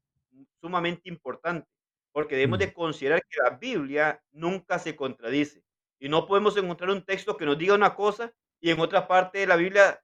sumamente 0.60 1.08
importante, 1.08 1.68
porque 2.12 2.34
debemos 2.34 2.58
de 2.58 2.68
mm. 2.68 2.72
considerar 2.72 3.22
que 3.28 3.40
la 3.40 3.50
Biblia 3.50 4.20
nunca 4.32 4.78
se 4.78 4.96
contradice 4.96 5.62
y 6.00 6.08
no 6.08 6.26
podemos 6.26 6.56
encontrar 6.56 6.90
un 6.90 7.04
texto 7.04 7.36
que 7.36 7.46
nos 7.46 7.58
diga 7.58 7.74
una 7.74 7.94
cosa 7.94 8.32
y 8.60 8.70
en 8.70 8.80
otra 8.80 9.06
parte 9.06 9.38
de 9.38 9.46
la 9.46 9.56
Biblia 9.56 10.02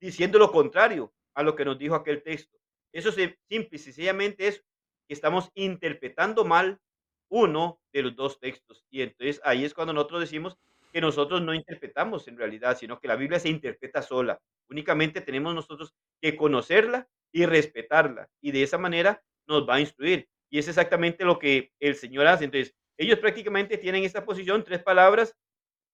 diciendo 0.00 0.38
lo 0.38 0.52
contrario 0.52 1.14
a 1.34 1.42
lo 1.42 1.56
que 1.56 1.64
nos 1.64 1.78
dijo 1.78 1.94
aquel 1.94 2.22
texto. 2.22 2.58
Eso 2.92 3.10
simple 3.10 3.68
y 3.72 3.78
sencillamente 3.78 4.46
es 4.46 4.60
que 5.08 5.14
estamos 5.14 5.50
interpretando 5.54 6.44
mal 6.44 6.78
uno 7.34 7.80
de 7.92 8.02
los 8.02 8.14
dos 8.14 8.38
textos. 8.38 8.86
Y 8.90 9.02
entonces 9.02 9.40
ahí 9.44 9.64
es 9.64 9.74
cuando 9.74 9.92
nosotros 9.92 10.20
decimos 10.20 10.56
que 10.92 11.00
nosotros 11.00 11.42
no 11.42 11.52
interpretamos 11.52 12.28
en 12.28 12.38
realidad, 12.38 12.78
sino 12.78 13.00
que 13.00 13.08
la 13.08 13.16
Biblia 13.16 13.40
se 13.40 13.48
interpreta 13.48 14.02
sola. 14.02 14.40
Únicamente 14.70 15.20
tenemos 15.20 15.52
nosotros 15.52 15.92
que 16.20 16.36
conocerla 16.36 17.08
y 17.32 17.44
respetarla. 17.44 18.28
Y 18.40 18.52
de 18.52 18.62
esa 18.62 18.78
manera 18.78 19.20
nos 19.48 19.68
va 19.68 19.74
a 19.74 19.80
instruir. 19.80 20.28
Y 20.48 20.60
es 20.60 20.68
exactamente 20.68 21.24
lo 21.24 21.40
que 21.40 21.72
el 21.80 21.96
Señor 21.96 22.28
hace. 22.28 22.44
Entonces, 22.44 22.72
ellos 22.96 23.18
prácticamente 23.18 23.78
tienen 23.78 24.04
esta 24.04 24.24
posición, 24.24 24.62
tres 24.62 24.84
palabras, 24.84 25.34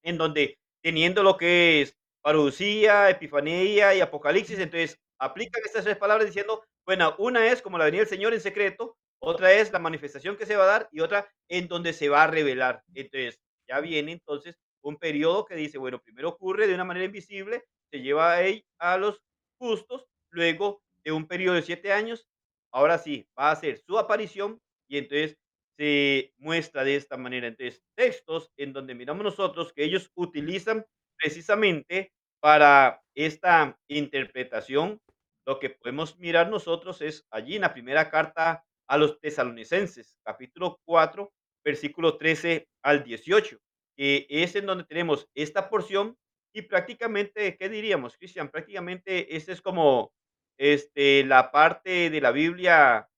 en 0.03 0.18
donde 0.18 0.59
teniendo 0.82 1.22
lo 1.22 1.38
que 1.38 1.80
es 1.80 1.97
parucía, 2.20 3.09
epifanía 3.09 3.95
y 3.95 4.03
apocalipsis, 4.03 4.59
entonces 4.59 5.01
aplican 5.18 5.62
estas 5.64 5.84
tres 5.84 5.97
palabras 5.97 6.26
diciendo, 6.26 6.62
bueno, 6.84 7.14
una 7.16 7.47
es 7.51 7.62
como 7.62 7.78
la 7.78 7.86
venida 7.86 8.01
del 8.01 8.11
Señor 8.11 8.34
en 8.34 8.43
secreto, 8.43 8.99
otra 9.20 9.52
es 9.52 9.72
la 9.72 9.78
manifestación 9.78 10.36
que 10.36 10.46
se 10.46 10.56
va 10.56 10.64
a 10.64 10.66
dar 10.66 10.88
y 10.92 11.00
otra 11.00 11.30
en 11.48 11.68
donde 11.68 11.92
se 11.92 12.08
va 12.08 12.24
a 12.24 12.26
revelar. 12.26 12.82
Entonces, 12.94 13.40
ya 13.68 13.80
viene 13.80 14.12
entonces 14.12 14.58
un 14.82 14.96
periodo 14.96 15.44
que 15.44 15.54
dice, 15.56 15.78
bueno, 15.78 16.00
primero 16.02 16.30
ocurre 16.30 16.66
de 16.66 16.74
una 16.74 16.84
manera 16.84 17.06
invisible, 17.06 17.64
se 17.92 18.00
lleva 18.00 18.36
a, 18.38 18.42
a 18.78 18.98
los 18.98 19.20
justos, 19.58 20.06
luego 20.30 20.82
de 21.04 21.12
un 21.12 21.26
periodo 21.26 21.56
de 21.56 21.62
siete 21.62 21.92
años, 21.92 22.26
ahora 22.72 22.98
sí, 22.98 23.28
va 23.38 23.48
a 23.48 23.52
hacer 23.52 23.78
su 23.78 23.98
aparición 23.98 24.60
y 24.88 24.98
entonces 24.98 25.36
se 25.78 26.32
muestra 26.38 26.84
de 26.84 26.96
esta 26.96 27.16
manera. 27.16 27.46
Entonces, 27.46 27.82
textos 27.94 28.50
en 28.56 28.72
donde 28.72 28.94
miramos 28.94 29.24
nosotros 29.24 29.72
que 29.72 29.84
ellos 29.84 30.10
utilizan 30.14 30.86
precisamente 31.18 32.12
para 32.40 33.02
esta 33.14 33.78
interpretación, 33.88 35.00
lo 35.46 35.58
que 35.58 35.70
podemos 35.70 36.18
mirar 36.18 36.48
nosotros 36.50 37.00
es 37.02 37.26
allí 37.30 37.56
en 37.56 37.62
la 37.62 37.72
primera 37.72 38.10
carta 38.10 38.64
a 38.91 38.99
los 38.99 39.20
tesalonicenses, 39.20 40.18
capítulo 40.24 40.80
4, 40.84 41.32
versículo 41.64 42.18
13 42.18 42.66
al 42.82 43.05
18, 43.05 43.57
que 43.97 44.26
es 44.28 44.57
en 44.57 44.66
donde 44.66 44.82
tenemos 44.82 45.28
esta 45.32 45.70
porción 45.70 46.16
y 46.53 46.62
prácticamente, 46.62 47.57
¿qué 47.57 47.68
diríamos, 47.68 48.16
Cristian? 48.16 48.51
Prácticamente 48.51 49.36
esta 49.36 49.53
es 49.53 49.62
como 49.62 50.12
este, 50.59 51.24
la 51.24 51.53
parte 51.53 52.11
de 52.11 52.20
la 52.20 52.32
Biblia 52.32 53.09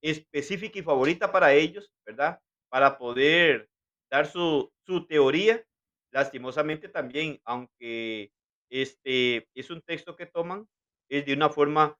específica 0.00 0.78
y 0.78 0.82
favorita 0.82 1.32
para 1.32 1.52
ellos, 1.52 1.90
¿verdad? 2.06 2.38
Para 2.68 2.96
poder 2.96 3.68
dar 4.08 4.28
su, 4.28 4.72
su 4.86 5.08
teoría. 5.08 5.60
Lastimosamente 6.12 6.88
también, 6.88 7.40
aunque 7.44 8.30
este 8.70 9.48
es 9.56 9.70
un 9.70 9.82
texto 9.82 10.14
que 10.14 10.26
toman, 10.26 10.68
es 11.10 11.26
de 11.26 11.32
una 11.32 11.50
forma 11.50 11.98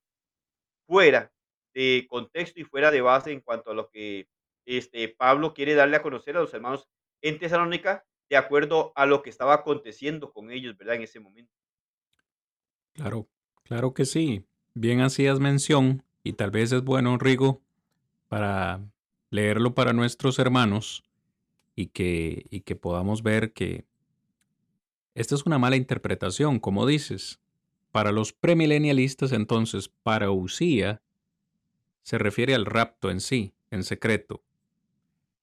fuera 0.86 1.32
de 1.76 2.06
contexto 2.08 2.58
y 2.58 2.64
fuera 2.64 2.90
de 2.90 3.02
base 3.02 3.30
en 3.30 3.42
cuanto 3.42 3.70
a 3.70 3.74
lo 3.74 3.90
que 3.90 4.28
este, 4.64 5.08
Pablo 5.10 5.52
quiere 5.52 5.74
darle 5.74 5.96
a 5.96 6.02
conocer 6.02 6.34
a 6.34 6.40
los 6.40 6.54
hermanos 6.54 6.88
en 7.20 7.38
Tesalónica 7.38 8.06
de 8.30 8.38
acuerdo 8.38 8.92
a 8.96 9.04
lo 9.04 9.22
que 9.22 9.28
estaba 9.28 9.52
aconteciendo 9.52 10.32
con 10.32 10.50
ellos, 10.50 10.76
¿verdad? 10.78 10.96
En 10.96 11.02
ese 11.02 11.20
momento. 11.20 11.52
Claro, 12.94 13.28
claro 13.62 13.92
que 13.92 14.06
sí. 14.06 14.46
Bien 14.72 15.02
hacías 15.02 15.38
mención, 15.38 16.02
y 16.24 16.32
tal 16.32 16.50
vez 16.50 16.72
es 16.72 16.82
bueno, 16.82 17.18
Rigo, 17.18 17.60
para 18.28 18.80
leerlo 19.30 19.74
para 19.74 19.92
nuestros 19.92 20.38
hermanos 20.38 21.04
y 21.74 21.88
que, 21.88 22.46
y 22.48 22.62
que 22.62 22.74
podamos 22.74 23.22
ver 23.22 23.52
que 23.52 23.84
esta 25.14 25.34
es 25.34 25.44
una 25.44 25.58
mala 25.58 25.76
interpretación, 25.76 26.58
como 26.58 26.86
dices. 26.86 27.38
Para 27.92 28.12
los 28.12 28.32
premilenialistas, 28.32 29.32
entonces, 29.32 29.88
para 29.88 30.30
Usía, 30.30 31.02
se 32.06 32.18
refiere 32.18 32.54
al 32.54 32.66
rapto 32.66 33.10
en 33.10 33.20
sí, 33.20 33.52
en 33.72 33.82
secreto. 33.82 34.44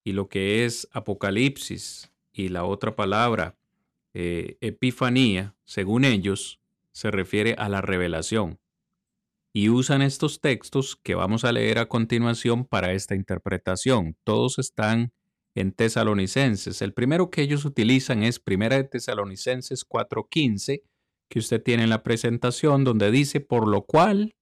Y 0.05 0.13
lo 0.13 0.29
que 0.29 0.63
es 0.63 0.87
Apocalipsis 0.93 2.09
y 2.31 2.47
la 2.47 2.63
otra 2.63 2.95
palabra, 2.95 3.57
eh, 4.13 4.55
Epifanía, 4.61 5.57
según 5.65 6.05
ellos, 6.05 6.61
se 6.93 7.11
refiere 7.11 7.55
a 7.57 7.67
la 7.67 7.81
revelación. 7.81 8.59
Y 9.51 9.67
usan 9.67 10.01
estos 10.01 10.39
textos 10.39 10.95
que 10.95 11.15
vamos 11.15 11.43
a 11.43 11.51
leer 11.51 11.79
a 11.79 11.89
continuación 11.89 12.63
para 12.63 12.93
esta 12.93 13.13
interpretación. 13.13 14.15
Todos 14.23 14.57
están 14.57 15.11
en 15.55 15.73
tesalonicenses. 15.73 16.81
El 16.81 16.93
primero 16.93 17.29
que 17.29 17.41
ellos 17.41 17.65
utilizan 17.65 18.23
es 18.23 18.39
Primera 18.39 18.77
de 18.77 18.85
Tesalonicenses 18.85 19.83
4:15, 19.83 20.81
que 21.27 21.39
usted 21.39 21.61
tiene 21.61 21.83
en 21.83 21.89
la 21.89 22.03
presentación, 22.03 22.85
donde 22.85 23.11
dice, 23.11 23.41
por 23.41 23.67
lo 23.67 23.81
cual 23.81 24.33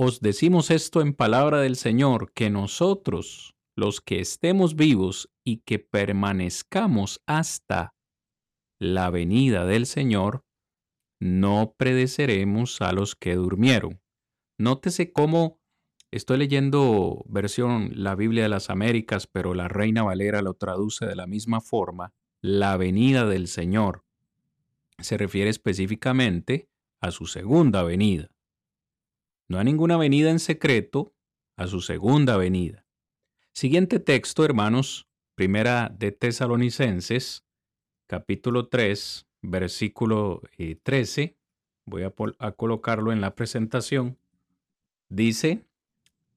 os 0.00 0.20
decimos 0.20 0.70
esto 0.70 1.00
en 1.00 1.12
palabra 1.12 1.60
del 1.60 1.74
Señor, 1.74 2.32
que 2.32 2.50
nosotros, 2.50 3.56
los 3.74 4.00
que 4.00 4.20
estemos 4.20 4.76
vivos 4.76 5.28
y 5.42 5.58
que 5.58 5.80
permanezcamos 5.80 7.20
hasta 7.26 7.96
la 8.78 9.10
venida 9.10 9.66
del 9.66 9.86
Señor, 9.86 10.44
no 11.18 11.74
predeceremos 11.76 12.80
a 12.80 12.92
los 12.92 13.16
que 13.16 13.34
durmieron. 13.34 14.00
Nótese 14.56 15.12
cómo 15.12 15.58
estoy 16.12 16.38
leyendo 16.38 17.24
versión 17.28 17.90
la 17.96 18.14
Biblia 18.14 18.44
de 18.44 18.50
las 18.50 18.70
Américas, 18.70 19.26
pero 19.26 19.52
la 19.52 19.66
Reina 19.66 20.04
Valera 20.04 20.42
lo 20.42 20.54
traduce 20.54 21.06
de 21.06 21.16
la 21.16 21.26
misma 21.26 21.60
forma, 21.60 22.14
la 22.40 22.76
venida 22.76 23.26
del 23.26 23.48
Señor. 23.48 24.04
Se 25.00 25.16
refiere 25.16 25.50
específicamente 25.50 26.68
a 27.00 27.10
su 27.10 27.26
segunda 27.26 27.82
venida 27.82 28.30
no 29.48 29.58
a 29.58 29.64
ninguna 29.64 29.96
venida 29.96 30.30
en 30.30 30.38
secreto, 30.38 31.14
a 31.56 31.66
su 31.66 31.80
segunda 31.80 32.36
venida. 32.36 32.86
Siguiente 33.52 33.98
texto, 33.98 34.44
hermanos, 34.44 35.08
primera 35.34 35.92
de 35.98 36.12
Tesalonicenses, 36.12 37.44
capítulo 38.06 38.68
3, 38.68 39.26
versículo 39.42 40.42
13. 40.82 41.22
Eh, 41.22 41.34
Voy 41.86 42.02
a, 42.02 42.12
a 42.38 42.52
colocarlo 42.52 43.12
en 43.12 43.22
la 43.22 43.34
presentación. 43.34 44.18
Dice, 45.08 45.64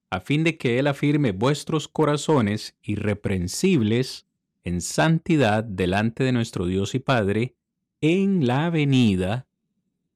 a 0.10 0.22
fin 0.22 0.46
de 0.46 0.58
que 0.58 0.80
Él 0.80 0.88
afirme 0.88 1.34
vuestros 1.34 1.90
corazones 1.90 2.78
irreprensibles 2.82 4.26
en 4.64 4.80
santidad 4.80 5.66
delante 5.66 6.24
de 6.24 6.32
nuestro 6.32 6.66
Dios 6.66 6.96
y 6.96 7.00
Padre, 7.00 7.56
en 8.00 8.48
la 8.48 8.70
venida 8.70 9.48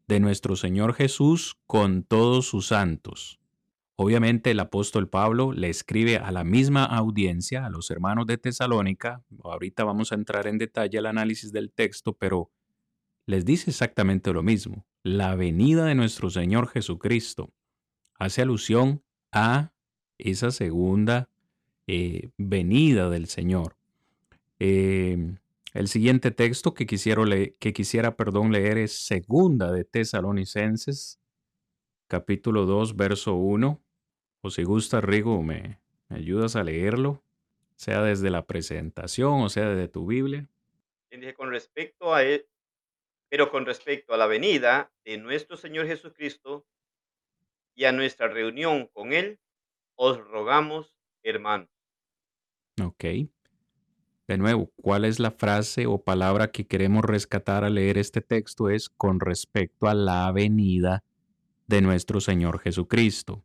de 0.07 0.19
nuestro 0.19 0.55
Señor 0.55 0.93
Jesús 0.93 1.57
con 1.65 2.03
todos 2.03 2.47
sus 2.47 2.67
santos. 2.67 3.39
Obviamente 3.97 4.51
el 4.51 4.59
apóstol 4.59 5.07
Pablo 5.07 5.53
le 5.53 5.69
escribe 5.69 6.17
a 6.17 6.31
la 6.31 6.43
misma 6.43 6.83
audiencia, 6.83 7.65
a 7.65 7.69
los 7.69 7.89
hermanos 7.91 8.27
de 8.27 8.37
Tesalónica, 8.37 9.23
ahorita 9.43 9.85
vamos 9.85 10.11
a 10.11 10.15
entrar 10.15 10.47
en 10.47 10.57
detalle 10.57 10.97
al 10.97 11.05
análisis 11.05 11.53
del 11.53 11.71
texto, 11.71 12.13
pero 12.13 12.51
les 13.25 13.45
dice 13.45 13.69
exactamente 13.69 14.33
lo 14.33 14.43
mismo. 14.43 14.85
La 15.01 15.35
venida 15.35 15.85
de 15.85 15.95
nuestro 15.95 16.29
Señor 16.29 16.67
Jesucristo 16.67 17.53
hace 18.19 18.41
alusión 18.41 19.01
a 19.31 19.71
esa 20.17 20.51
segunda 20.51 21.29
eh, 21.87 22.29
venida 22.37 23.09
del 23.09 23.27
Señor. 23.27 23.77
Em, 24.59 25.37
el 25.75 25.89
siguiente 25.89 26.31
texto 26.31 26.73
que 26.73 26.85
quisiera, 26.85 27.23
que 27.59 27.73
quisiera 27.73 28.15
perdón, 28.15 28.53
leer 28.53 28.77
es 28.77 29.05
Segunda 29.05 29.73
de 29.73 29.83
Tesalonicenses, 29.83 31.19
capítulo 32.07 32.65
2, 32.65 32.95
verso 32.95 33.35
1. 33.35 33.83
O 34.41 34.49
si 34.49 34.63
gusta, 34.63 35.01
Rigo, 35.01 35.43
me, 35.43 35.81
me 36.07 36.17
ayudas 36.17 36.55
a 36.55 36.63
leerlo, 36.63 37.25
sea 37.75 38.01
desde 38.01 38.29
la 38.29 38.45
presentación 38.45 39.41
o 39.41 39.49
sea 39.49 39.69
desde 39.69 39.89
tu 39.89 40.05
Biblia. 40.05 40.49
Con 41.35 41.49
respecto 41.49 42.13
a 42.13 42.23
él, 42.23 42.47
pero 43.29 43.51
con 43.51 43.65
respecto 43.65 44.13
a 44.13 44.17
la 44.17 44.27
venida 44.27 44.93
de 45.03 45.17
nuestro 45.17 45.57
Señor 45.57 45.87
Jesucristo 45.87 46.65
y 47.75 47.83
a 47.83 47.91
nuestra 47.91 48.29
reunión 48.29 48.87
con 48.93 49.11
Él, 49.11 49.39
os 49.95 50.17
rogamos, 50.17 50.95
hermanos. 51.23 51.69
Ok. 52.81 53.03
De 54.27 54.37
nuevo, 54.37 54.71
¿cuál 54.75 55.05
es 55.05 55.19
la 55.19 55.31
frase 55.31 55.85
o 55.85 56.01
palabra 56.01 56.51
que 56.51 56.65
queremos 56.65 57.05
rescatar 57.05 57.63
al 57.63 57.75
leer 57.75 57.97
este 57.97 58.21
texto? 58.21 58.69
Es 58.69 58.89
con 58.89 59.19
respecto 59.19 59.87
a 59.87 59.93
la 59.93 60.31
venida 60.31 61.03
de 61.67 61.81
nuestro 61.81 62.19
Señor 62.21 62.59
Jesucristo. 62.59 63.43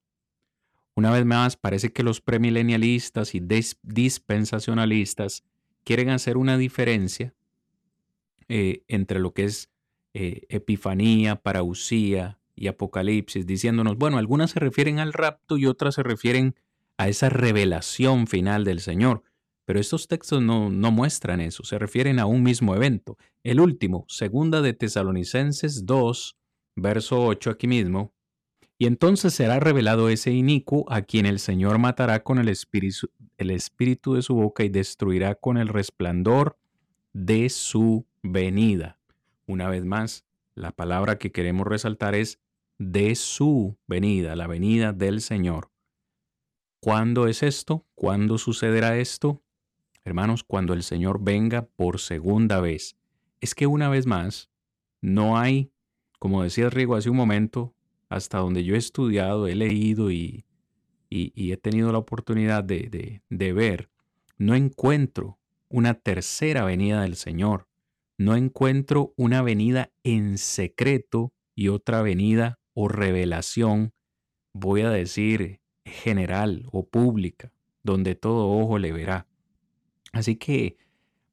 Una 0.95 1.11
vez 1.11 1.25
más, 1.25 1.57
parece 1.57 1.93
que 1.93 2.03
los 2.03 2.21
premilenialistas 2.21 3.35
y 3.35 3.43
dispensacionalistas 3.83 5.45
quieren 5.85 6.11
hacer 6.11 6.37
una 6.37 6.57
diferencia 6.57 7.35
eh, 8.49 8.83
entre 8.89 9.21
lo 9.21 9.33
que 9.33 9.45
es 9.45 9.71
eh, 10.15 10.43
Epifanía, 10.49 11.37
Parausía 11.37 12.39
y 12.57 12.67
Apocalipsis, 12.67 13.47
diciéndonos, 13.47 13.97
bueno, 13.97 14.19
algunas 14.19 14.51
se 14.51 14.61
refieren 14.61 14.99
al 14.99 15.13
rapto 15.13 15.57
y 15.57 15.67
otras 15.67 15.95
se 15.95 16.03
refieren 16.03 16.55
a 16.99 17.09
esa 17.09 17.29
revelación 17.29 18.27
final 18.27 18.65
del 18.65 18.81
Señor. 18.81 19.23
Pero 19.71 19.79
estos 19.79 20.09
textos 20.09 20.43
no, 20.43 20.69
no 20.69 20.91
muestran 20.91 21.41
eso, 21.41 21.63
se 21.63 21.79
refieren 21.79 22.19
a 22.19 22.27
un 22.27 22.43
mismo 22.43 22.75
evento. 22.75 23.17
El 23.45 23.61
último, 23.61 24.05
segunda 24.09 24.63
de 24.63 24.73
Tesalonicenses 24.73 25.87
2, 25.87 26.37
verso 26.75 27.25
8 27.25 27.51
aquí 27.51 27.69
mismo, 27.69 28.13
y 28.79 28.87
entonces 28.87 29.33
será 29.33 29.61
revelado 29.61 30.09
ese 30.09 30.33
inicuo 30.33 30.87
a 30.89 31.03
quien 31.03 31.25
el 31.25 31.39
Señor 31.39 31.79
matará 31.79 32.25
con 32.25 32.41
el 32.41 32.49
espíritu, 32.49 33.13
el 33.39 33.53
espíritu 33.53 34.15
de 34.15 34.23
su 34.23 34.35
boca 34.35 34.65
y 34.65 34.71
destruirá 34.71 35.37
con 35.37 35.57
el 35.57 35.69
resplandor 35.69 36.59
de 37.13 37.49
su 37.49 38.09
venida. 38.25 38.99
Una 39.47 39.69
vez 39.69 39.85
más, 39.85 40.25
la 40.57 40.73
palabra 40.73 41.17
que 41.17 41.31
queremos 41.31 41.65
resaltar 41.65 42.17
es 42.17 42.41
de 42.77 43.15
su 43.15 43.79
venida, 43.87 44.35
la 44.35 44.49
venida 44.49 44.93
del 44.93 45.21
Señor. 45.21 45.71
¿Cuándo 46.81 47.29
es 47.29 47.45
esto? 47.45 47.87
¿Cuándo 47.95 48.37
sucederá 48.37 48.99
esto? 48.99 49.45
Hermanos, 50.05 50.45
cuando 50.45 50.73
el 50.73 50.83
Señor 50.83 51.23
venga 51.23 51.67
por 51.67 52.01
segunda 52.01 52.61
vez. 52.61 52.97
Es 53.41 53.55
que 53.55 53.67
una 53.67 53.89
vez 53.89 54.07
más, 54.07 54.51
no 55.01 55.39
hay, 55.39 55.73
como 56.19 56.43
decía 56.43 56.71
Rigo 56.71 56.97
hace 56.97 57.11
un 57.11 57.17
momento, 57.17 57.75
hasta 58.09 58.39
donde 58.39 58.65
yo 58.65 58.75
he 58.75 58.79
estudiado, 58.79 59.47
he 59.47 59.55
leído 59.55 60.11
y, 60.11 60.45
he 61.11 61.57
tenido 61.57 61.93
la 61.93 61.99
oportunidad 61.99 62.63
de, 62.65 63.23
de 63.29 63.53
ver, 63.53 63.91
no 64.39 64.55
encuentro 64.55 65.39
una 65.69 65.95
tercera 65.95 66.65
venida 66.65 67.03
del 67.03 67.17
Señor 67.17 67.67
no 68.21 68.37
encuentro 68.37 69.15
una 69.17 69.41
venida 69.41 69.91
en 70.05 70.37
secreto 70.37 71.33
y 71.55 71.69
otra 71.69 72.03
venida 72.03 72.59
o 72.75 72.87
revelación, 72.87 73.95
voy 74.53 74.83
a 74.83 74.91
decir 74.91 75.63
general 75.87 76.67
o 76.71 76.87
pública, 76.87 77.51
donde 77.83 78.17
todo 78.17 78.51
ojo 78.51 78.79
le 78.79 78.93
verá. 78.93 79.27
Así 80.13 80.37
que 80.37 80.77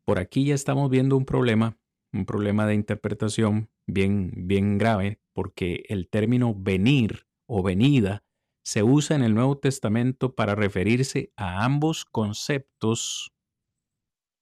por 0.06 0.20
aquí 0.20 0.46
ya 0.46 0.56
estamos 0.56 0.90
viendo 0.90 1.18
un 1.18 1.26
problema, 1.26 1.78
un 2.14 2.26
problema 2.26 2.66
de 2.66 2.76
interpretación 2.76 3.70
bien, 3.86 4.32
bien 4.36 4.78
grave, 4.78 5.20
porque 5.34 5.84
el 5.90 6.08
término 6.08 6.56
venir 6.56 7.28
o 7.46 7.64
venida 7.64 8.24
se 8.64 8.84
usa 8.84 9.16
en 9.16 9.24
el 9.24 9.34
Nuevo 9.34 9.58
Testamento 9.58 10.36
para 10.36 10.56
referirse 10.56 11.32
a 11.36 11.64
ambos 11.64 12.06
conceptos, 12.06 13.34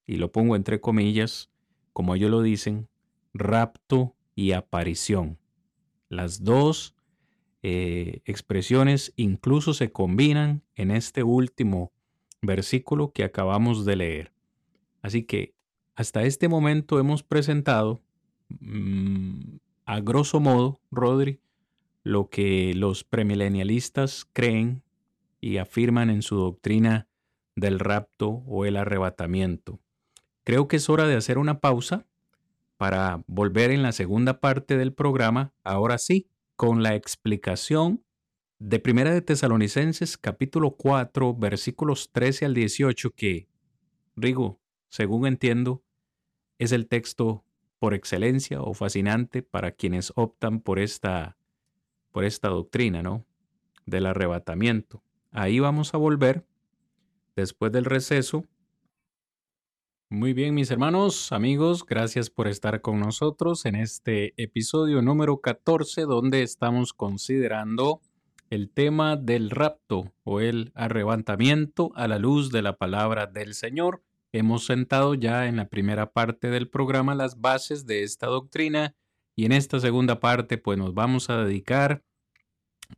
y 0.07 0.17
lo 0.17 0.31
pongo 0.31 0.55
entre 0.55 0.81
comillas, 0.81 1.51
como 1.93 2.15
ellos 2.15 2.31
lo 2.31 2.41
dicen, 2.41 2.89
rapto 3.33 4.15
y 4.35 4.51
aparición. 4.51 5.39
Las 6.09 6.43
dos 6.43 6.95
eh, 7.63 8.21
expresiones 8.25 9.13
incluso 9.15 9.73
se 9.73 9.91
combinan 9.91 10.63
en 10.75 10.91
este 10.91 11.23
último 11.23 11.91
versículo 12.45 13.11
que 13.11 13.23
acabamos 13.23 13.85
de 13.85 13.95
leer. 13.95 14.31
Así 15.01 15.23
que 15.23 15.53
hasta 15.95 16.23
este 16.23 16.47
momento 16.47 16.99
hemos 16.99 17.23
presentado, 17.23 18.01
mm, 18.59 19.57
a 19.85 19.99
grosso 20.01 20.39
modo, 20.39 20.79
Rodri, 20.91 21.39
lo 22.03 22.29
que 22.29 22.73
los 22.75 23.03
premilenialistas 23.03 24.27
creen 24.33 24.83
y 25.41 25.57
afirman 25.57 26.09
en 26.09 26.21
su 26.21 26.35
doctrina 26.35 27.07
del 27.55 27.79
rapto 27.79 28.43
o 28.45 28.65
el 28.65 28.77
arrebatamiento. 28.77 29.79
Creo 30.43 30.67
que 30.67 30.77
es 30.77 30.89
hora 30.89 31.07
de 31.07 31.15
hacer 31.15 31.37
una 31.37 31.59
pausa 31.59 32.05
para 32.77 33.23
volver 33.27 33.71
en 33.71 33.81
la 33.81 33.91
segunda 33.91 34.39
parte 34.39 34.77
del 34.77 34.93
programa, 34.93 35.53
ahora 35.63 35.97
sí, 35.97 36.27
con 36.55 36.83
la 36.83 36.95
explicación 36.95 38.04
de 38.59 38.79
Primera 38.79 39.13
de 39.13 39.21
Tesalonicenses 39.21 40.17
capítulo 40.17 40.71
4 40.71 41.35
versículos 41.35 42.11
13 42.11 42.45
al 42.45 42.53
18 42.53 43.11
que, 43.11 43.47
Rigo, 44.15 44.59
según 44.89 45.27
entiendo, 45.27 45.83
es 46.57 46.71
el 46.71 46.87
texto 46.87 47.43
por 47.79 47.93
excelencia 47.93 48.61
o 48.61 48.73
fascinante 48.73 49.43
para 49.43 49.71
quienes 49.71 50.13
optan 50.15 50.61
por 50.61 50.79
esta, 50.79 51.37
por 52.11 52.23
esta 52.23 52.47
doctrina, 52.47 53.03
¿no? 53.03 53.25
Del 53.85 54.05
arrebatamiento. 54.05 55.03
Ahí 55.31 55.59
vamos 55.59 55.93
a 55.93 55.97
volver 55.97 56.45
después 57.35 57.71
del 57.71 57.85
receso 57.85 58.45
muy 60.09 60.33
bien, 60.33 60.53
mis 60.53 60.69
hermanos, 60.69 61.31
amigos, 61.31 61.83
gracias 61.83 62.29
por 62.29 62.47
estar 62.47 62.79
con 62.81 62.99
nosotros 62.99 63.65
en 63.65 63.75
este 63.75 64.35
episodio 64.37 65.01
número 65.01 65.41
14 65.41 66.03
donde 66.03 66.43
estamos 66.43 66.93
considerando 66.93 68.01
el 68.55 68.71
tema 68.71 69.17
del 69.17 69.49
rapto 69.49 70.13
o 70.23 70.39
el 70.39 70.71
arrebatamiento 70.75 71.91
a 71.95 72.07
la 72.07 72.17
luz 72.17 72.51
de 72.51 72.61
la 72.61 72.77
palabra 72.77 73.27
del 73.27 73.53
Señor. 73.53 74.01
Hemos 74.31 74.65
sentado 74.65 75.13
ya 75.13 75.47
en 75.47 75.57
la 75.57 75.67
primera 75.67 76.11
parte 76.13 76.49
del 76.49 76.69
programa 76.69 77.15
las 77.15 77.41
bases 77.41 77.85
de 77.85 78.03
esta 78.03 78.27
doctrina 78.27 78.95
y 79.35 79.45
en 79.45 79.51
esta 79.51 79.79
segunda 79.79 80.21
parte 80.21 80.57
pues 80.57 80.77
nos 80.77 80.93
vamos 80.93 81.29
a 81.29 81.43
dedicar 81.43 82.03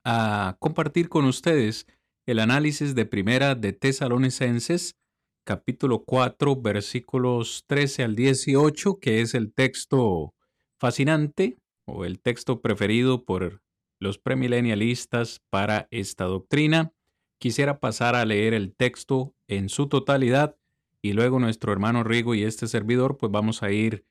a 0.04 0.58
compartir 0.60 1.10
con 1.10 1.26
ustedes 1.26 1.88
el 2.28 2.40
análisis 2.40 2.94
de 2.94 3.06
primera 3.06 3.56
de 3.56 3.74
Tesalonicenses 3.74 4.96
capítulo 5.44 6.04
4, 6.04 6.62
versículos 6.62 7.64
13 7.68 8.04
al 8.04 8.16
18, 8.16 9.00
que 9.00 9.22
es 9.22 9.34
el 9.34 9.54
texto 9.54 10.36
fascinante 10.80 11.58
o 11.86 12.06
el 12.06 12.20
texto 12.20 12.62
preferido 12.62 13.24
por 13.26 13.62
los 14.00 14.18
premilenialistas 14.18 15.42
para 15.50 15.88
esta 15.92 16.26
doctrina. 16.26 16.94
Quisiera 17.40 17.80
pasar 17.80 18.16
a 18.16 18.26
leer 18.26 18.54
el 18.54 18.74
texto 18.74 19.34
en 19.48 19.70
su 19.70 19.88
totalidad 19.88 20.56
y 21.02 21.14
luego 21.14 21.40
nuestro 21.40 21.72
hermano 21.72 22.04
Rigo 22.04 22.36
y 22.36 22.44
este 22.44 22.68
servidor 22.68 23.18
pues 23.18 23.32
vamos 23.32 23.64
a 23.64 23.72
ir 23.72 24.06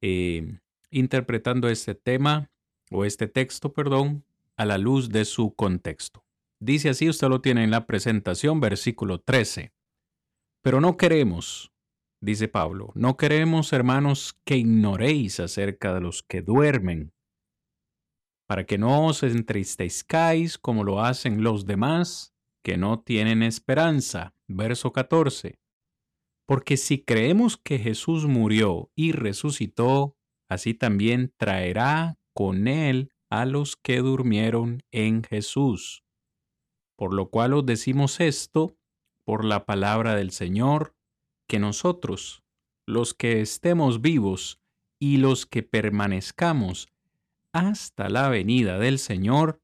eh, 0.00 0.58
interpretando 0.90 1.68
este 1.68 1.94
tema 1.94 2.50
o 2.90 3.04
este 3.04 3.28
texto, 3.28 3.72
perdón, 3.72 4.24
a 4.56 4.64
la 4.64 4.78
luz 4.78 5.08
de 5.08 5.24
su 5.24 5.54
contexto. 5.54 6.24
Dice 6.60 6.90
así, 6.90 7.08
usted 7.08 7.28
lo 7.28 7.40
tiene 7.40 7.64
en 7.64 7.70
la 7.70 7.86
presentación, 7.86 8.60
versículo 8.60 9.20
13. 9.20 9.72
Pero 10.62 10.80
no 10.80 10.96
queremos, 10.96 11.72
dice 12.20 12.48
Pablo, 12.48 12.92
no 12.94 13.16
queremos, 13.16 13.72
hermanos, 13.72 14.38
que 14.44 14.56
ignoréis 14.56 15.40
acerca 15.40 15.94
de 15.94 16.00
los 16.00 16.22
que 16.22 16.42
duermen, 16.42 17.13
para 18.54 18.66
que 18.66 18.78
no 18.78 19.04
os 19.06 19.24
entristezcáis 19.24 20.58
como 20.58 20.84
lo 20.84 21.02
hacen 21.02 21.42
los 21.42 21.66
demás 21.66 22.36
que 22.64 22.76
no 22.76 23.00
tienen 23.00 23.42
esperanza. 23.42 24.32
Verso 24.46 24.92
14. 24.92 25.58
Porque 26.46 26.76
si 26.76 27.02
creemos 27.02 27.56
que 27.56 27.80
Jesús 27.80 28.26
murió 28.26 28.92
y 28.94 29.10
resucitó, 29.10 30.16
así 30.48 30.72
también 30.72 31.34
traerá 31.36 32.16
con 32.32 32.68
él 32.68 33.10
a 33.28 33.44
los 33.44 33.74
que 33.74 33.98
durmieron 33.98 34.84
en 34.92 35.24
Jesús. 35.24 36.04
Por 36.96 37.12
lo 37.12 37.30
cual 37.30 37.54
os 37.54 37.66
decimos 37.66 38.20
esto, 38.20 38.78
por 39.26 39.44
la 39.44 39.66
palabra 39.66 40.14
del 40.14 40.30
Señor, 40.30 40.94
que 41.48 41.58
nosotros, 41.58 42.44
los 42.86 43.14
que 43.14 43.40
estemos 43.40 44.00
vivos 44.00 44.60
y 45.00 45.16
los 45.16 45.44
que 45.44 45.64
permanezcamos 45.64 46.93
hasta 47.54 48.08
la 48.08 48.28
venida 48.28 48.78
del 48.78 48.98
Señor, 48.98 49.62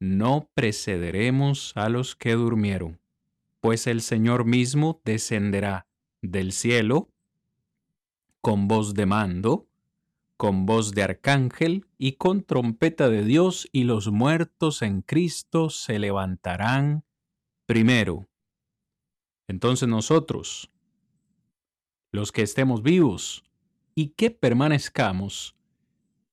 no 0.00 0.50
precederemos 0.54 1.72
a 1.76 1.88
los 1.90 2.16
que 2.16 2.32
durmieron. 2.32 2.98
pues 3.60 3.86
el 3.88 4.00
Señor 4.00 4.44
mismo 4.44 5.00
descenderá 5.04 5.88
del 6.22 6.52
cielo 6.52 7.10
con 8.40 8.68
voz 8.68 8.94
de 8.94 9.06
mando, 9.06 9.66
con 10.36 10.66
voz 10.66 10.92
de 10.92 11.02
arcángel 11.02 11.84
y 11.98 12.12
con 12.12 12.44
trompeta 12.44 13.08
de 13.08 13.24
Dios, 13.24 13.68
y 13.72 13.82
los 13.82 14.12
muertos 14.12 14.82
en 14.82 15.02
Cristo 15.02 15.68
se 15.68 15.98
levantarán 15.98 17.04
primero. 17.66 18.28
Entonces 19.48 19.88
nosotros, 19.88 20.70
los 22.12 22.30
que 22.30 22.42
estemos 22.42 22.84
vivos 22.84 23.42
y 23.96 24.10
que 24.10 24.30
permanezcamos, 24.30 25.56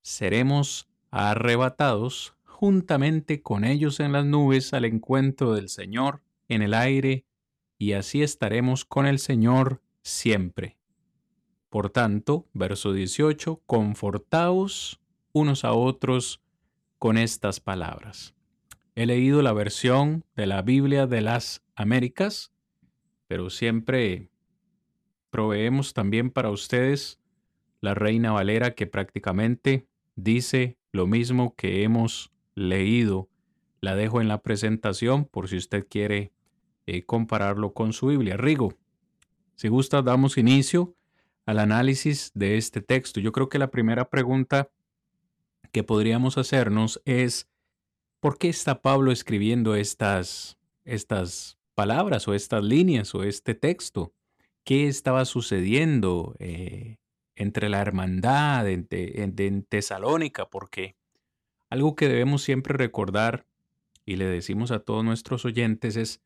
seremos 0.03 0.87
arrebatados 1.13 2.35
juntamente 2.43 3.43
con 3.43 3.65
ellos 3.65 3.99
en 3.99 4.13
las 4.13 4.25
nubes 4.25 4.73
al 4.73 4.85
encuentro 4.85 5.53
del 5.53 5.69
Señor 5.69 6.21
en 6.49 6.63
el 6.63 6.73
aire, 6.73 7.23
y 7.77 7.93
así 7.93 8.23
estaremos 8.23 8.83
con 8.83 9.05
el 9.05 9.19
Señor 9.19 9.81
siempre. 10.01 10.77
Por 11.69 11.91
tanto, 11.91 12.47
verso 12.53 12.93
18, 12.93 13.61
confortaos 13.67 14.99
unos 15.33 15.63
a 15.63 15.73
otros 15.73 16.41
con 16.97 17.17
estas 17.17 17.59
palabras. 17.59 18.33
He 18.95 19.05
leído 19.05 19.43
la 19.43 19.53
versión 19.53 20.25
de 20.35 20.47
la 20.47 20.63
Biblia 20.63 21.05
de 21.05 21.21
las 21.21 21.63
Américas, 21.75 22.51
pero 23.27 23.51
siempre 23.51 24.29
proveemos 25.29 25.93
también 25.93 26.31
para 26.31 26.49
ustedes 26.49 27.19
la 27.81 27.93
Reina 27.93 28.31
Valera 28.31 28.73
que 28.73 28.87
prácticamente 28.87 29.87
dice 30.15 30.77
lo 30.91 31.07
mismo 31.07 31.55
que 31.55 31.83
hemos 31.83 32.31
leído. 32.55 33.29
La 33.81 33.95
dejo 33.95 34.21
en 34.21 34.27
la 34.27 34.41
presentación 34.41 35.25
por 35.25 35.49
si 35.49 35.57
usted 35.57 35.87
quiere 35.89 36.31
eh, 36.85 37.03
compararlo 37.03 37.73
con 37.73 37.93
su 37.93 38.07
Biblia. 38.07 38.37
Rigo, 38.37 38.73
si 39.55 39.67
gusta, 39.67 40.01
damos 40.01 40.37
inicio 40.37 40.95
al 41.45 41.59
análisis 41.59 42.31
de 42.33 42.57
este 42.57 42.81
texto. 42.81 43.19
Yo 43.19 43.31
creo 43.31 43.49
que 43.49 43.59
la 43.59 43.71
primera 43.71 44.09
pregunta 44.09 44.69
que 45.71 45.83
podríamos 45.83 46.37
hacernos 46.37 47.01
es, 47.05 47.49
¿por 48.19 48.37
qué 48.37 48.49
está 48.49 48.81
Pablo 48.81 49.11
escribiendo 49.11 49.75
estas, 49.75 50.57
estas 50.85 51.57
palabras 51.75 52.27
o 52.27 52.33
estas 52.33 52.63
líneas 52.63 53.13
o 53.15 53.23
este 53.23 53.55
texto? 53.55 54.13
¿Qué 54.63 54.87
estaba 54.87 55.25
sucediendo 55.25 56.35
eh, 56.39 56.97
entre 57.35 57.69
la 57.69 57.81
hermandad 57.81 58.67
en, 58.67 59.63
Tesalónica? 59.63 60.49
Porque 60.49 60.95
algo 61.69 61.95
que 61.95 62.07
debemos 62.07 62.43
siempre 62.43 62.77
recordar 62.77 63.45
y 64.05 64.17
le 64.17 64.25
decimos 64.25 64.71
a 64.71 64.79
todos 64.79 65.03
nuestros 65.03 65.45
oyentes 65.45 65.95
es, 65.95 66.21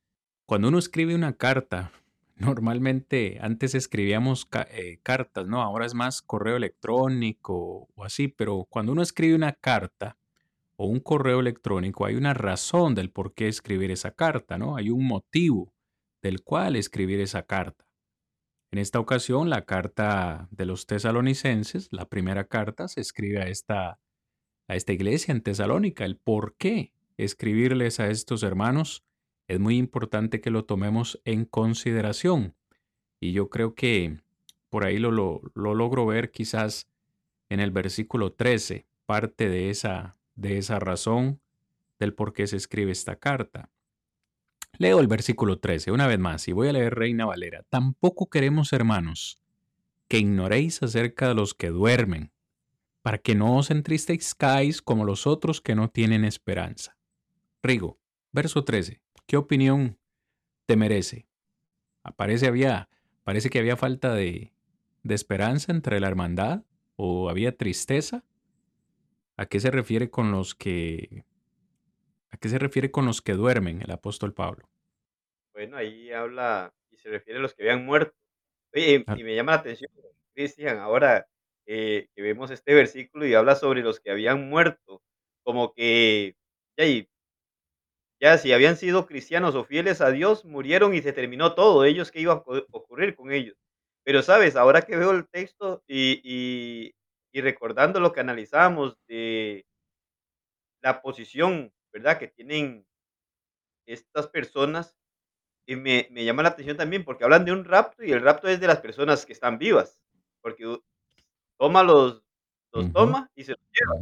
cuando 0.46 0.70
uno 0.70 0.80
escribe 0.80 1.16
una 1.16 1.34
carta, 1.34 1.92
Normalmente 2.40 3.40
antes 3.42 3.74
escribíamos 3.74 4.48
eh, 4.70 5.00
cartas, 5.02 5.48
¿no? 5.48 5.64
Ahora 5.64 5.88
es 5.88 5.96
más 5.96 6.22
correo 6.22 6.56
electrónico 6.56 7.90
o 7.96 8.04
así, 8.04 8.28
pero 8.28 8.68
cuando 8.70 8.92
uno 8.92 9.02
escribe 9.02 9.36
una 9.36 9.54
carta 9.54 10.18
o 10.76 10.86
un 10.86 11.00
correo 11.00 11.40
electrónico, 11.40 12.06
hay 12.06 12.16
una 12.16 12.36
razón 12.36 12.94
del 12.94 13.10
por 13.10 13.34
qué 13.34 13.48
escribir 13.48 13.90
esa 13.90 14.12
carta, 14.12 14.60
¿no? 14.60 14.76
Hay 14.76 14.92
un 14.92 15.08
motivo 15.08 15.74
del 16.22 16.44
cual 16.44 16.76
escribir 16.76 17.20
esa 17.22 17.44
carta. 17.44 17.87
En 18.72 18.80
esta 18.80 19.00
ocasión, 19.00 19.50
la 19.50 19.66
carta 19.66 20.48
de 20.52 20.66
los 20.66 20.88
tesalonicenses, 20.88 21.88
la 21.92 22.10
primera 22.10 22.46
carta, 22.48 22.88
se 22.88 23.00
escribe 23.00 23.42
a 23.42 23.48
esta, 23.48 24.00
a 24.68 24.76
esta 24.76 24.92
iglesia 24.92 25.32
en 25.32 25.42
Tesalónica, 25.42 26.04
el 26.04 26.18
por 26.18 26.56
qué 26.58 26.92
escribirles 27.16 28.00
a 28.00 28.10
estos 28.10 28.44
hermanos 28.44 29.06
es 29.48 29.60
muy 29.60 29.78
importante 29.78 30.42
que 30.42 30.52
lo 30.52 30.66
tomemos 30.66 31.22
en 31.24 31.46
consideración. 31.46 32.56
Y 33.20 33.32
yo 33.32 33.50
creo 33.50 33.74
que 33.74 34.20
por 34.70 34.86
ahí 34.86 35.00
lo, 35.00 35.12
lo, 35.12 35.42
logro 35.54 36.06
ver 36.06 36.32
quizás 36.32 36.90
en 37.50 37.62
el 37.62 37.72
versículo 37.72 38.34
13, 38.34 38.86
parte 39.06 39.48
de 39.48 39.70
esa, 39.70 40.18
de 40.36 40.58
esa 40.58 40.80
razón 40.80 41.40
del 42.00 42.14
por 42.14 42.34
qué 42.34 42.46
se 42.48 42.58
escribe 42.58 42.92
esta 42.92 43.16
carta. 43.16 43.72
Leo 44.80 45.00
el 45.00 45.08
versículo 45.08 45.60
13 45.60 45.92
una 45.92 46.08
vez 46.08 46.20
más 46.20 46.48
y 46.48 46.52
voy 46.54 46.68
a 46.68 46.74
leer 46.74 46.96
Reina 46.96 47.26
Valera. 47.26 47.64
Tampoco 47.70 48.30
queremos, 48.30 48.74
hermanos, 48.74 49.40
que 50.08 50.20
ignoréis 50.20 50.82
acerca 50.84 51.28
de 51.28 51.36
los 51.36 51.54
que 51.54 51.70
duermen, 51.70 52.32
para 53.02 53.18
que 53.18 53.36
no 53.36 53.58
os 53.58 53.72
entristezcáis 53.72 54.82
como 54.82 55.06
los 55.06 55.26
otros 55.26 55.62
que 55.62 55.76
no 55.76 55.90
tienen 55.90 56.26
esperanza. 56.26 56.98
Rigo, 57.64 58.00
verso 58.32 58.64
13. 58.64 59.02
¿Qué 59.26 59.38
opinión 59.38 59.98
te 60.66 60.76
merece? 60.76 61.28
Aparece 62.04 62.48
había, 62.48 62.90
parece 63.24 63.50
que 63.50 63.60
había 63.60 63.78
falta 63.78 64.14
de, 64.14 64.54
de 65.04 65.16
esperanza 65.16 65.72
entre 65.72 66.00
la 66.00 66.08
hermandad 66.08 66.64
o 66.96 67.30
había 67.30 67.58
tristeza. 67.58 68.24
¿A 69.38 69.46
qué 69.46 69.60
se 69.60 69.72
refiere 69.72 70.10
con 70.10 70.32
los 70.32 70.56
que 70.56 71.26
a 72.32 72.38
qué 72.38 72.50
se 72.50 72.60
refiere 72.60 72.92
con 72.92 73.06
los 73.06 73.22
que 73.22 73.34
duermen 73.34 73.82
el 73.82 73.92
apóstol 73.92 74.34
Pablo? 74.34 74.70
Bueno, 75.54 75.78
ahí 75.78 76.12
habla 76.12 76.74
y 76.92 76.98
se 76.98 77.10
refiere 77.10 77.40
a 77.40 77.42
los 77.42 77.54
que 77.54 77.64
habían 77.64 77.86
muerto. 77.86 78.16
Oye, 78.74 79.06
y 79.16 79.24
me 79.24 79.36
llama 79.36 79.54
la 79.54 79.60
atención, 79.60 79.92
Cristian, 80.34 80.80
ahora 80.80 81.28
eh, 81.66 82.08
que 82.16 82.22
vemos 82.22 82.52
este 82.52 82.74
versículo 82.74 83.26
y 83.26 83.34
habla 83.36 83.56
sobre 83.56 83.82
los 83.82 84.00
que 84.00 84.12
habían 84.12 84.50
muerto, 84.50 85.02
como 85.44 85.74
que, 85.74 86.36
ya, 86.78 86.86
ya 88.20 88.38
si 88.38 88.52
habían 88.54 88.78
sido 88.78 89.06
cristianos 89.06 89.56
o 89.56 89.64
fieles 89.64 90.02
a 90.02 90.12
Dios, 90.12 90.46
murieron 90.46 90.94
y 90.94 91.02
se 91.02 91.14
terminó 91.14 91.54
todo, 91.56 91.86
ellos 91.86 92.12
qué 92.12 92.22
iba 92.22 92.34
a 92.34 92.44
ocurrir 92.72 93.16
con 93.16 93.32
ellos. 93.32 93.56
Pero 94.04 94.22
sabes, 94.22 94.56
ahora 94.56 94.82
que 94.84 94.96
veo 94.96 95.12
el 95.12 95.28
texto 95.28 95.84
y, 95.88 96.22
y, 96.24 96.96
y 97.32 97.42
recordando 97.42 98.00
lo 98.00 98.14
que 98.14 98.22
analizamos 98.22 98.98
de 99.08 99.66
la 100.82 101.02
posición, 101.02 101.72
¿verdad? 101.98 102.20
Que 102.20 102.28
tienen 102.28 102.86
estas 103.86 104.28
personas, 104.28 104.96
y 105.68 105.76
me, 105.76 106.08
me 106.12 106.26
llama 106.26 106.44
la 106.44 106.50
atención 106.50 106.78
también 106.78 107.06
porque 107.06 107.24
hablan 107.26 107.46
de 107.46 107.52
un 107.54 107.66
rapto 107.66 108.04
y 108.04 108.12
el 108.12 108.22
rapto 108.22 108.48
es 108.50 108.60
de 108.60 108.68
las 108.68 108.82
personas 108.82 109.26
que 109.26 109.34
están 109.34 109.58
vivas, 109.60 110.02
porque 110.42 110.80
toma 111.60 111.84
los, 111.84 112.24
los 112.74 112.86
Ujú, 112.86 112.94
toma 112.94 113.32
y 113.36 113.44
se 113.46 113.54
los 113.54 113.62
lleva. 113.74 114.02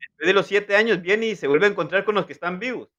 Después 0.00 0.28
de 0.28 0.34
los 0.34 0.46
siete 0.46 0.76
años 0.76 1.02
viene 1.02 1.26
y 1.28 1.36
se 1.36 1.48
vuelve 1.48 1.66
a 1.66 1.70
encontrar 1.70 2.04
con 2.04 2.14
los 2.16 2.26
que 2.26 2.34
están 2.34 2.58
vivos. 2.60 2.90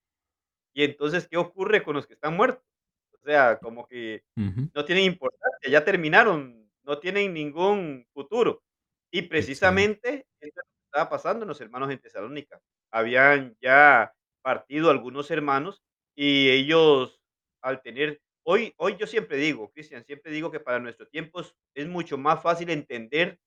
Y 0.74 0.84
entonces, 0.84 1.28
¿qué 1.28 1.38
ocurre 1.38 1.84
con 1.84 1.96
los 1.96 2.08
que 2.08 2.14
están 2.14 2.36
muertos? 2.36 2.66
O 3.14 3.20
sea, 3.26 3.60
como 3.60 3.88
que 3.88 4.24
ujú. 4.38 4.70
no 4.74 4.86
tienen 4.86 5.06
importancia, 5.06 5.70
ya 5.72 5.84
terminaron, 5.86 6.72
no 6.84 7.00
tienen 7.00 7.34
ningún 7.34 8.08
futuro. 8.14 8.64
Y 9.12 9.24
precisamente 9.24 10.26
estaba 10.42 11.10
pasando 11.10 11.44
en 11.44 11.50
los 11.50 11.62
hermanos 11.62 11.92
en 11.92 12.00
Tesalónica. 12.00 12.62
Habían 12.92 13.58
ya 13.62 14.14
partido 14.42 14.90
algunos 14.90 15.32
hermanos 15.32 15.84
y 16.16 16.50
ellos 16.50 17.22
al 17.62 17.82
tener 17.82 18.22
hoy 18.44 18.74
hoy 18.78 18.96
yo 18.98 19.08
siempre 19.08 19.38
digo, 19.38 19.72
Cristian, 19.72 20.04
siempre 20.06 20.32
digo 20.32 20.52
que 20.52 20.60
para 20.60 20.80
nuestro 20.80 21.08
tiempo 21.08 21.42
es 21.42 21.56
es 21.76 21.88
mucho 21.88 22.18
más 22.18 22.42
fácil 22.42 22.70
entender 22.70 23.40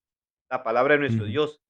la 0.51 0.62
palabra 0.62 0.95
de 0.95 1.01
nuestro 1.01 1.24
Dios. 1.24 1.61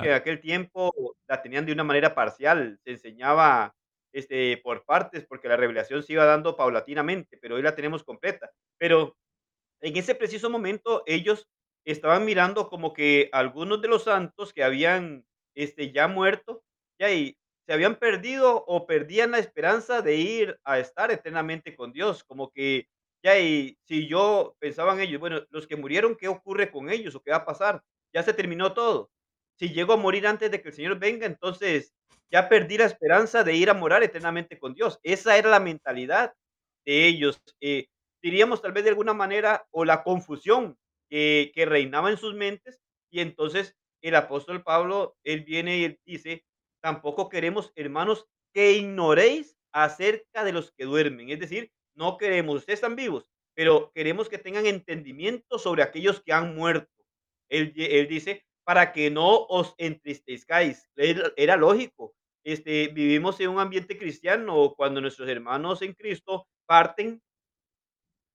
Que 0.00 0.08
en 0.08 0.14
aquel 0.14 0.40
tiempo 0.40 0.92
la 1.26 1.42
tenían 1.42 1.66
de 1.66 1.72
una 1.72 1.84
manera 1.84 2.14
parcial, 2.14 2.78
se 2.84 2.90
enseñaba, 2.92 3.74
este, 4.12 4.58
por 4.58 4.84
partes, 4.84 5.24
porque 5.26 5.48
la 5.48 5.56
revelación 5.56 6.02
se 6.02 6.12
iba 6.12 6.24
dando 6.24 6.56
paulatinamente, 6.56 7.38
pero 7.38 7.56
hoy 7.56 7.62
la 7.62 7.74
tenemos 7.74 8.04
completa. 8.04 8.50
Pero 8.78 9.16
en 9.80 9.96
ese 9.96 10.14
preciso 10.14 10.50
momento 10.50 11.02
ellos 11.06 11.48
estaban 11.84 12.24
mirando 12.24 12.68
como 12.68 12.92
que 12.92 13.30
algunos 13.32 13.80
de 13.82 13.88
los 13.88 14.04
santos 14.04 14.52
que 14.52 14.64
habían, 14.64 15.24
este, 15.54 15.92
ya 15.92 16.08
muerto, 16.08 16.62
ya 16.98 17.12
y 17.12 17.36
se 17.70 17.74
habían 17.74 18.00
perdido 18.00 18.64
o 18.66 18.84
perdían 18.84 19.30
la 19.30 19.38
esperanza 19.38 20.02
de 20.02 20.16
ir 20.16 20.58
a 20.64 20.80
estar 20.80 21.12
eternamente 21.12 21.76
con 21.76 21.92
Dios, 21.92 22.24
como 22.24 22.50
que 22.50 22.88
ya 23.22 23.38
y 23.38 23.78
si 23.84 24.08
yo 24.08 24.56
pensaban 24.58 24.98
ellos, 24.98 25.20
bueno, 25.20 25.42
los 25.50 25.68
que 25.68 25.76
murieron, 25.76 26.16
¿qué 26.16 26.26
ocurre 26.26 26.72
con 26.72 26.90
ellos 26.90 27.14
o 27.14 27.22
qué 27.22 27.30
va 27.30 27.36
a 27.36 27.44
pasar? 27.44 27.80
Ya 28.12 28.24
se 28.24 28.34
terminó 28.34 28.74
todo. 28.74 29.12
Si 29.56 29.68
llego 29.68 29.92
a 29.92 29.96
morir 29.96 30.26
antes 30.26 30.50
de 30.50 30.60
que 30.60 30.70
el 30.70 30.74
Señor 30.74 30.98
venga, 30.98 31.26
entonces 31.26 31.94
ya 32.28 32.48
perdí 32.48 32.76
la 32.76 32.86
esperanza 32.86 33.44
de 33.44 33.54
ir 33.54 33.70
a 33.70 33.74
morar 33.74 34.02
eternamente 34.02 34.58
con 34.58 34.74
Dios. 34.74 34.98
Esa 35.04 35.38
era 35.38 35.48
la 35.48 35.60
mentalidad 35.60 36.34
de 36.84 37.06
ellos. 37.06 37.40
Eh, 37.60 37.86
diríamos 38.20 38.62
tal 38.62 38.72
vez 38.72 38.82
de 38.82 38.90
alguna 38.90 39.14
manera, 39.14 39.64
o 39.70 39.84
la 39.84 40.02
confusión 40.02 40.76
que, 41.08 41.52
reinaba 41.68 42.10
en 42.10 42.16
sus 42.16 42.34
mentes. 42.34 42.80
Y 43.12 43.20
entonces 43.20 43.76
el 44.02 44.16
apóstol 44.16 44.64
Pablo, 44.64 45.14
él 45.22 45.44
viene 45.44 45.78
y 45.78 45.84
él 45.84 46.00
dice, 46.04 46.44
tampoco 46.80 47.28
queremos, 47.28 47.72
hermanos, 47.76 48.26
que 48.52 48.72
ignoréis 48.72 49.56
acerca 49.72 50.44
de 50.44 50.52
los 50.52 50.72
que 50.72 50.84
duermen. 50.84 51.30
Es 51.30 51.40
decir, 51.40 51.72
no 51.94 52.16
queremos, 52.16 52.56
ustedes 52.56 52.78
están 52.78 52.96
vivos, 52.96 53.30
pero 53.54 53.92
queremos 53.94 54.28
que 54.28 54.38
tengan 54.38 54.66
entendimiento 54.66 55.58
sobre 55.58 55.82
aquellos 55.82 56.20
que 56.22 56.32
han 56.32 56.54
muerto. 56.54 56.90
Él, 57.48 57.72
dice, 58.08 58.44
para 58.64 58.92
que 58.92 59.10
no 59.10 59.44
os 59.46 59.74
entristezcáis. 59.78 60.88
Era, 60.96 61.32
era 61.36 61.56
lógico. 61.56 62.14
Este, 62.44 62.88
vivimos 62.88 63.38
en 63.40 63.50
un 63.50 63.58
ambiente 63.58 63.98
cristiano 63.98 64.74
cuando 64.76 65.00
nuestros 65.00 65.28
hermanos 65.28 65.82
en 65.82 65.92
Cristo 65.92 66.46
parten 66.66 67.20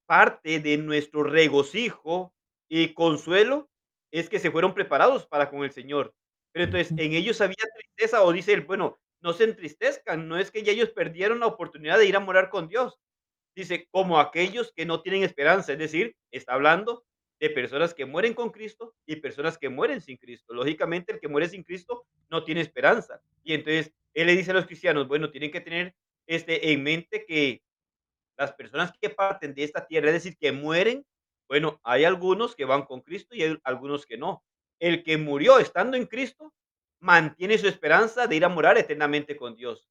parte 0.06 0.60
de 0.60 0.78
nuestro 0.78 1.24
regocijo 1.24 2.34
y 2.70 2.94
consuelo 2.94 3.70
es 4.12 4.30
que 4.30 4.40
se 4.40 4.52
fueron 4.52 4.74
preparados 4.74 5.26
para 5.26 5.50
con 5.50 5.64
el 5.64 5.72
Señor. 5.72 6.14
Pero 6.56 6.66
entonces 6.66 6.92
en 6.98 7.12
ellos 7.12 7.42
había 7.42 7.58
tristeza 7.76 8.24
o 8.24 8.32
dice 8.32 8.54
él, 8.54 8.62
bueno, 8.62 8.98
no 9.20 9.34
se 9.34 9.44
entristezcan, 9.44 10.30
no 10.30 10.38
es 10.38 10.52
que 10.52 10.64
ya 10.64 10.72
ellos 10.72 10.90
perdieron 10.92 11.42
la 11.42 11.48
oportunidad 11.48 11.98
de 11.98 12.06
ir 12.06 12.16
a 12.16 12.22
morar 12.22 12.50
con 12.50 12.70
Dios. 12.70 12.98
Dice, 13.54 13.90
como 13.92 14.22
aquellos 14.22 14.72
que 14.74 14.86
no 14.86 15.02
tienen 15.02 15.24
esperanza, 15.24 15.74
es 15.74 15.80
decir, 15.80 16.16
está 16.32 16.54
hablando 16.54 17.04
de 17.42 17.50
personas 17.50 17.94
que 17.94 18.06
mueren 18.06 18.34
con 18.34 18.52
Cristo 18.52 18.96
y 19.06 19.18
personas 19.18 19.58
que 19.58 19.68
mueren 19.68 20.00
sin 20.00 20.16
Cristo. 20.16 20.54
Lógicamente, 20.54 21.12
el 21.12 21.20
que 21.20 21.28
muere 21.28 21.50
sin 21.50 21.62
Cristo 21.62 22.06
no 22.30 22.46
tiene 22.46 22.62
esperanza. 22.62 23.20
Y 23.44 23.54
entonces, 23.54 23.92
él 24.14 24.28
le 24.28 24.38
dice 24.38 24.52
a 24.52 24.54
los 24.54 24.66
cristianos, 24.66 25.10
bueno, 25.10 25.32
tienen 25.32 25.52
que 25.52 25.60
tener 25.60 25.94
este, 26.26 26.72
en 26.72 26.84
mente 26.84 27.26
que 27.26 27.62
las 28.38 28.54
personas 28.54 28.94
que 29.02 29.10
parten 29.10 29.54
de 29.54 29.66
esta 29.66 29.86
tierra, 29.86 30.08
es 30.08 30.24
decir, 30.24 30.38
que 30.38 30.54
mueren, 30.54 31.06
bueno, 31.50 31.82
hay 31.84 32.06
algunos 32.06 32.56
que 32.56 32.64
van 32.64 32.84
con 32.84 33.02
Cristo 33.02 33.36
y 33.36 33.44
hay 33.44 33.58
algunos 33.66 34.06
que 34.06 34.16
no. 34.16 34.42
El 34.80 35.04
que 35.04 35.18
murió 35.18 35.60
estando 35.60 35.98
en 35.98 36.06
Cristo 36.06 36.54
mantiene 37.00 37.58
su 37.58 37.68
esperanza 37.68 38.28
de 38.28 38.36
ir 38.36 38.46
a 38.46 38.50
morar 38.50 38.78
eternamente 38.78 39.38
con 39.38 39.56
Dios, 39.56 39.88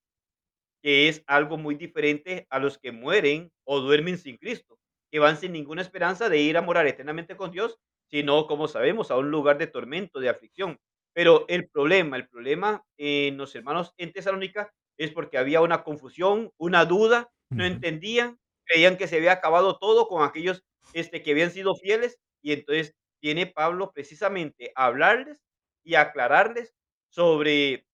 que 0.83 1.09
es 1.09 1.23
algo 1.27 1.57
muy 1.57 1.75
diferente 1.77 2.47
a 2.51 2.59
los 2.59 2.79
que 2.79 2.93
mueren 2.93 3.51
o 3.65 3.81
duermen 3.81 4.19
sin 4.19 4.37
Cristo, 4.37 4.79
que 5.11 5.19
van 5.19 5.37
sin 5.39 5.53
ninguna 5.53 5.83
esperanza 5.83 6.29
de 6.29 6.41
ir 6.41 6.57
a 6.57 6.63
morar 6.63 6.87
eternamente 6.87 7.37
con 7.37 7.51
Dios, 7.51 7.79
sino, 8.11 8.47
como 8.47 8.69
sabemos, 8.69 9.11
a 9.11 9.17
un 9.17 9.31
lugar 9.31 9.59
de 9.59 9.67
tormento, 9.67 10.21
de 10.21 10.29
aflicción. 10.29 10.79
Pero 11.15 11.47
el 11.49 11.69
problema, 11.69 12.17
el 12.17 12.29
problema 12.29 12.85
en 12.99 13.37
los 13.39 13.55
hermanos 13.55 13.95
en 13.97 14.13
Tesalónica 14.13 14.73
es 14.99 15.11
porque 15.13 15.39
había 15.39 15.61
una 15.61 15.85
confusión, 15.85 16.51
una 16.59 16.85
duda, 16.85 17.31
no 17.51 17.65
entendían, 17.65 18.39
creían 18.65 18.97
que 18.97 19.09
se 19.09 19.17
había 19.17 19.33
acabado 19.33 19.79
todo 19.79 20.09
con 20.09 20.25
aquellos 20.25 20.65
este, 20.93 21.23
que 21.23 21.31
habían 21.31 21.51
sido 21.51 21.75
fieles, 21.77 22.19
y 22.43 22.53
entonces 22.53 22.95
tiene 23.25 23.47
Pablo 23.47 23.91
precisamente 23.91 24.71
hablarles 24.75 25.43
y 25.83 25.95
aclararles 25.95 26.75
sobre 27.09 27.89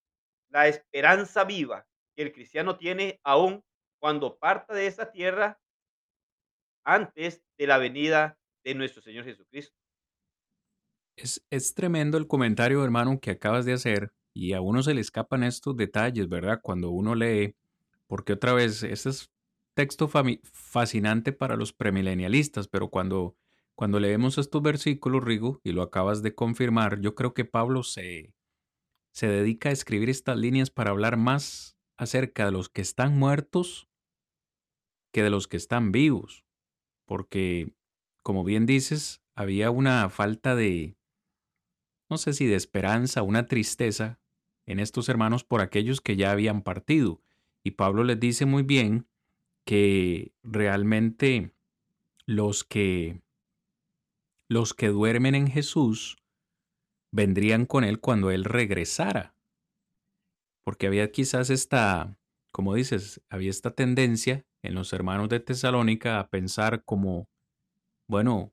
la 0.49 0.66
esperanza 0.66 1.45
viva 1.45 1.87
que 2.16 2.22
el 2.22 2.33
cristiano 2.33 2.76
tiene 2.76 3.20
aún 3.22 3.62
cuando 4.01 4.41
parta 4.41 4.74
de 4.74 4.89
esa 4.89 5.12
tierra 5.12 5.61
antes 6.85 7.45
de 7.57 7.66
la 7.68 7.78
venida 7.78 8.41
de 8.64 8.74
nuestro 8.74 9.03
Señor 9.03 9.24
Jesucristo. 9.24 9.78
Es, 11.14 11.47
es 11.49 11.74
tremendo 11.74 12.18
el 12.18 12.26
comentario, 12.26 12.83
hermano, 12.83 13.20
que 13.20 13.31
acabas 13.31 13.64
de 13.64 13.74
hacer 13.74 14.12
y 14.35 14.55
a 14.55 14.61
uno 14.61 14.83
se 14.83 14.95
le 14.95 15.01
escapan 15.01 15.45
estos 15.45 15.76
detalles, 15.76 16.28
¿verdad? 16.28 16.59
Cuando 16.61 16.91
uno 16.91 17.14
lee, 17.14 17.55
porque 18.09 18.33
otra 18.33 18.53
vez, 18.53 18.83
este 18.83 19.11
es 19.11 19.31
texto 19.74 20.09
fascinante 20.09 21.33
para 21.33 21.55
los 21.55 21.72
premilenialistas, 21.72 22.66
pero 22.66 22.89
cuando, 22.91 23.37
cuando 23.81 23.99
leemos 23.99 24.37
estos 24.37 24.61
versículos, 24.61 25.24
Rigo, 25.24 25.59
y 25.64 25.72
lo 25.72 25.81
acabas 25.81 26.22
de 26.22 26.35
confirmar, 26.35 27.01
yo 27.01 27.14
creo 27.14 27.33
que 27.33 27.47
Pablo 27.47 27.83
se, 27.83 28.35
se 29.11 29.26
dedica 29.26 29.70
a 29.70 29.72
escribir 29.72 30.11
estas 30.11 30.37
líneas 30.37 30.68
para 30.68 30.91
hablar 30.91 31.16
más 31.16 31.78
acerca 31.97 32.45
de 32.45 32.51
los 32.51 32.68
que 32.68 32.83
están 32.83 33.18
muertos 33.18 33.89
que 35.14 35.22
de 35.22 35.31
los 35.31 35.49
que 35.49 35.57
están 35.57 35.93
vivos, 35.93 36.45
porque, 37.07 37.72
como 38.22 38.45
bien 38.45 38.66
dices, 38.66 39.22
había 39.35 39.70
una 39.70 40.11
falta 40.11 40.55
de, 40.55 40.99
no 42.11 42.18
sé 42.18 42.35
si 42.35 42.45
de 42.45 42.57
esperanza, 42.57 43.22
una 43.22 43.47
tristeza 43.47 44.20
en 44.66 44.78
estos 44.78 45.09
hermanos 45.09 45.43
por 45.43 45.62
aquellos 45.62 46.03
que 46.03 46.16
ya 46.16 46.33
habían 46.33 46.61
partido. 46.61 47.22
Y 47.64 47.70
Pablo 47.70 48.05
les 48.05 48.20
dice 48.20 48.45
muy 48.45 48.62
bien 48.62 49.09
que 49.64 50.35
realmente 50.43 51.55
los 52.26 52.62
que 52.62 53.22
los 54.51 54.74
que 54.74 54.88
duermen 54.88 55.36
en 55.36 55.46
Jesús 55.46 56.16
vendrían 57.12 57.66
con 57.66 57.84
él 57.84 58.01
cuando 58.01 58.32
él 58.32 58.44
regresara. 58.44 59.36
Porque 60.64 60.88
había 60.88 61.12
quizás 61.12 61.51
esta, 61.51 62.18
como 62.51 62.74
dices, 62.74 63.22
había 63.28 63.48
esta 63.48 63.70
tendencia 63.70 64.44
en 64.62 64.74
los 64.74 64.92
hermanos 64.92 65.28
de 65.28 65.38
Tesalónica 65.38 66.18
a 66.18 66.28
pensar 66.30 66.84
como, 66.84 67.28
bueno, 68.09 68.53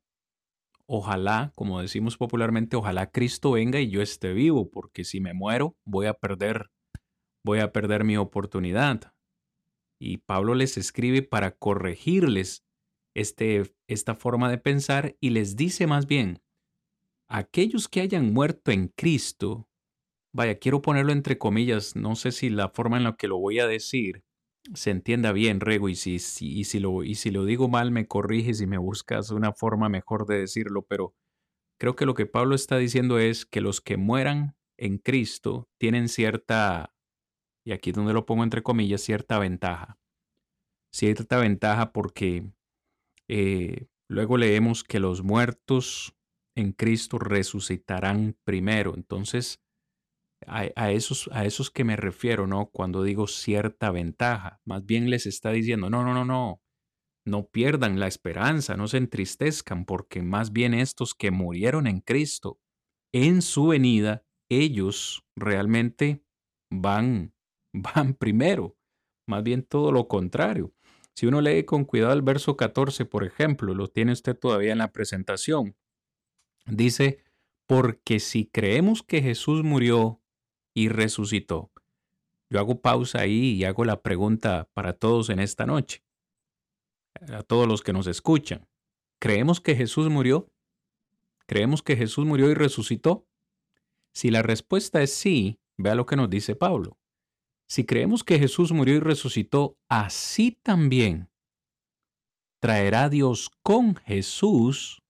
ojalá, 0.85 1.51
como 1.55 1.81
decimos 1.81 2.15
popularmente, 2.15 2.75
ojalá 2.75 3.09
Cristo 3.09 3.51
venga 3.51 3.79
y 3.79 3.89
yo 3.89 4.03
esté 4.03 4.33
vivo, 4.33 4.69
porque 4.69 5.03
si 5.03 5.19
me 5.19 5.33
muero 5.33 5.75
voy 5.83 6.05
a 6.05 6.13
perder, 6.13 6.69
voy 7.43 7.57
a 7.57 7.71
perder 7.71 8.03
mi 8.03 8.17
oportunidad. 8.17 9.15
Y 9.99 10.17
Pablo 10.17 10.53
les 10.53 10.77
escribe 10.77 11.23
para 11.23 11.57
corregirles 11.57 12.66
este, 13.18 13.74
esta 13.88 14.13
forma 14.13 14.49
de 14.51 14.59
pensar 14.59 15.18
y 15.20 15.32
les 15.32 15.55
dice 15.55 15.88
más 15.88 16.05
bien, 16.05 16.43
aquellos 17.28 17.88
que 17.88 18.01
hayan 18.01 18.32
muerto 18.32 18.72
en 18.72 18.89
Cristo, 18.89 19.68
vaya, 20.32 20.59
quiero 20.59 20.84
ponerlo 20.84 21.13
entre 21.13 21.39
comillas, 21.39 21.95
no 21.95 22.15
sé 22.15 22.32
si 22.32 22.51
la 22.51 22.70
forma 22.70 22.97
en 22.97 23.05
la 23.05 23.15
que 23.15 23.28
lo 23.28 23.39
voy 23.39 23.59
a 23.59 23.68
decir 23.68 24.24
se 24.76 24.91
entienda 24.91 25.32
bien, 25.32 25.61
Rego, 25.61 25.89
y 25.89 25.95
si, 25.95 26.15
y 26.15 26.63
si, 26.65 26.80
lo, 26.80 27.03
y 27.03 27.15
si 27.15 27.32
lo 27.32 27.45
digo 27.45 27.70
mal, 27.70 27.89
me 27.89 28.07
corriges 28.07 28.61
y 28.61 28.68
me 28.68 28.78
buscas 28.78 29.32
una 29.32 29.53
forma 29.53 29.89
mejor 29.89 30.28
de 30.28 30.39
decirlo, 30.39 30.84
pero 30.84 31.15
creo 31.80 31.95
que 31.95 32.05
lo 32.05 32.13
que 32.13 32.26
Pablo 32.26 32.53
está 32.53 32.78
diciendo 32.78 33.18
es 33.18 33.45
que 33.45 33.61
los 33.61 33.82
que 33.82 33.97
mueran 33.97 34.57
en 34.78 34.97
Cristo 34.97 35.70
tienen 35.80 36.09
cierta, 36.09 36.93
y 37.65 37.72
aquí 37.72 37.91
es 37.91 37.95
donde 37.95 38.13
lo 38.13 38.26
pongo 38.26 38.43
entre 38.43 38.61
comillas, 38.61 39.01
cierta 39.01 39.39
ventaja. 39.39 39.97
Cierta 40.91 41.38
ventaja 41.38 41.93
porque 41.93 42.51
eh, 43.30 43.88
luego 44.09 44.38
leemos 44.38 44.84
que 44.84 44.99
los 44.99 45.23
muertos 45.23 46.15
en 46.55 46.71
Cristo 46.71 47.19
resucitarán 47.19 48.38
primero. 48.43 48.95
Entonces, 48.95 49.61
a, 50.45 50.91
esos, 50.91 51.30
a 51.34 51.45
esos 51.45 51.71
que 51.71 51.84
me 51.84 51.95
refiero, 51.95 52.47
¿no? 52.47 52.69
Cuando 52.69 53.03
digo 53.03 53.28
cierta 53.28 53.91
ventaja, 53.91 54.59
más 54.65 54.86
bien 54.86 55.09
les 55.09 55.25
está 55.25 55.51
diciendo, 55.51 55.89
no, 55.89 56.03
no, 56.03 56.13
no, 56.13 56.25
no, 56.25 56.61
no 57.25 57.47
pierdan 57.47 57.99
la 57.99 58.07
esperanza, 58.07 58.78
no 58.78 58.88
se 58.88 58.97
entristezcan, 58.97 59.86
porque 59.86 60.21
más 60.21 60.51
bien 60.53 60.73
estos 60.73 61.13
que 61.13 61.32
murieron 61.32 61.88
en 61.88 62.01
Cristo, 62.01 62.59
en 63.13 63.41
su 63.41 63.67
venida, 63.67 64.25
ellos 64.49 65.23
realmente 65.36 66.23
van, 66.71 67.34
van 67.73 68.13
primero, 68.13 68.78
más 69.28 69.43
bien 69.43 69.63
todo 69.63 69.91
lo 69.91 70.07
contrario. 70.07 70.73
Si 71.18 71.26
uno 71.26 71.41
lee 71.41 71.63
con 71.63 71.84
cuidado 71.84 72.13
el 72.13 72.22
verso 72.22 72.55
14, 72.55 73.05
por 73.05 73.24
ejemplo, 73.24 73.74
lo 73.74 73.88
tiene 73.88 74.11
usted 74.11 74.38
todavía 74.38 74.72
en 74.72 74.78
la 74.78 74.91
presentación, 74.91 75.76
Dice, 76.68 77.24
porque 77.65 78.20
si 78.20 78.45
creemos 78.45 79.01
que 79.01 79.24
Jesús 79.24 79.63
murió 79.63 80.22
y 80.76 80.89
resucitó, 80.89 81.72
yo 82.51 82.59
hago 82.59 82.82
pausa 82.82 83.22
ahí 83.22 83.53
y 83.53 83.63
hago 83.63 83.84
la 83.84 84.03
pregunta 84.03 84.70
para 84.76 84.93
todos 84.93 85.30
en 85.32 85.39
esta 85.39 85.65
noche, 85.65 86.03
a 87.34 87.41
todos 87.41 87.68
los 87.68 87.82
que 87.82 87.93
nos 87.93 88.05
escuchan. 88.05 88.68
¿Creemos 89.18 89.59
que 89.59 89.76
Jesús 89.76 90.09
murió? 90.09 90.51
¿Creemos 91.47 91.82
que 91.82 91.95
Jesús 91.95 92.28
murió 92.28 92.51
y 92.51 92.53
resucitó? 92.53 93.26
Si 94.13 94.30
la 94.30 94.43
respuesta 94.43 95.01
es 95.01 95.15
sí, 95.15 95.59
vea 95.78 95.95
lo 95.95 96.05
que 96.05 96.15
nos 96.15 96.30
dice 96.30 96.55
Pablo. 96.55 96.99
Si 97.68 97.86
creemos 97.86 98.24
que 98.24 98.39
Jesús 98.39 98.72
murió 98.72 98.95
y 98.95 98.99
resucitó, 98.99 99.78
así 99.89 100.51
también 100.51 101.30
traerá 102.59 103.09
Dios 103.09 103.51
con 103.61 103.95
Jesús 103.95 105.03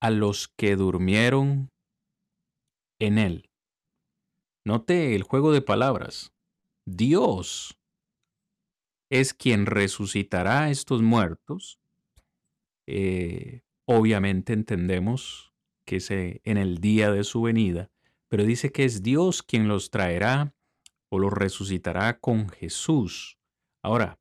a 0.00 0.10
los 0.10 0.48
que 0.48 0.74
durmieron 0.74 1.70
en 2.98 3.18
él. 3.18 3.50
Note 4.64 5.14
el 5.14 5.22
juego 5.22 5.52
de 5.52 5.62
palabras. 5.62 6.32
Dios 6.84 7.78
es 9.08 9.32
quien 9.32 9.66
resucitará 9.66 10.64
a 10.64 10.70
estos 10.70 11.00
muertos. 11.00 11.78
Eh, 12.88 13.62
obviamente 13.84 14.52
entendemos 14.52 15.52
que 15.84 16.40
en 16.42 16.56
el 16.58 16.78
día 16.78 17.12
de 17.12 17.22
su 17.22 17.42
venida, 17.42 17.92
pero 18.26 18.44
dice 18.44 18.72
que 18.72 18.84
es 18.84 19.04
Dios 19.04 19.44
quien 19.44 19.68
los 19.68 19.90
traerá 19.90 20.55
o 21.16 21.18
los 21.18 21.32
resucitará 21.32 22.18
con 22.18 22.48
Jesús. 22.48 23.38
Ahora, 23.82 24.18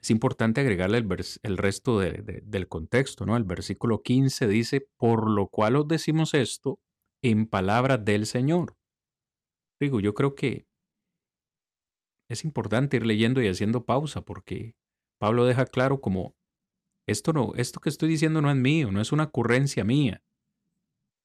es 0.00 0.10
importante 0.10 0.60
agregarle 0.60 0.98
el, 0.98 1.56
resto 1.58 1.98
del 1.98 2.68
contexto, 2.68 3.26
¿no? 3.26 3.36
El 3.36 3.44
versículo 3.44 4.02
15 4.02 4.46
dice, 4.46 4.88
por 4.96 5.28
lo 5.28 5.48
cual 5.48 5.74
os 5.76 5.88
decimos 5.88 6.34
esto 6.34 6.78
en 7.20 7.46
palabra 7.46 7.98
del 7.98 8.26
Señor. 8.26 8.76
Digo, 9.80 9.98
yo 9.98 10.14
creo 10.14 10.36
que 10.36 10.68
es 12.30 12.44
importante 12.44 12.96
ir 12.96 13.06
leyendo 13.06 13.42
y 13.42 13.48
haciendo 13.48 13.84
pausa 13.84 14.22
porque 14.22 14.76
Pablo 15.18 15.46
deja 15.46 15.66
claro 15.66 16.00
como 16.00 16.36
esto 17.08 17.32
no, 17.32 17.54
esto 17.56 17.80
que 17.80 17.88
estoy 17.88 18.08
diciendo 18.08 18.40
no 18.40 18.50
es 18.50 18.56
mío, 18.56 18.92
no 18.92 19.00
es 19.00 19.10
una 19.10 19.24
ocurrencia 19.24 19.82
mía. 19.82 20.22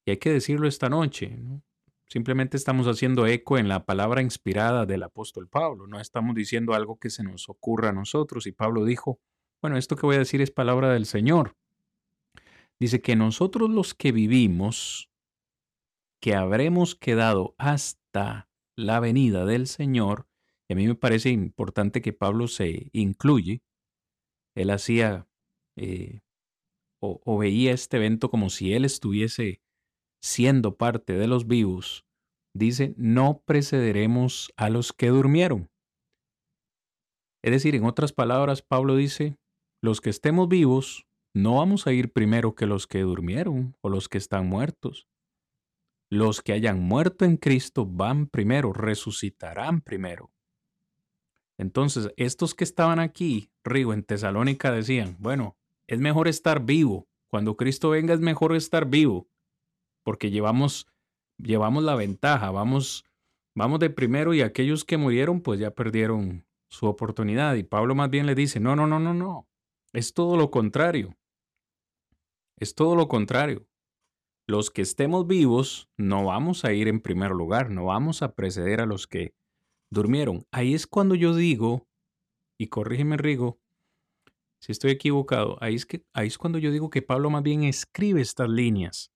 Y 0.05 0.11
hay 0.11 0.17
que 0.17 0.31
decirlo 0.31 0.67
esta 0.67 0.89
noche, 0.89 1.37
¿no? 1.37 1.61
Simplemente 2.07 2.57
estamos 2.57 2.87
haciendo 2.87 3.25
eco 3.25 3.57
en 3.57 3.67
la 3.67 3.85
palabra 3.85 4.21
inspirada 4.21 4.85
del 4.85 5.03
apóstol 5.03 5.47
Pablo. 5.47 5.87
No 5.87 5.99
estamos 5.99 6.35
diciendo 6.35 6.73
algo 6.73 6.97
que 6.99 7.09
se 7.09 7.23
nos 7.23 7.49
ocurra 7.49 7.89
a 7.89 7.93
nosotros. 7.93 8.45
Y 8.45 8.51
Pablo 8.51 8.85
dijo, 8.85 9.19
Bueno, 9.61 9.77
esto 9.77 9.95
que 9.95 10.05
voy 10.05 10.15
a 10.15 10.19
decir 10.19 10.41
es 10.41 10.51
palabra 10.51 10.93
del 10.93 11.05
Señor. 11.05 11.55
Dice 12.79 13.01
que 13.01 13.15
nosotros 13.15 13.69
los 13.69 13.93
que 13.93 14.11
vivimos, 14.11 15.09
que 16.21 16.35
habremos 16.35 16.95
quedado 16.95 17.55
hasta 17.57 18.49
la 18.75 18.99
venida 18.99 19.45
del 19.45 19.67
Señor, 19.67 20.27
y 20.67 20.73
a 20.73 20.75
mí 20.75 20.87
me 20.87 20.95
parece 20.95 21.29
importante 21.29 22.01
que 22.01 22.13
Pablo 22.13 22.47
se 22.47 22.89
incluye, 22.91 23.61
él 24.55 24.69
hacía 24.69 25.27
eh, 25.75 26.21
o, 26.99 27.37
veía 27.37 27.73
este 27.73 27.97
evento 27.97 28.29
como 28.29 28.49
si 28.49 28.73
él 28.73 28.85
estuviese 28.85 29.61
siendo 30.23 30.77
parte 30.77 31.13
de 31.13 31.27
los 31.27 31.47
vivos, 31.47 32.05
dice, 32.53 32.93
no 32.95 33.43
precederemos 33.45 34.53
a 34.55 34.69
los 34.69 34.93
que 34.93 35.09
durmieron. 35.09 35.69
Es 37.43 37.51
decir, 37.51 37.75
en 37.75 37.83
otras 37.83 38.13
palabras, 38.13 38.61
Pablo 38.61 38.95
dice, 38.95 39.37
los 39.81 39.99
que 39.99 40.09
estemos 40.09 40.47
vivos, 40.47 41.05
no 41.33 41.55
vamos 41.55 41.87
a 41.87 41.91
ir 41.91 42.13
primero 42.13 42.55
que 42.55 42.65
los 42.65 42.87
que 42.87 43.01
durmieron 43.01 43.75
o 43.81 43.89
los 43.89 44.07
que 44.07 44.17
están 44.17 44.47
muertos. 44.47 45.07
Los 46.09 46.41
que 46.41 46.53
hayan 46.53 46.79
muerto 46.79 47.25
en 47.25 47.35
Cristo 47.35 47.85
van 47.85 48.27
primero, 48.27 48.71
resucitarán 48.71 49.81
primero. 49.81 50.31
Entonces, 51.57 52.13
estos 52.15 52.55
que 52.55 52.63
estaban 52.63 52.99
aquí, 52.99 53.51
Rigo, 53.65 53.93
en 53.93 54.03
Tesalónica, 54.03 54.71
decían, 54.71 55.17
bueno, 55.19 55.57
es 55.87 55.99
mejor 55.99 56.29
estar 56.29 56.63
vivo. 56.63 57.09
Cuando 57.29 57.57
Cristo 57.57 57.89
venga 57.89 58.13
es 58.13 58.21
mejor 58.21 58.55
estar 58.55 58.85
vivo, 58.85 59.27
porque 60.03 60.31
llevamos, 60.31 60.87
llevamos 61.37 61.83
la 61.83 61.95
ventaja, 61.95 62.51
vamos, 62.51 63.05
vamos 63.55 63.79
de 63.79 63.89
primero 63.89 64.33
y 64.33 64.41
aquellos 64.41 64.85
que 64.85 64.97
murieron 64.97 65.41
pues 65.41 65.59
ya 65.59 65.71
perdieron 65.71 66.45
su 66.69 66.87
oportunidad. 66.87 67.55
Y 67.55 67.63
Pablo 67.63 67.95
más 67.95 68.09
bien 68.09 68.25
le 68.25 68.35
dice, 68.35 68.59
no, 68.59 68.75
no, 68.75 68.87
no, 68.87 68.99
no, 68.99 69.13
no, 69.13 69.47
es 69.93 70.13
todo 70.13 70.37
lo 70.37 70.51
contrario. 70.51 71.15
Es 72.57 72.75
todo 72.75 72.95
lo 72.95 73.07
contrario. 73.07 73.65
Los 74.47 74.69
que 74.69 74.81
estemos 74.81 75.25
vivos 75.25 75.89
no 75.97 76.25
vamos 76.25 76.65
a 76.65 76.73
ir 76.73 76.87
en 76.87 76.99
primer 76.99 77.31
lugar, 77.31 77.69
no 77.69 77.85
vamos 77.85 78.21
a 78.21 78.35
preceder 78.35 78.81
a 78.81 78.85
los 78.85 79.07
que 79.07 79.33
durmieron. 79.89 80.45
Ahí 80.51 80.73
es 80.73 80.85
cuando 80.85 81.15
yo 81.15 81.33
digo, 81.33 81.87
y 82.57 82.67
corrígeme 82.67 83.15
Rigo, 83.17 83.59
si 84.59 84.71
estoy 84.71 84.91
equivocado, 84.91 85.57
ahí 85.61 85.75
es, 85.75 85.87
ahí 86.13 86.27
es 86.27 86.37
cuando 86.37 86.57
yo 86.57 86.71
digo 86.71 86.89
que 86.89 87.01
Pablo 87.01 87.29
más 87.29 87.43
bien 87.43 87.63
escribe 87.63 88.21
estas 88.21 88.49
líneas 88.49 89.12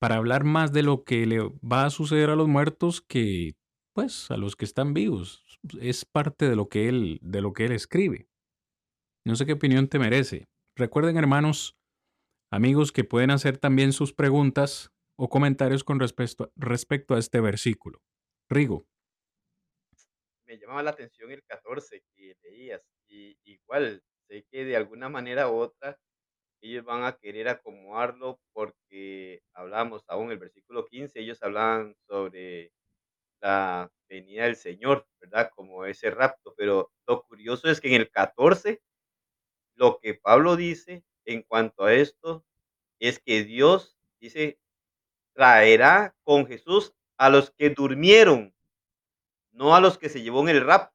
para 0.00 0.16
hablar 0.16 0.44
más 0.44 0.72
de 0.72 0.82
lo 0.82 1.04
que 1.04 1.26
le 1.26 1.40
va 1.40 1.86
a 1.86 1.90
suceder 1.90 2.30
a 2.30 2.36
los 2.36 2.48
muertos 2.48 3.00
que 3.00 3.54
pues 3.94 4.30
a 4.30 4.36
los 4.36 4.56
que 4.56 4.64
están 4.64 4.92
vivos. 4.92 5.44
Es 5.80 6.04
parte 6.04 6.48
de 6.48 6.56
lo 6.56 6.68
que 6.68 6.88
él 6.88 7.18
de 7.22 7.40
lo 7.40 7.52
que 7.52 7.66
él 7.66 7.72
escribe. 7.72 8.28
No 9.24 9.36
sé 9.36 9.46
qué 9.46 9.52
opinión 9.54 9.88
te 9.88 9.98
merece. 9.98 10.46
Recuerden, 10.76 11.16
hermanos, 11.16 11.76
amigos, 12.52 12.92
que 12.92 13.04
pueden 13.04 13.30
hacer 13.30 13.56
también 13.58 13.92
sus 13.92 14.12
preguntas 14.12 14.90
o 15.16 15.28
comentarios 15.28 15.84
con 15.84 16.00
respecto, 16.00 16.52
respecto 16.56 17.14
a 17.14 17.18
este 17.18 17.40
versículo. 17.40 18.02
Rigo. 18.50 18.86
Me 20.46 20.58
llamaba 20.58 20.82
la 20.82 20.90
atención 20.90 21.30
el 21.30 21.42
14 21.44 22.02
que 22.14 22.36
leías. 22.42 22.82
Y 23.08 23.38
igual, 23.44 24.02
sé 24.28 24.44
que 24.50 24.64
de 24.64 24.76
alguna 24.76 25.08
manera 25.08 25.48
u 25.48 25.56
otra 25.56 25.98
ellos 26.64 26.84
van 26.84 27.04
a 27.04 27.16
querer 27.16 27.48
acomodarlo 27.48 28.40
porque 28.52 29.42
hablamos 29.52 30.04
aún 30.08 30.32
el 30.32 30.38
versículo 30.38 30.86
15, 30.86 31.20
ellos 31.20 31.42
hablaban 31.42 31.94
sobre 32.06 32.72
la 33.40 33.90
venida 34.08 34.44
del 34.44 34.56
Señor, 34.56 35.06
¿verdad? 35.20 35.50
Como 35.54 35.84
ese 35.84 36.10
rapto, 36.10 36.54
pero 36.56 36.90
lo 37.06 37.22
curioso 37.24 37.68
es 37.68 37.80
que 37.80 37.88
en 37.88 38.00
el 38.00 38.10
14 38.10 38.82
lo 39.76 39.98
que 40.00 40.14
Pablo 40.14 40.56
dice 40.56 41.04
en 41.26 41.42
cuanto 41.42 41.84
a 41.84 41.94
esto 41.94 42.44
es 42.98 43.18
que 43.18 43.44
Dios 43.44 43.98
dice 44.20 44.58
traerá 45.34 46.14
con 46.22 46.46
Jesús 46.46 46.94
a 47.18 47.28
los 47.28 47.50
que 47.50 47.70
durmieron, 47.70 48.54
no 49.52 49.74
a 49.74 49.80
los 49.80 49.98
que 49.98 50.08
se 50.08 50.22
llevó 50.22 50.42
en 50.42 50.48
el 50.50 50.64
rapto. 50.64 50.93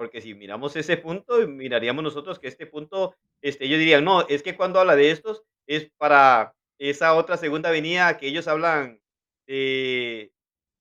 Porque 0.00 0.22
si 0.22 0.32
miramos 0.32 0.74
ese 0.76 0.96
punto, 0.96 1.46
miraríamos 1.46 2.02
nosotros 2.02 2.38
que 2.38 2.48
este 2.48 2.66
punto, 2.66 3.14
este, 3.42 3.66
ellos 3.66 3.78
dirían, 3.78 4.02
no, 4.02 4.26
es 4.28 4.42
que 4.42 4.56
cuando 4.56 4.80
habla 4.80 4.96
de 4.96 5.10
estos 5.10 5.42
es 5.68 5.90
para 5.98 6.54
esa 6.78 7.12
otra 7.12 7.36
segunda 7.36 7.70
venida 7.70 8.16
que 8.16 8.26
ellos 8.26 8.48
hablan 8.48 8.98
de, 9.46 10.32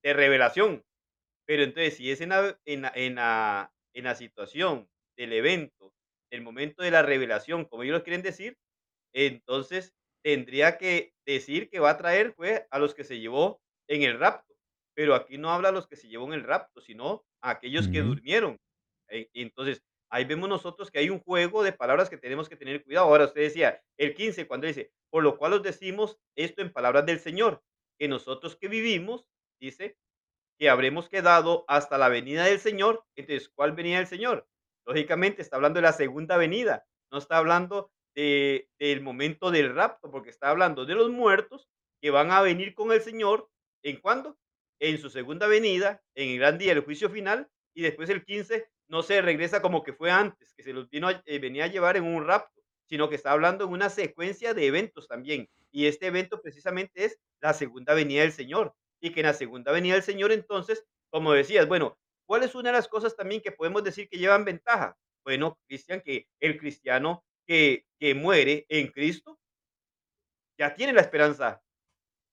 de 0.05 0.13
revelación. 0.13 0.85
Pero 1.45 1.63
entonces, 1.63 1.97
si 1.97 2.09
es 2.09 2.21
en 2.21 2.29
la, 2.29 2.57
en, 2.63 2.85
en, 2.95 3.15
la, 3.15 3.73
en 3.93 4.05
la 4.05 4.15
situación 4.15 4.89
del 5.17 5.33
evento, 5.33 5.93
el 6.31 6.41
momento 6.41 6.81
de 6.81 6.91
la 6.91 7.01
revelación, 7.01 7.65
como 7.65 7.83
ellos 7.83 7.97
lo 7.97 8.03
quieren 8.05 8.21
decir, 8.21 8.57
entonces 9.13 9.93
tendría 10.23 10.77
que 10.77 11.11
decir 11.25 11.69
que 11.69 11.81
va 11.81 11.89
a 11.89 11.97
traer 11.97 12.31
fue 12.31 12.67
a 12.71 12.79
los 12.79 12.95
que 12.95 13.03
se 13.03 13.19
llevó 13.19 13.59
en 13.89 14.03
el 14.03 14.17
rapto. 14.17 14.55
Pero 14.95 15.13
aquí 15.13 15.37
no 15.37 15.51
habla 15.51 15.67
a 15.67 15.73
los 15.73 15.87
que 15.87 15.97
se 15.97 16.07
llevó 16.07 16.27
en 16.27 16.35
el 16.35 16.45
rapto, 16.45 16.79
sino 16.79 17.25
a 17.41 17.49
aquellos 17.49 17.89
que 17.89 18.01
durmieron. 18.01 18.57
Eh, 19.09 19.29
entonces, 19.33 19.83
ahí 20.09 20.25
vemos 20.25 20.49
nosotros 20.49 20.91
que 20.91 20.99
hay 20.99 21.09
un 21.09 21.19
juego 21.19 21.63
de 21.63 21.73
palabras 21.73 22.09
que 22.09 22.17
tenemos 22.17 22.49
que 22.49 22.55
tener 22.55 22.83
cuidado. 22.83 23.07
Ahora, 23.07 23.25
usted 23.25 23.41
decía, 23.41 23.81
el 23.97 24.15
15, 24.15 24.47
cuando 24.47 24.67
dice, 24.67 24.91
por 25.09 25.23
lo 25.23 25.37
cual 25.37 25.53
os 25.53 25.63
decimos 25.63 26.17
esto 26.35 26.61
en 26.61 26.71
palabras 26.71 27.05
del 27.05 27.19
Señor, 27.19 27.63
que 27.97 28.07
nosotros 28.07 28.55
que 28.55 28.67
vivimos, 28.67 29.25
dice, 29.59 29.97
que 30.57 30.69
habremos 30.69 31.07
quedado 31.09 31.63
hasta 31.67 31.97
la 31.97 32.09
venida 32.09 32.43
del 32.45 32.59
Señor. 32.59 33.05
Entonces, 33.15 33.49
¿cuál 33.49 33.73
venida 33.73 33.97
del 33.97 34.07
Señor? 34.07 34.47
Lógicamente, 34.85 35.41
está 35.41 35.55
hablando 35.55 35.77
de 35.77 35.83
la 35.83 35.93
segunda 35.93 36.37
venida, 36.37 36.85
no 37.11 37.17
está 37.17 37.37
hablando 37.37 37.91
de, 38.15 38.69
del 38.77 39.01
momento 39.01 39.51
del 39.51 39.73
rapto, 39.73 40.11
porque 40.11 40.29
está 40.29 40.49
hablando 40.49 40.85
de 40.85 40.95
los 40.95 41.09
muertos 41.09 41.69
que 42.01 42.11
van 42.11 42.31
a 42.31 42.41
venir 42.41 42.73
con 42.73 42.91
el 42.91 43.01
Señor. 43.01 43.49
¿En 43.83 44.01
cuándo? 44.01 44.37
En 44.81 44.97
su 44.97 45.09
segunda 45.09 45.47
venida, 45.47 46.03
en 46.15 46.29
el 46.29 46.39
gran 46.39 46.57
día 46.57 46.73
del 46.73 46.83
juicio 46.83 47.09
final, 47.09 47.49
y 47.73 47.81
después 47.81 48.09
el 48.09 48.25
15 48.25 48.69
no 48.89 49.03
se 49.03 49.21
regresa 49.21 49.61
como 49.61 49.83
que 49.83 49.93
fue 49.93 50.11
antes, 50.11 50.53
que 50.53 50.63
se 50.63 50.73
los 50.73 50.89
vino 50.89 51.09
eh, 51.09 51.39
venía 51.39 51.65
a 51.65 51.67
llevar 51.67 51.95
en 51.95 52.03
un 52.03 52.25
rapto, 52.25 52.61
sino 52.85 53.07
que 53.07 53.15
está 53.15 53.31
hablando 53.31 53.65
en 53.65 53.71
una 53.71 53.89
secuencia 53.89 54.53
de 54.53 54.65
eventos 54.65 55.07
también. 55.07 55.47
Y 55.71 55.85
este 55.85 56.07
evento 56.07 56.41
precisamente 56.41 57.05
es 57.05 57.19
la 57.39 57.53
segunda 57.53 57.93
venida 57.93 58.21
del 58.21 58.31
Señor. 58.31 58.73
Y 58.99 59.11
que 59.11 59.21
en 59.21 59.27
la 59.27 59.33
segunda 59.33 59.71
venida 59.71 59.93
del 59.93 60.03
Señor, 60.03 60.31
entonces, 60.31 60.83
como 61.09 61.31
decías, 61.33 61.67
bueno, 61.67 61.97
¿cuál 62.25 62.43
es 62.43 62.55
una 62.55 62.71
de 62.71 62.77
las 62.77 62.87
cosas 62.87 63.15
también 63.15 63.41
que 63.41 63.51
podemos 63.51 63.83
decir 63.83 64.09
que 64.09 64.17
llevan 64.17 64.43
ventaja? 64.43 64.97
Bueno, 65.23 65.59
Cristian, 65.67 66.01
que 66.01 66.27
el 66.39 66.57
cristiano 66.57 67.23
que, 67.45 67.85
que 67.99 68.15
muere 68.15 68.65
en 68.69 68.87
Cristo 68.87 69.39
ya 70.57 70.73
tiene 70.73 70.93
la 70.93 71.01
esperanza. 71.01 71.61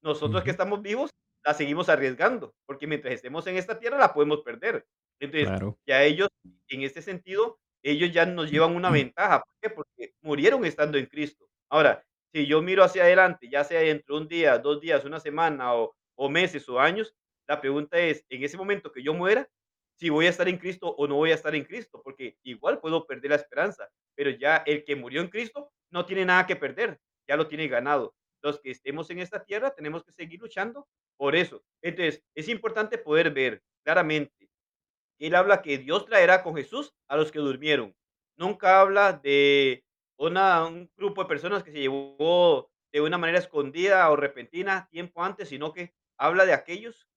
Nosotros 0.02 0.42
que 0.42 0.50
estamos 0.50 0.80
vivos 0.80 1.10
la 1.44 1.52
seguimos 1.52 1.88
arriesgando, 1.88 2.54
porque 2.64 2.86
mientras 2.86 3.14
estemos 3.14 3.46
en 3.46 3.56
esta 3.56 3.78
tierra 3.78 3.98
la 3.98 4.14
podemos 4.14 4.40
perder. 4.40 4.86
Entonces, 5.20 5.48
ya 5.86 6.02
ellos, 6.02 6.28
en 6.68 6.82
este 6.82 7.02
sentido, 7.02 7.58
ellos 7.82 8.12
ya 8.12 8.26
nos 8.26 8.50
llevan 8.50 8.74
una 8.76 8.90
ventaja. 8.90 9.42
¿Por 9.42 9.54
qué? 9.60 9.70
Porque 9.70 10.14
murieron 10.20 10.64
estando 10.64 10.98
en 10.98 11.06
Cristo. 11.06 11.48
Ahora, 11.70 12.04
si 12.32 12.46
yo 12.46 12.60
miro 12.62 12.84
hacia 12.84 13.04
adelante, 13.04 13.48
ya 13.48 13.64
sea 13.64 13.80
dentro 13.80 14.16
de 14.16 14.22
un 14.22 14.28
día, 14.28 14.58
dos 14.58 14.80
días, 14.80 15.04
una 15.04 15.20
semana 15.20 15.74
o, 15.74 15.94
o 16.16 16.28
meses 16.28 16.68
o 16.68 16.80
años, 16.80 17.14
la 17.48 17.60
pregunta 17.60 17.98
es, 17.98 18.24
en 18.28 18.42
ese 18.42 18.56
momento 18.56 18.92
que 18.92 19.02
yo 19.02 19.14
muera, 19.14 19.48
si 19.98 20.10
voy 20.10 20.26
a 20.26 20.30
estar 20.30 20.48
en 20.48 20.58
Cristo 20.58 20.88
o 20.88 21.06
no 21.06 21.14
voy 21.14 21.30
a 21.30 21.34
estar 21.34 21.54
en 21.54 21.64
Cristo, 21.64 22.02
porque 22.02 22.36
igual 22.42 22.80
puedo 22.80 23.06
perder 23.06 23.30
la 23.30 23.36
esperanza, 23.36 23.88
pero 24.14 24.30
ya 24.30 24.58
el 24.66 24.84
que 24.84 24.96
murió 24.96 25.22
en 25.22 25.28
Cristo 25.28 25.72
no 25.90 26.04
tiene 26.04 26.24
nada 26.24 26.46
que 26.46 26.56
perder, 26.56 27.00
ya 27.26 27.36
lo 27.36 27.48
tiene 27.48 27.68
ganado. 27.68 28.14
Los 28.42 28.60
que 28.60 28.70
estemos 28.70 29.08
en 29.10 29.20
esta 29.20 29.42
tierra 29.44 29.74
tenemos 29.74 30.04
que 30.04 30.12
seguir 30.12 30.40
luchando 30.40 30.86
por 31.16 31.34
eso. 31.34 31.62
Entonces, 31.82 32.22
es 32.34 32.48
importante 32.48 32.98
poder 32.98 33.30
ver 33.30 33.62
claramente 33.82 34.45
él 35.18 35.34
habla 35.34 35.62
que 35.62 35.78
Dios 35.78 36.06
traerá 36.06 36.42
con 36.42 36.56
Jesús 36.56 36.94
a 37.08 37.16
los 37.16 37.32
que 37.32 37.38
durmieron. 37.38 37.94
Nunca 38.36 38.80
habla 38.80 39.12
de 39.12 39.84
un 40.18 40.90
grupo 40.96 41.22
de 41.22 41.28
personas 41.28 41.62
que 41.62 41.72
se 41.72 41.80
llevó 41.80 42.70
de 42.92 43.00
una 43.00 43.18
manera 43.18 43.38
escondida 43.38 44.10
o 44.10 44.16
repentina 44.16 44.88
tiempo 44.90 45.22
antes, 45.22 45.48
sino 45.48 45.72
que 45.72 45.94
habla 46.18 46.46
de 46.46 46.52
aquellos 46.52 47.08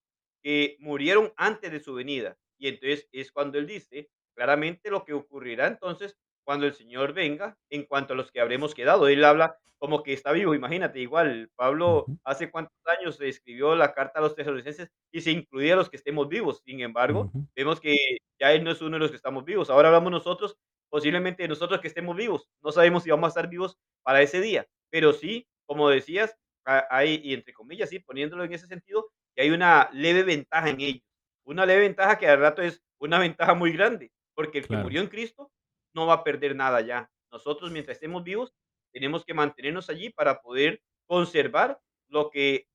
que 0.42 0.78
murieron 0.80 1.34
antes 1.38 1.72
de 1.72 1.80
su 1.80 1.94
venida. 1.94 2.38
Y 2.58 2.68
entonces 2.68 3.08
es 3.12 3.32
cuando 3.32 3.58
él 3.58 3.68
dice 3.68 4.10
claramente 4.36 4.90
lo 4.90 5.04
que 5.04 5.14
ocurrirá 5.14 5.68
entonces 5.68 6.18
cuando 6.50 6.66
el 6.66 6.74
Señor 6.74 7.14
venga 7.14 7.56
en 7.70 7.84
cuanto 7.84 8.14
a 8.14 8.16
los 8.16 8.32
que 8.32 8.42
habremos 8.42 8.74
quedado. 8.74 9.08
Él 9.08 9.24
habla 9.24 9.56
como 9.78 10.02
que 10.02 10.14
está 10.14 10.32
vivo, 10.32 10.56
imagínate, 10.56 11.00
igual 11.00 11.52
Pablo 11.56 12.08
hace 12.24 12.50
cuántos 12.50 12.76
años 12.88 13.22
escribió 13.22 13.76
la 13.76 13.94
carta 13.94 14.18
a 14.18 14.24
los 14.24 14.34
tesalonicenses 14.34 14.90
y 15.12 15.22
se 15.22 15.30
incluía 15.30 15.74
a 15.74 15.76
los 15.76 15.92
que 15.92 15.98
estemos 15.98 16.28
vivos. 16.28 16.64
Sin 16.66 16.80
embargo, 16.82 17.32
vemos 17.56 17.80
que 17.80 17.96
ya 18.40 18.52
él 18.52 18.64
no 18.64 18.72
es 18.72 18.82
uno 18.82 18.96
de 18.96 19.00
los 19.00 19.12
que 19.12 19.18
estamos 19.18 19.46
vivos. 19.46 19.70
Ahora 19.70 19.90
hablamos 19.90 20.12
nosotros, 20.12 20.58
posiblemente 20.90 21.44
de 21.44 21.50
nosotros 21.50 21.82
que 21.82 21.88
estemos 21.88 22.16
vivos. 22.16 22.50
No 22.64 22.72
sabemos 22.72 23.04
si 23.04 23.12
vamos 23.12 23.28
a 23.28 23.30
estar 23.30 23.48
vivos 23.48 23.78
para 24.02 24.24
ese 24.24 24.42
día, 24.42 24.66
pero 24.90 25.14
sí, 25.14 25.48
como 25.68 25.88
decías, 25.88 26.36
hay, 26.66 27.22
y 27.24 27.36
entre 27.36 27.54
comillas, 27.54 27.90
sí, 27.92 28.00
poniéndolo 28.00 28.44
en 28.44 28.54
ese 28.54 28.66
sentido, 28.66 29.12
que 29.36 29.44
hay 29.44 29.52
una 29.52 29.88
leve 29.94 30.24
ventaja 30.24 30.68
en 30.68 30.82
ellos. 30.82 31.04
Una 31.44 31.68
leve 31.68 31.82
ventaja 31.82 32.18
que 32.18 32.28
al 32.28 32.40
rato 32.40 32.64
es 32.64 32.82
una 32.98 33.20
ventaja 33.20 33.54
muy 33.54 33.72
grande, 33.72 34.12
porque 34.34 34.58
el 34.58 34.68
que 34.68 34.78
murió 34.78 35.00
en 35.00 35.10
Cristo 35.10 35.52
no 35.94 36.06
va 36.06 36.16
a 36.16 36.24
perder 36.24 36.56
nada 36.56 36.82
ya. 36.82 37.10
Nosotros, 37.32 37.72
mientras 37.72 37.98
estemos 37.98 38.24
vivos, 38.24 38.54
tenemos 38.92 39.24
que 39.24 39.34
mantenernos 39.34 39.90
allí 39.90 40.10
para 40.10 40.42
poder 40.42 40.82
conservar 41.06 41.80
lo 42.08 42.30
que 42.30 42.68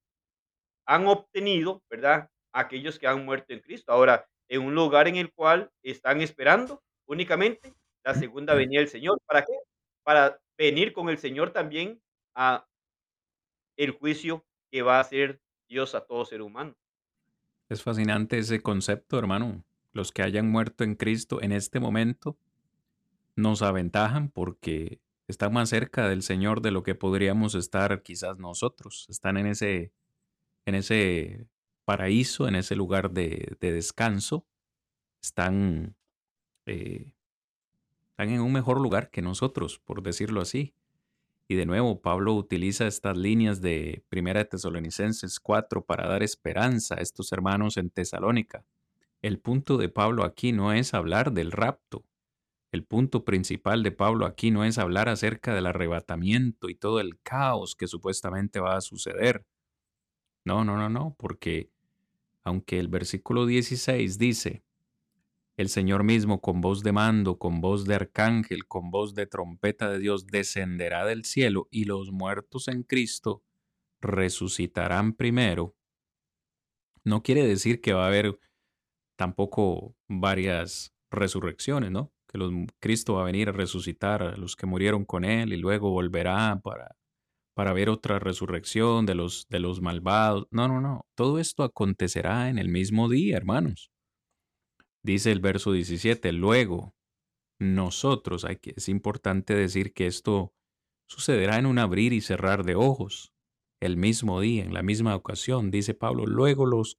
han 0.86 1.06
obtenido, 1.06 1.82
¿verdad? 1.90 2.30
Aquellos 2.52 2.98
que 2.98 3.06
han 3.06 3.24
muerto 3.24 3.52
en 3.52 3.60
Cristo. 3.60 3.92
Ahora, 3.92 4.26
en 4.48 4.62
un 4.62 4.74
lugar 4.74 5.08
en 5.08 5.16
el 5.16 5.32
cual 5.32 5.70
están 5.82 6.20
esperando 6.20 6.82
únicamente 7.06 7.72
la 8.04 8.14
segunda 8.14 8.54
venida 8.54 8.80
del 8.80 8.88
Señor. 8.88 9.20
¿Para 9.26 9.42
qué? 9.42 9.52
Para 10.02 10.40
venir 10.56 10.92
con 10.92 11.08
el 11.08 11.18
Señor 11.18 11.50
también 11.50 12.00
a 12.34 12.66
el 13.76 13.92
juicio 13.92 14.44
que 14.70 14.82
va 14.82 14.98
a 14.98 15.00
hacer 15.00 15.40
Dios 15.68 15.94
a 15.94 16.04
todo 16.04 16.24
ser 16.24 16.42
humano. 16.42 16.76
Es 17.68 17.82
fascinante 17.82 18.38
ese 18.38 18.60
concepto, 18.60 19.18
hermano. 19.18 19.64
Los 19.92 20.12
que 20.12 20.22
hayan 20.22 20.50
muerto 20.50 20.84
en 20.84 20.96
Cristo 20.96 21.40
en 21.40 21.52
este 21.52 21.80
momento 21.80 22.36
nos 23.36 23.62
aventajan 23.62 24.30
porque 24.30 25.00
están 25.28 25.52
más 25.52 25.70
cerca 25.70 26.08
del 26.08 26.22
Señor 26.22 26.60
de 26.60 26.70
lo 26.70 26.82
que 26.82 26.94
podríamos 26.94 27.54
estar 27.54 28.02
quizás 28.02 28.38
nosotros. 28.38 29.06
Están 29.08 29.36
en 29.36 29.46
ese, 29.46 29.92
en 30.66 30.74
ese 30.74 31.48
paraíso, 31.84 32.48
en 32.48 32.56
ese 32.56 32.76
lugar 32.76 33.10
de, 33.10 33.56
descanso. 33.60 34.46
Están, 35.22 35.96
eh, 36.66 37.14
están 38.10 38.30
en 38.30 38.40
un 38.40 38.52
mejor 38.52 38.80
lugar 38.80 39.10
que 39.10 39.22
nosotros, 39.22 39.78
por 39.78 40.02
decirlo 40.02 40.40
así. 40.40 40.74
Y 41.46 41.56
de 41.56 41.66
nuevo, 41.66 42.00
Pablo 42.00 42.34
utiliza 42.34 42.86
estas 42.86 43.16
líneas 43.16 43.60
de 43.60 44.02
Primera 44.08 44.44
Tesalonicenses 44.46 45.40
4 45.40 45.84
para 45.84 46.08
dar 46.08 46.22
esperanza 46.22 46.94
a 46.94 47.02
estos 47.02 47.32
hermanos 47.32 47.76
en 47.76 47.90
Tesalónica. 47.90 48.64
El 49.20 49.38
punto 49.38 49.76
de 49.76 49.88
Pablo 49.88 50.24
aquí 50.24 50.52
no 50.52 50.72
es 50.72 50.94
hablar 50.94 51.32
del 51.32 51.52
rapto. 51.52 52.04
El 52.74 52.82
punto 52.82 53.24
principal 53.24 53.84
de 53.84 53.92
Pablo 53.92 54.26
aquí 54.26 54.50
no 54.50 54.64
es 54.64 54.78
hablar 54.78 55.08
acerca 55.08 55.54
del 55.54 55.66
arrebatamiento 55.66 56.68
y 56.68 56.74
todo 56.74 56.98
el 56.98 57.20
caos 57.20 57.76
que 57.76 57.86
supuestamente 57.86 58.58
va 58.58 58.76
a 58.76 58.80
suceder. 58.80 59.46
No, 60.44 60.64
no, 60.64 60.76
no, 60.76 60.88
no, 60.88 61.14
porque 61.16 61.70
aunque 62.42 62.80
el 62.80 62.88
versículo 62.88 63.46
16 63.46 64.18
dice, 64.18 64.64
el 65.56 65.68
Señor 65.68 66.02
mismo 66.02 66.40
con 66.40 66.60
voz 66.60 66.82
de 66.82 66.90
mando, 66.90 67.38
con 67.38 67.60
voz 67.60 67.84
de 67.84 67.94
arcángel, 67.94 68.66
con 68.66 68.90
voz 68.90 69.14
de 69.14 69.28
trompeta 69.28 69.88
de 69.88 70.00
Dios, 70.00 70.26
descenderá 70.26 71.04
del 71.04 71.24
cielo 71.24 71.68
y 71.70 71.84
los 71.84 72.10
muertos 72.10 72.66
en 72.66 72.82
Cristo 72.82 73.44
resucitarán 74.00 75.12
primero. 75.12 75.76
No 77.04 77.22
quiere 77.22 77.46
decir 77.46 77.80
que 77.80 77.92
va 77.92 78.02
a 78.02 78.08
haber 78.08 78.36
tampoco 79.14 79.94
varias 80.08 80.92
resurrecciones, 81.12 81.92
¿no? 81.92 82.13
Los, 82.38 82.52
Cristo 82.80 83.14
va 83.14 83.22
a 83.22 83.26
venir 83.26 83.48
a 83.48 83.52
resucitar 83.52 84.22
a 84.22 84.36
los 84.36 84.56
que 84.56 84.66
murieron 84.66 85.04
con 85.04 85.24
Él 85.24 85.52
y 85.52 85.56
luego 85.56 85.90
volverá 85.90 86.60
para, 86.62 86.96
para 87.54 87.72
ver 87.72 87.88
otra 87.88 88.18
resurrección 88.18 89.06
de 89.06 89.14
los, 89.14 89.46
de 89.48 89.60
los 89.60 89.80
malvados. 89.80 90.46
No, 90.50 90.68
no, 90.68 90.80
no. 90.80 91.06
Todo 91.16 91.38
esto 91.38 91.62
acontecerá 91.62 92.48
en 92.48 92.58
el 92.58 92.68
mismo 92.68 93.08
día, 93.08 93.36
hermanos. 93.36 93.90
Dice 95.02 95.32
el 95.32 95.40
verso 95.40 95.72
17, 95.72 96.32
luego 96.32 96.94
nosotros, 97.60 98.44
hay 98.44 98.56
que, 98.56 98.74
es 98.76 98.88
importante 98.88 99.54
decir 99.54 99.92
que 99.92 100.06
esto 100.06 100.52
sucederá 101.08 101.58
en 101.58 101.66
un 101.66 101.78
abrir 101.78 102.12
y 102.12 102.20
cerrar 102.20 102.64
de 102.64 102.74
ojos, 102.74 103.32
el 103.80 103.96
mismo 103.96 104.40
día, 104.40 104.64
en 104.64 104.72
la 104.72 104.82
misma 104.82 105.14
ocasión, 105.14 105.70
dice 105.70 105.94
Pablo, 105.94 106.26
luego 106.26 106.64
los, 106.64 106.98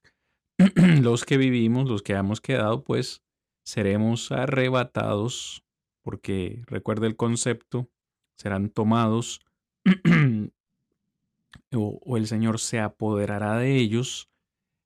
los 1.01 1.25
que 1.25 1.37
vivimos, 1.37 1.89
los 1.89 2.03
que 2.03 2.13
hemos 2.13 2.41
quedado, 2.41 2.83
pues 2.83 3.23
seremos 3.65 4.31
arrebatados, 4.31 5.63
porque 6.01 6.61
recuerda 6.67 7.07
el 7.07 7.15
concepto, 7.15 7.89
serán 8.37 8.69
tomados 8.69 9.41
o, 11.73 11.99
o 12.05 12.17
el 12.17 12.27
Señor 12.27 12.59
se 12.59 12.79
apoderará 12.79 13.57
de 13.57 13.75
ellos 13.75 14.29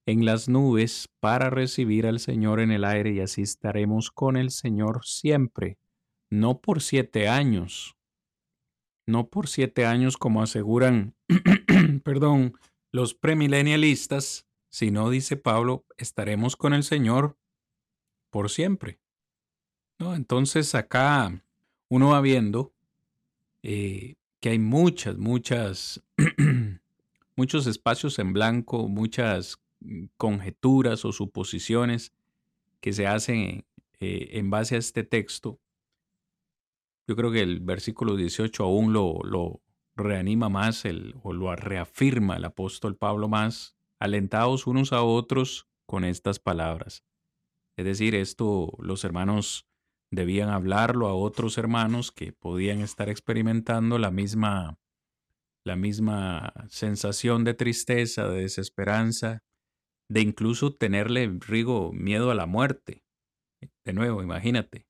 en 0.05 0.25
las 0.25 0.49
nubes 0.49 1.07
para 1.19 1.49
recibir 1.49 2.07
al 2.07 2.19
Señor 2.19 2.59
en 2.59 2.71
el 2.71 2.83
aire 2.83 3.11
y 3.11 3.19
así 3.19 3.43
estaremos 3.43 4.09
con 4.09 4.37
el 4.37 4.49
Señor 4.49 5.05
siempre, 5.05 5.77
no 6.31 6.61
por 6.61 6.81
siete 6.81 7.27
años, 7.27 7.95
no 9.05 9.29
por 9.29 9.47
siete 9.47 9.85
años 9.85 10.17
como 10.17 10.41
aseguran, 10.41 11.15
perdón, 12.03 12.53
los 12.91 13.13
premilenialistas, 13.13 14.47
sino, 14.69 15.09
dice 15.09 15.35
Pablo, 15.37 15.85
estaremos 15.97 16.55
con 16.55 16.73
el 16.73 16.83
Señor 16.83 17.37
por 18.29 18.49
siempre. 18.49 18.99
¿No? 19.97 20.15
Entonces 20.15 20.75
acá 20.75 21.43
uno 21.89 22.09
va 22.09 22.21
viendo 22.21 22.73
eh, 23.63 24.15
que 24.39 24.49
hay 24.49 24.59
muchas, 24.59 25.17
muchas, 25.17 26.01
muchos 27.35 27.67
espacios 27.67 28.17
en 28.19 28.31
blanco, 28.31 28.87
muchas 28.87 29.59
Mm, 29.81 30.05
conjeturas 30.17 31.05
o 31.05 31.13
suposiciones 31.13 32.13
que 32.81 32.91
se 32.93 33.07
hacen 33.07 33.65
eh, 33.99 34.29
en 34.33 34.49
base 34.49 34.75
a 34.75 34.79
este 34.79 35.03
texto, 35.03 35.59
yo 37.07 37.15
creo 37.15 37.31
que 37.31 37.41
el 37.41 37.59
versículo 37.61 38.15
18 38.15 38.63
aún 38.63 38.93
lo, 38.93 39.19
lo 39.23 39.61
reanima 39.95 40.49
más 40.49 40.85
el, 40.85 41.15
o 41.23 41.33
lo 41.33 41.55
reafirma 41.55 42.35
el 42.37 42.45
apóstol 42.45 42.97
Pablo 42.97 43.27
más, 43.29 43.75
alentados 43.99 44.67
unos 44.67 44.93
a 44.93 45.01
otros 45.01 45.67
con 45.85 46.03
estas 46.03 46.39
palabras. 46.39 47.03
Es 47.79 47.85
decir, 47.85 48.13
esto 48.13 48.73
los 48.79 49.05
hermanos 49.05 49.65
debían 50.11 50.49
hablarlo 50.49 51.07
a 51.07 51.15
otros 51.15 51.57
hermanos 51.57 52.11
que 52.11 52.33
podían 52.33 52.81
estar 52.81 53.07
experimentando 53.07 53.97
la 53.97 54.11
misma, 54.11 54.77
la 55.63 55.77
misma 55.77 56.51
sensación 56.67 57.45
de 57.45 57.53
tristeza, 57.53 58.27
de 58.27 58.41
desesperanza, 58.41 59.43
de 60.09 60.19
incluso 60.19 60.75
tenerle, 60.75 61.39
Rigo, 61.39 61.93
miedo 61.93 62.31
a 62.31 62.35
la 62.35 62.47
muerte. 62.47 63.05
De 63.85 63.93
nuevo, 63.93 64.21
imagínate, 64.21 64.85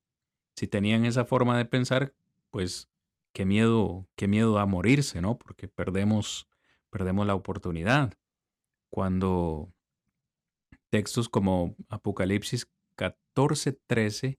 si 0.56 0.66
tenían 0.66 1.04
esa 1.04 1.24
forma 1.24 1.56
de 1.58 1.66
pensar, 1.66 2.12
pues 2.50 2.90
qué 3.32 3.44
miedo, 3.44 4.08
qué 4.16 4.26
miedo 4.26 4.58
a 4.58 4.66
morirse, 4.66 5.22
¿no? 5.22 5.38
Porque 5.38 5.68
perdemos, 5.68 6.48
perdemos 6.90 7.24
la 7.24 7.36
oportunidad. 7.36 8.14
Cuando 8.88 9.72
textos 10.90 11.28
como 11.28 11.76
Apocalipsis 11.88 12.66
14, 13.00 13.80
13, 13.86 14.38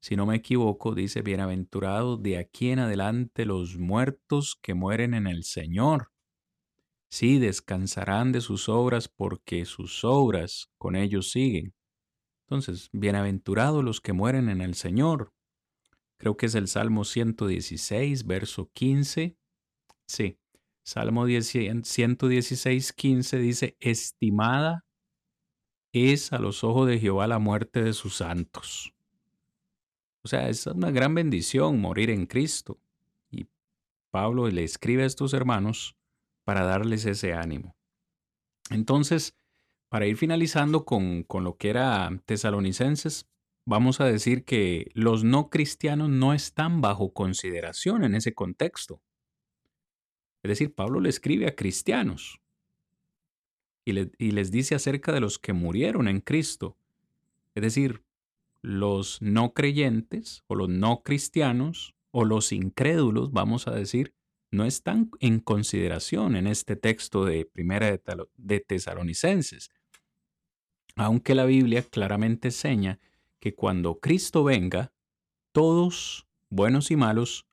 si 0.00 0.16
no 0.16 0.26
me 0.26 0.34
equivoco, 0.34 0.92
dice, 0.92 1.22
bienaventurados 1.22 2.20
de 2.20 2.36
aquí 2.36 2.70
en 2.70 2.80
adelante 2.80 3.44
los 3.44 3.78
muertos 3.78 4.58
que 4.60 4.74
mueren 4.74 5.14
en 5.14 5.28
el 5.28 5.44
Señor. 5.44 6.10
Sí, 7.08 7.38
descansarán 7.38 8.32
de 8.32 8.40
sus 8.40 8.68
obras 8.68 9.06
porque 9.06 9.64
sus 9.66 10.02
obras 10.02 10.72
con 10.78 10.96
ellos 10.96 11.30
siguen. 11.30 11.74
Entonces, 12.48 12.88
bienaventurados 12.90 13.84
los 13.84 14.00
que 14.00 14.12
mueren 14.12 14.48
en 14.48 14.62
el 14.62 14.74
Señor. 14.74 15.32
Creo 16.18 16.36
que 16.36 16.46
es 16.46 16.56
el 16.56 16.66
Salmo 16.66 17.04
116, 17.04 18.26
verso 18.26 18.68
15. 18.72 19.36
Sí, 20.08 20.40
Salmo 20.84 21.24
116, 21.28 22.92
15 22.94 23.38
dice, 23.38 23.76
estimada 23.78 24.84
es 25.92 26.32
a 26.32 26.38
los 26.38 26.64
ojos 26.64 26.88
de 26.88 26.98
Jehová 26.98 27.26
la 27.26 27.38
muerte 27.38 27.82
de 27.82 27.92
sus 27.92 28.16
santos. 28.16 28.94
O 30.22 30.28
sea, 30.28 30.48
es 30.48 30.66
una 30.66 30.90
gran 30.90 31.14
bendición 31.14 31.80
morir 31.80 32.10
en 32.10 32.26
Cristo. 32.26 32.78
Y 33.30 33.46
Pablo 34.10 34.48
le 34.48 34.64
escribe 34.64 35.02
a 35.02 35.06
estos 35.06 35.34
hermanos 35.34 35.96
para 36.44 36.64
darles 36.64 37.04
ese 37.04 37.34
ánimo. 37.34 37.76
Entonces, 38.70 39.36
para 39.88 40.06
ir 40.06 40.16
finalizando 40.16 40.84
con, 40.84 41.24
con 41.24 41.44
lo 41.44 41.56
que 41.56 41.70
era 41.70 42.10
tesalonicenses, 42.24 43.28
vamos 43.66 44.00
a 44.00 44.06
decir 44.06 44.44
que 44.44 44.90
los 44.94 45.24
no 45.24 45.50
cristianos 45.50 46.08
no 46.08 46.32
están 46.32 46.80
bajo 46.80 47.12
consideración 47.12 48.04
en 48.04 48.14
ese 48.14 48.32
contexto. 48.32 49.02
Es 50.42 50.48
decir, 50.48 50.74
Pablo 50.74 51.00
le 51.00 51.08
escribe 51.08 51.46
a 51.46 51.54
cristianos 51.54 52.41
y, 53.84 53.92
les 53.92 54.50
dice 54.50 54.74
acerca 54.74 55.12
de 55.12 55.20
los 55.20 55.38
que 55.38 55.52
murieron 55.52 56.08
en 56.08 56.20
Cristo. 56.20 56.76
Es 57.54 57.62
decir, 57.62 58.04
los 58.60 59.20
no 59.20 59.52
creyentes 59.52 60.44
o 60.46 60.54
los 60.54 60.68
no 60.68 61.02
cristianos 61.02 61.94
o 62.10 62.24
los 62.24 62.52
incrédulos, 62.52 63.32
vamos 63.32 63.66
a 63.66 63.72
decir, 63.72 64.14
no 64.50 64.64
están 64.64 65.10
en 65.20 65.40
consideración 65.40 66.36
en 66.36 66.46
este 66.46 66.76
texto 66.76 67.24
de 67.24 67.46
Primera 67.46 67.98
de 68.36 68.60
Tesalonicenses, 68.60 69.70
aunque 70.94 71.34
la 71.34 71.46
Biblia 71.46 71.82
claramente 71.82 72.48
enseña 72.48 73.00
que 73.40 73.54
cuando 73.54 73.98
Cristo 73.98 74.44
venga, 74.44 74.92
todos, 75.52 76.28
buenos 76.50 76.90
y 76.90 76.96
malos, 76.96 77.46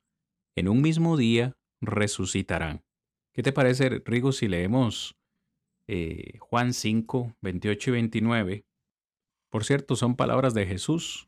en 0.56 0.68
un 0.68 0.82
mismo 0.82 1.16
día 1.16 1.58
resucitarán. 1.80 2.84
¿Qué 3.32 3.44
te 3.44 3.54
parece, 3.54 4.02
Rigo, 4.06 4.34
si 4.34 4.48
leemos 4.48 5.19
eh, 5.92 6.38
Juan 6.38 6.74
5, 6.74 7.36
28 7.42 7.90
y 7.90 7.94
29? 7.94 8.66
Por 9.50 9.66
cierto, 9.66 9.96
son 9.96 10.16
palabras 10.16 10.54
de 10.54 10.68
Jesús. 10.68 11.28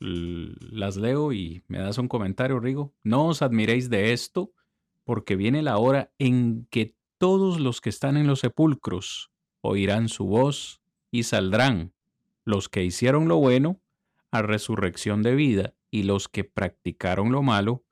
las 0.00 0.96
leo 0.96 1.32
y 1.32 1.62
me 1.68 1.78
das 1.78 1.96
un 1.98 2.08
comentario, 2.08 2.58
Rigo. 2.58 2.92
No 3.04 3.28
os 3.28 3.42
admiréis 3.42 3.88
de 3.88 4.12
esto, 4.12 4.50
porque 5.04 5.36
viene 5.36 5.62
la 5.62 5.78
hora 5.78 6.10
en 6.18 6.66
que 6.68 6.96
todos 7.16 7.60
los 7.60 7.80
que 7.80 7.90
están 7.90 8.16
en 8.16 8.26
los 8.26 8.40
sepulcros 8.40 9.30
oirán 9.60 10.08
su 10.08 10.26
voz 10.26 10.82
y 11.12 11.22
saldrán 11.22 11.92
los 12.44 12.68
que 12.68 12.82
hicieron 12.82 13.28
lo 13.28 13.36
bueno 13.36 13.80
a 14.32 14.42
resurrección 14.42 15.22
de 15.22 15.36
vida 15.36 15.74
y 15.92 16.02
los 16.02 16.26
que 16.26 16.42
practicaron 16.42 17.30
lo 17.30 17.42
malo 17.42 17.84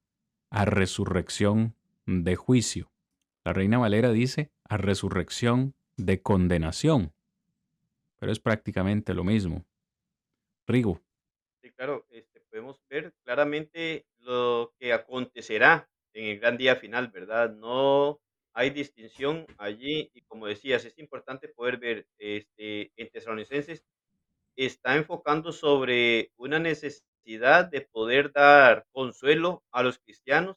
a 0.50 0.64
resurrección 0.64 1.76
de 2.04 2.34
juicio. 2.34 2.90
La 3.44 3.52
Reina 3.52 3.78
Valera 3.78 4.10
dice 4.10 4.50
a 4.64 4.76
resurrección 4.76 5.74
de 5.96 6.22
condenación, 6.22 7.12
pero 8.18 8.32
es 8.32 8.40
prácticamente 8.40 9.14
lo 9.14 9.24
mismo. 9.24 9.64
Rigo. 10.66 11.00
Sí, 11.62 11.70
claro, 11.70 12.06
este, 12.10 12.40
podemos 12.40 12.80
ver 12.88 13.12
claramente 13.22 14.06
lo 14.18 14.72
que 14.78 14.92
acontecerá 14.92 15.88
en 16.12 16.26
el 16.26 16.40
gran 16.40 16.56
día 16.56 16.76
final, 16.76 17.08
¿verdad? 17.08 17.54
No 17.54 18.20
hay 18.52 18.70
distinción 18.70 19.46
allí 19.58 20.10
y 20.14 20.22
como 20.22 20.46
decías, 20.46 20.84
es 20.84 20.98
importante 20.98 21.48
poder 21.48 21.78
ver 21.78 22.06
este, 22.18 22.92
en 22.96 23.10
Tesalonicenses 23.10 23.84
está 24.56 24.96
enfocando 24.96 25.52
sobre 25.52 26.30
una 26.36 26.58
necesidad 26.58 27.64
de 27.64 27.80
poder 27.80 28.32
dar 28.32 28.86
consuelo 28.92 29.64
a 29.72 29.82
los 29.82 29.98
cristianos 29.98 30.56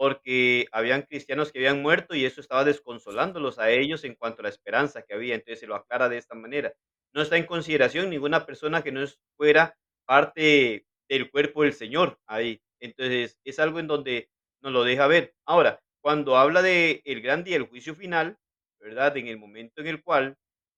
porque 0.00 0.66
habían 0.72 1.02
cristianos 1.02 1.52
que 1.52 1.58
habían 1.58 1.82
muerto 1.82 2.14
y 2.14 2.24
eso 2.24 2.40
estaba 2.40 2.64
desconsolándolos 2.64 3.58
a 3.58 3.68
ellos 3.68 4.02
en 4.04 4.14
cuanto 4.14 4.40
a 4.40 4.44
la 4.44 4.48
esperanza 4.48 5.02
que 5.02 5.12
había. 5.12 5.34
Entonces 5.34 5.60
se 5.60 5.66
lo 5.66 5.74
aclara 5.74 6.08
de 6.08 6.16
esta 6.16 6.34
manera. 6.34 6.72
No 7.12 7.20
está 7.20 7.36
en 7.36 7.44
consideración 7.44 8.08
ninguna 8.08 8.46
persona 8.46 8.82
que 8.82 8.92
no 8.92 9.04
fuera 9.36 9.76
parte 10.06 10.86
del 11.06 11.30
cuerpo 11.30 11.64
del 11.64 11.74
Señor 11.74 12.18
ahí. 12.26 12.62
Entonces 12.80 13.38
es 13.44 13.58
algo 13.58 13.78
en 13.78 13.88
donde 13.88 14.30
nos 14.62 14.72
lo 14.72 14.84
deja 14.84 15.06
ver. 15.06 15.34
Ahora, 15.44 15.82
cuando 16.00 16.38
habla 16.38 16.62
de 16.62 17.02
el 17.04 17.20
gran 17.20 17.44
día, 17.44 17.58
el 17.58 17.68
juicio 17.68 17.94
final, 17.94 18.38
¿verdad? 18.80 19.14
En 19.18 19.26
el 19.26 19.36
momento 19.36 19.82
en 19.82 19.88
el 19.88 20.02
cual 20.02 20.34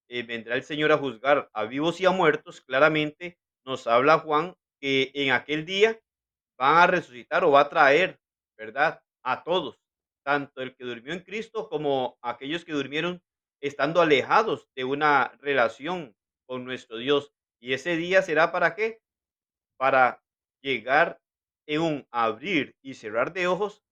eh, 0.09 0.23
vendrá 0.23 0.55
el 0.55 0.63
Señor 0.63 0.91
a 0.91 0.97
juzgar 0.97 1.49
a 1.53 1.63
vivos 1.63 2.01
y 2.01 2.05
a 2.05 2.11
muertos, 2.11 2.59
claramente 2.59 3.37
nos 3.63 3.87
habla 3.87 4.19
Juan 4.19 4.53
que 4.81 5.11
en 5.13 5.31
aquel 5.31 5.65
día 5.65 5.97
van 6.57 6.75
a 6.75 6.87
resucitar 6.87 7.45
o 7.45 7.51
va 7.51 7.61
a 7.61 7.69
traer, 7.69 8.19
¿verdad? 8.57 8.99
A 9.23 9.43
todos, 9.43 9.79
tanto 10.23 10.61
el 10.61 10.75
que 10.75 10.83
durmió 10.83 11.13
en 11.13 11.21
Cristo 11.21 11.69
como 11.69 12.17
aquellos 12.21 12.65
que 12.65 12.73
durmieron 12.73 13.21
estando 13.61 14.01
alejados 14.01 14.67
de 14.75 14.83
una 14.83 15.29
relación 15.39 16.15
con 16.45 16.65
nuestro 16.65 16.97
Dios. 16.97 17.31
Y 17.61 17.73
ese 17.73 17.95
día 17.95 18.21
será 18.21 18.51
para 18.51 18.75
qué? 18.75 19.01
Para 19.77 20.21
llegar 20.61 21.21
en 21.67 21.81
un 21.81 22.07
abrir 22.11 22.75
y 22.81 22.95
cerrar 22.95 23.31
de 23.33 23.47
ojos 23.47 23.83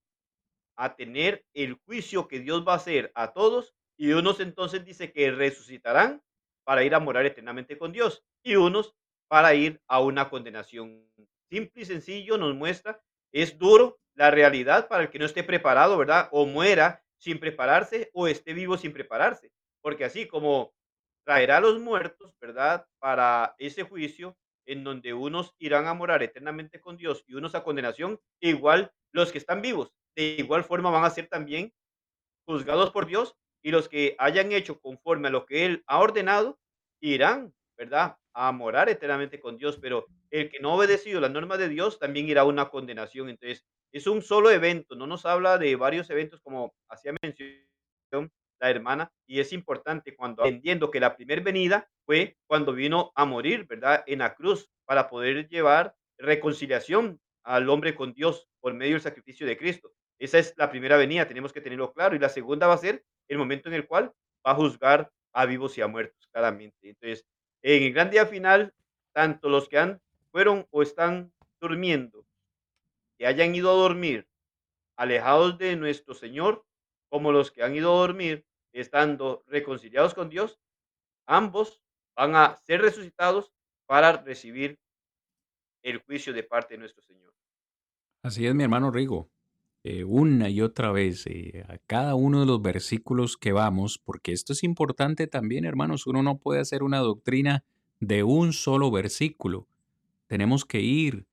a 0.78 0.96
tener 0.96 1.46
el 1.54 1.76
juicio 1.86 2.28
que 2.28 2.40
Dios 2.40 2.68
va 2.68 2.74
a 2.74 2.78
hacer 2.78 3.12
a 3.16 3.34
todos 3.34 3.74
y 3.98 4.12
unos 4.14 4.40
entonces 4.40 4.84
dice 4.84 5.12
que 5.12 5.32
resucitarán 5.32 6.24
para 6.64 6.84
ir 6.84 6.96
a 6.96 7.00
morar 7.00 7.26
eternamente 7.26 7.78
con 7.78 7.92
Dios 7.92 8.24
y 8.44 8.56
unos 8.56 8.96
para 9.30 9.54
ir 9.54 9.82
a 9.88 10.02
una 10.02 10.30
condenación. 10.30 11.08
Simple 11.50 11.84
y 11.84 11.86
sencillo 11.86 12.38
nos 12.38 12.56
muestra, 12.56 13.02
es 13.32 13.58
duro 13.58 14.00
la 14.22 14.30
realidad 14.30 14.88
para 14.88 15.02
el 15.02 15.10
que 15.10 15.18
no 15.18 15.26
esté 15.26 15.44
preparado, 15.44 15.98
¿verdad? 15.98 16.30
O 16.32 16.46
muera 16.46 17.02
sin 17.18 17.40
prepararse 17.40 18.12
o 18.14 18.28
esté 18.28 18.54
vivo 18.54 18.78
sin 18.78 18.94
prepararse. 18.94 19.52
Porque 19.82 20.06
así 20.06 20.28
como 20.28 20.74
traerá 21.26 21.58
a 21.58 21.62
los 21.62 21.80
muertos, 21.80 22.36
¿verdad? 22.40 22.86
Para 23.00 23.56
ese 23.58 23.82
juicio 23.82 24.38
en 24.68 24.84
donde 24.84 25.16
unos 25.16 25.56
irán 25.58 25.88
a 25.88 25.96
morar 25.96 26.22
eternamente 26.22 26.80
con 26.80 26.98
Dios 26.98 27.24
y 27.26 27.34
unos 27.34 27.56
a 27.56 27.64
condenación, 27.64 28.20
igual 28.40 28.92
los 29.12 29.32
que 29.32 29.40
están 29.40 29.60
vivos, 29.64 29.92
de 30.16 30.36
igual 30.38 30.64
forma 30.64 30.92
van 30.92 31.04
a 31.04 31.10
ser 31.10 31.28
también 31.28 31.74
juzgados 32.46 32.92
por 32.92 33.08
Dios 33.08 33.36
y 33.64 33.72
los 33.72 33.90
que 33.90 34.16
hayan 34.20 34.52
hecho 34.52 34.80
conforme 34.80 35.30
a 35.30 35.32
lo 35.32 35.48
que 35.48 35.66
Él 35.66 35.84
ha 35.88 36.00
ordenado, 36.00 36.60
irán, 37.02 37.56
¿verdad?, 37.76 38.18
a 38.34 38.52
morar 38.52 38.88
eternamente 38.88 39.40
con 39.40 39.58
Dios, 39.58 39.80
pero 39.82 40.06
el 40.30 40.50
que 40.52 40.60
no 40.60 40.72
ha 40.72 40.76
obedecido 40.76 41.20
las 41.20 41.32
normas 41.32 41.58
de 41.58 41.70
Dios 41.70 41.98
también 41.98 42.30
irá 42.30 42.42
a 42.42 42.46
una 42.46 42.70
condenación. 42.70 43.30
Entonces, 43.30 43.66
es 43.92 44.08
un 44.08 44.22
solo 44.22 44.52
evento, 44.52 44.96
no 44.96 45.08
nos 45.08 45.26
habla 45.26 45.58
de 45.58 45.76
varios 45.76 46.10
eventos 46.10 46.40
como 46.42 46.74
hacía 46.90 47.14
mención 47.22 48.32
la 48.60 48.70
hermana, 48.70 49.12
y 49.26 49.40
es 49.40 49.54
importante 49.54 50.16
cuando 50.16 50.46
entendiendo 50.46 50.92
que 50.92 51.00
la 51.00 51.16
primera 51.16 51.42
venida 51.42 51.90
fue 52.06 52.38
cuando 52.46 52.74
vino 52.74 53.12
a 53.16 53.26
morir, 53.26 53.66
¿verdad?, 53.66 54.04
en 54.06 54.20
la 54.20 54.36
cruz 54.36 54.70
para 54.86 55.10
poder 55.10 55.48
llevar 55.50 55.96
reconciliación 56.20 57.20
al 57.44 57.68
hombre 57.70 57.96
con 57.96 58.14
Dios 58.14 58.48
por 58.60 58.76
medio 58.76 58.94
del 58.94 59.02
sacrificio 59.02 59.48
de 59.48 59.58
Cristo. 59.58 59.92
Esa 60.20 60.38
es 60.38 60.54
la 60.58 60.70
primera 60.70 60.96
venida, 60.98 61.28
tenemos 61.28 61.52
que 61.52 61.62
tenerlo 61.62 61.92
claro. 61.92 62.16
Y 62.16 62.20
la 62.20 62.30
segunda 62.30 62.68
va 62.68 62.76
a 62.76 62.78
ser 62.78 63.04
el 63.28 63.40
momento 63.40 63.70
en 63.70 63.74
el 63.74 63.88
cual 63.88 64.12
va 64.46 64.52
a 64.52 64.56
juzgar 64.56 65.10
a 65.34 65.46
vivos 65.48 65.76
y 65.80 65.82
a 65.82 65.88
muertos, 65.88 66.28
claramente. 66.32 66.90
Entonces, 66.90 67.26
en 67.64 67.82
el 67.82 67.94
gran 67.94 68.12
día 68.12 68.28
final, 68.28 68.72
tanto 69.14 69.50
los 69.50 69.68
que 69.68 69.80
han, 69.80 70.00
fueron 70.32 70.68
o 70.70 70.84
están 70.84 71.34
durmiendo, 71.60 72.24
que 73.22 73.28
hayan 73.28 73.54
ido 73.54 73.70
a 73.70 73.76
dormir 73.76 74.28
alejados 74.96 75.60
de 75.60 75.76
nuestro 75.76 76.16
Señor, 76.16 76.66
como 77.08 77.32
los 77.32 77.52
que 77.52 77.62
han 77.62 77.76
ido 77.76 77.94
a 77.94 78.00
dormir 78.00 78.48
estando 78.74 79.44
reconciliados 79.46 80.16
con 80.16 80.28
Dios, 80.28 80.60
ambos 81.28 81.84
van 82.16 82.36
a 82.36 82.58
ser 82.66 82.82
resucitados 82.82 83.54
para 83.86 84.24
recibir 84.24 84.80
el 85.84 86.00
juicio 86.00 86.34
de 86.34 86.42
parte 86.42 86.74
de 86.74 86.80
nuestro 86.80 87.04
Señor. 87.04 87.32
Así 88.24 88.48
es, 88.48 88.56
mi 88.56 88.64
hermano 88.64 88.90
Rigo. 88.90 89.30
Eh, 89.84 90.04
una 90.04 90.50
y 90.50 90.62
otra 90.62 90.92
vez 90.92 91.28
eh, 91.28 91.64
a 91.70 91.78
cada 91.78 92.16
uno 92.16 92.40
de 92.40 92.48
los 92.48 92.60
versículos 92.60 93.38
que 93.38 93.52
vamos, 93.52 94.00
porque 94.00 94.32
esto 94.32 94.54
es 94.54 94.64
importante 94.64 95.28
también, 95.28 95.66
hermanos, 95.66 96.08
uno 96.08 96.24
no 96.24 96.40
puede 96.40 96.60
hacer 96.60 96.82
una 96.82 96.98
doctrina 96.98 97.64
de 98.00 98.24
un 98.24 98.52
solo 98.52 98.90
versículo. 98.90 99.68
Tenemos 100.26 100.66
que 100.66 100.82
ir 100.82 101.28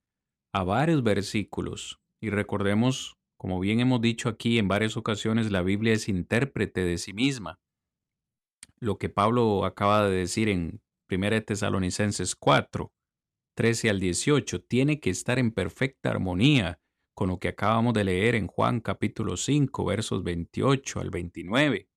a 0.51 0.63
varios 0.63 1.03
versículos 1.03 1.99
y 2.19 2.29
recordemos, 2.29 3.17
como 3.37 3.59
bien 3.59 3.79
hemos 3.79 4.01
dicho 4.01 4.29
aquí 4.29 4.59
en 4.59 4.67
varias 4.67 4.97
ocasiones, 4.97 5.51
la 5.51 5.61
Biblia 5.61 5.93
es 5.93 6.09
intérprete 6.09 6.81
de 6.81 6.97
sí 6.97 7.13
misma. 7.13 7.59
Lo 8.79 8.97
que 8.97 9.09
Pablo 9.09 9.65
acaba 9.65 10.07
de 10.07 10.17
decir 10.17 10.49
en 10.49 10.81
1 11.09 11.43
Tesalonicenses 11.43 12.35
4, 12.35 12.91
13 13.55 13.89
al 13.89 13.99
18, 13.99 14.63
tiene 14.63 14.99
que 14.99 15.09
estar 15.09 15.39
en 15.39 15.51
perfecta 15.51 16.09
armonía 16.09 16.79
con 17.13 17.29
lo 17.29 17.39
que 17.39 17.49
acabamos 17.49 17.93
de 17.93 18.05
leer 18.05 18.35
en 18.35 18.47
Juan 18.47 18.79
capítulo 18.79 19.35
5, 19.35 19.83
versos 19.85 20.23
28 20.23 20.99
al 20.99 21.09
29. 21.09 21.89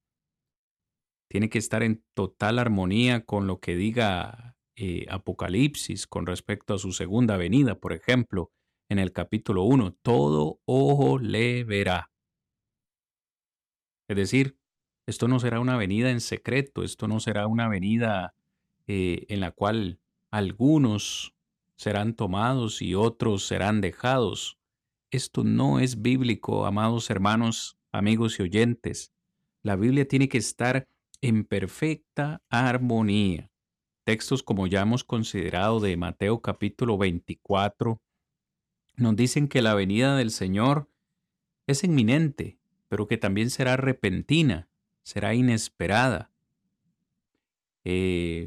Tiene 1.29 1.49
que 1.49 1.59
estar 1.59 1.83
en 1.83 2.05
total 2.15 2.59
armonía 2.59 3.25
con 3.25 3.47
lo 3.47 3.61
que 3.61 3.77
diga 3.77 4.52
eh, 4.77 5.07
Apocalipsis 5.11 6.07
con 6.07 6.27
respecto 6.27 6.75
a 6.75 6.79
su 6.79 6.93
segunda 6.93 7.37
venida, 7.37 7.79
por 7.79 7.93
ejemplo, 7.93 8.51
en 8.89 8.99
el 8.99 9.13
capítulo 9.13 9.65
1, 9.65 9.93
todo 10.03 10.61
ojo 10.65 11.19
le 11.19 11.65
verá. 11.65 12.11
Es 14.09 14.17
decir, 14.17 14.59
esto 15.07 15.29
no 15.29 15.41
será 15.41 15.61
una 15.61 15.77
venida 15.77 16.11
en 16.11 16.21
secreto, 16.21 16.83
esto 16.83 17.09
no 17.09 17.21
será 17.21 17.47
una 17.47 17.69
venida 17.69 18.35
eh, 18.87 19.27
en 19.29 19.41
la 19.41 19.51
cual 19.51 19.99
algunos 20.31 21.35
serán 21.77 22.15
tomados 22.15 22.83
y 22.83 22.95
otros 22.95 23.47
serán 23.47 23.81
dejados. 23.81 24.59
Esto 25.11 25.45
no 25.45 25.81
es 25.81 26.03
bíblico, 26.03 26.67
amados 26.67 27.11
hermanos, 27.11 27.77
amigos 27.91 28.39
y 28.39 28.43
oyentes. 28.43 29.13
La 29.63 29.77
Biblia 29.77 30.09
tiene 30.09 30.29
que 30.29 30.39
estar 30.39 30.89
en 31.21 31.45
perfecta 31.45 32.43
armonía. 32.49 33.52
Textos 34.05 34.43
como 34.43 34.67
ya 34.67 34.83
hemos 34.83 35.05
considerado 35.05 35.81
de 35.81 35.97
Mateo 35.97 36.41
capítulo 36.41 36.99
24 36.99 38.01
nos 38.97 39.17
dicen 39.17 39.49
que 39.49 39.63
la 39.63 39.75
venida 39.75 40.17
del 40.17 40.31
Señor 40.31 40.89
es 41.67 41.85
inminente, 41.85 42.59
pero 42.89 43.07
que 43.07 43.17
también 43.17 43.51
será 43.51 43.77
repentina, 43.77 44.69
será 45.03 45.35
inesperada. 45.35 46.31
Eh, 47.85 48.47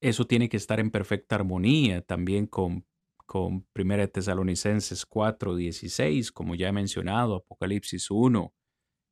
eso 0.00 0.26
tiene 0.26 0.48
que 0.48 0.56
estar 0.56 0.80
en 0.80 0.90
perfecta 0.90 1.36
armonía 1.36 2.00
también 2.00 2.46
con 2.46 2.84
con 3.30 3.64
1 3.76 4.08
Tesalonicenses 4.08 5.06
4, 5.06 5.54
16, 5.54 6.32
como 6.32 6.56
ya 6.56 6.66
he 6.66 6.72
mencionado, 6.72 7.36
Apocalipsis 7.36 8.10
1, 8.10 8.52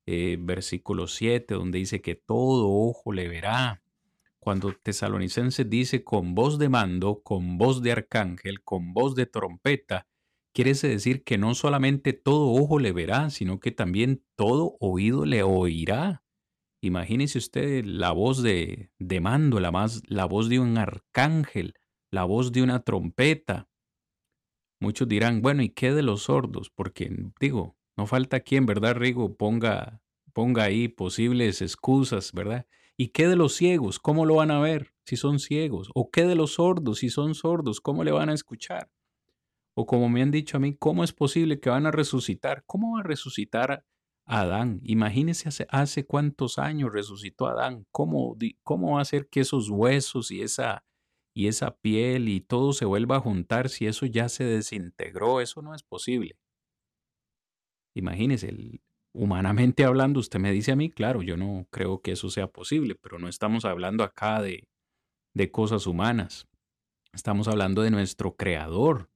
eh, 0.06 0.36
versículo 0.40 1.06
7, 1.06 1.54
donde 1.54 1.78
dice 1.78 2.02
que 2.02 2.16
todo 2.16 2.68
ojo 2.68 3.12
le 3.12 3.28
verá. 3.28 3.80
Cuando 4.48 4.72
Tesalonicenses 4.72 5.68
dice 5.68 6.04
con 6.04 6.34
voz 6.34 6.58
de 6.58 6.70
mando, 6.70 7.20
con 7.22 7.58
voz 7.58 7.82
de 7.82 7.92
arcángel, 7.92 8.62
con 8.62 8.94
voz 8.94 9.14
de 9.14 9.26
trompeta, 9.26 10.06
quiere 10.54 10.72
decir 10.72 11.22
que 11.22 11.36
no 11.36 11.54
solamente 11.54 12.14
todo 12.14 12.52
ojo 12.52 12.78
le 12.78 12.92
verá, 12.92 13.28
sino 13.28 13.60
que 13.60 13.72
también 13.72 14.24
todo 14.36 14.78
oído 14.80 15.26
le 15.26 15.42
oirá. 15.42 16.24
Imagínese 16.82 17.36
usted 17.36 17.84
la 17.84 18.12
voz 18.12 18.42
de, 18.42 18.90
de 18.98 19.20
mando, 19.20 19.60
la, 19.60 19.70
más, 19.70 20.00
la 20.06 20.24
voz 20.24 20.48
de 20.48 20.60
un 20.60 20.78
arcángel 20.78 21.74
la 22.10 22.24
voz 22.24 22.50
de 22.50 22.62
una 22.62 22.80
trompeta. 22.80 23.68
Muchos 24.80 25.08
dirán, 25.08 25.42
bueno, 25.42 25.62
¿y 25.62 25.68
qué 25.68 25.92
de 25.92 26.02
los 26.02 26.22
sordos? 26.22 26.70
Porque 26.70 27.14
digo, 27.38 27.76
no 27.98 28.06
falta 28.06 28.40
quien, 28.40 28.64
¿verdad, 28.64 28.94
Rigo? 28.94 29.36
Ponga, 29.36 30.00
ponga 30.32 30.62
ahí 30.62 30.88
posibles 30.88 31.60
excusas, 31.60 32.32
¿verdad? 32.32 32.66
¿Y 33.00 33.10
qué 33.10 33.28
de 33.28 33.36
los 33.36 33.54
ciegos? 33.54 34.00
¿Cómo 34.00 34.26
lo 34.26 34.34
van 34.34 34.50
a 34.50 34.58
ver 34.58 34.92
si 35.04 35.16
son 35.16 35.38
ciegos? 35.38 35.88
¿O 35.94 36.10
qué 36.10 36.24
de 36.24 36.34
los 36.34 36.54
sordos 36.54 36.98
si 36.98 37.10
son 37.10 37.36
sordos? 37.36 37.80
¿Cómo 37.80 38.02
le 38.02 38.10
van 38.10 38.28
a 38.28 38.34
escuchar? 38.34 38.90
O 39.76 39.86
como 39.86 40.08
me 40.08 40.20
han 40.20 40.32
dicho 40.32 40.56
a 40.56 40.60
mí, 40.60 40.74
¿cómo 40.74 41.04
es 41.04 41.12
posible 41.12 41.60
que 41.60 41.70
van 41.70 41.86
a 41.86 41.92
resucitar? 41.92 42.64
¿Cómo 42.66 42.94
va 42.94 43.00
a 43.00 43.04
resucitar 43.04 43.70
a 44.26 44.40
Adán? 44.40 44.80
Imagínese 44.82 45.48
hace, 45.48 45.68
hace 45.70 46.06
cuántos 46.06 46.58
años 46.58 46.92
resucitó 46.92 47.46
Adán. 47.46 47.86
¿Cómo, 47.92 48.36
¿Cómo 48.64 48.96
va 48.96 49.02
a 49.02 49.04
ser 49.04 49.28
que 49.28 49.40
esos 49.40 49.70
huesos 49.70 50.32
y 50.32 50.42
esa, 50.42 50.84
y 51.32 51.46
esa 51.46 51.76
piel 51.76 52.28
y 52.28 52.40
todo 52.40 52.72
se 52.72 52.84
vuelva 52.84 53.18
a 53.18 53.20
juntar 53.20 53.68
si 53.68 53.86
eso 53.86 54.06
ya 54.06 54.28
se 54.28 54.42
desintegró? 54.42 55.40
Eso 55.40 55.62
no 55.62 55.72
es 55.72 55.84
posible. 55.84 56.36
Imagínese, 57.94 58.80
humanamente 59.12 59.84
hablando, 59.84 60.20
usted 60.20 60.38
me 60.38 60.52
dice 60.52 60.72
a 60.72 60.76
mí, 60.76 60.90
claro, 60.90 61.22
yo 61.22 61.36
no 61.36 61.66
creo 61.70 62.00
que 62.00 62.12
eso 62.12 62.30
sea 62.30 62.46
posible, 62.46 62.94
pero 62.94 63.18
no 63.18 63.28
estamos 63.28 63.64
hablando 63.64 64.04
acá 64.04 64.40
de, 64.40 64.68
de 65.34 65.50
cosas 65.50 65.86
humanas. 65.86 66.46
Estamos 67.12 67.48
hablando 67.48 67.82
de 67.82 67.90
nuestro 67.90 68.36
creador, 68.36 69.10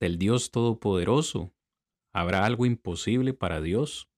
del 0.00 0.18
Dios 0.18 0.50
Todopoderoso. 0.50 1.52
¿Habrá 2.14 2.44
algo 2.44 2.66
imposible 2.66 3.34
para 3.34 3.60
Dios? 3.60 4.08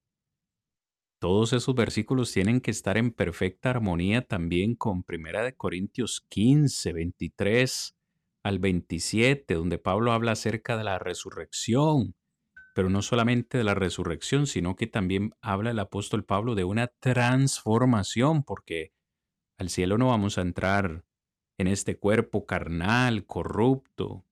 Todos 1.20 1.52
esos 1.52 1.74
versículos 1.74 2.32
tienen 2.32 2.60
que 2.60 2.70
estar 2.70 2.96
en 2.96 3.10
perfecta 3.10 3.70
armonía 3.70 4.22
también 4.22 4.76
con 4.76 5.04
1 5.08 5.56
Corintios 5.56 6.24
15, 6.28 6.92
23 6.92 7.96
al 8.44 8.60
27, 8.60 9.54
donde 9.54 9.78
Pablo 9.78 10.12
habla 10.12 10.32
acerca 10.32 10.76
de 10.76 10.84
la 10.84 11.00
resurrección, 11.00 12.14
pero 12.78 12.90
no 12.90 13.02
solamente 13.02 13.58
de 13.58 13.64
la 13.64 13.74
resurrección, 13.74 14.46
sino 14.46 14.76
que 14.76 14.86
también 14.86 15.34
habla 15.40 15.72
el 15.72 15.80
apóstol 15.80 16.24
Pablo 16.24 16.54
de 16.54 16.62
una 16.62 16.86
transformación, 16.86 18.44
porque 18.44 18.92
al 19.56 19.68
cielo 19.68 19.98
no 19.98 20.06
vamos 20.06 20.38
a 20.38 20.42
entrar 20.42 21.04
en 21.56 21.66
este 21.66 21.98
cuerpo 21.98 22.46
carnal, 22.46 23.26
corrupto, 23.26 24.24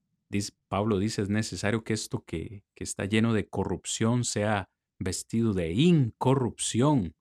Pablo 0.68 1.00
dice, 1.00 1.22
es 1.22 1.28
necesario 1.28 1.82
que 1.82 1.92
esto 1.92 2.24
que, 2.24 2.62
que 2.76 2.84
está 2.84 3.04
lleno 3.06 3.32
de 3.32 3.48
corrupción 3.48 4.22
sea 4.22 4.70
vestido 5.00 5.52
de 5.52 5.72
incorrupción. 5.72 7.16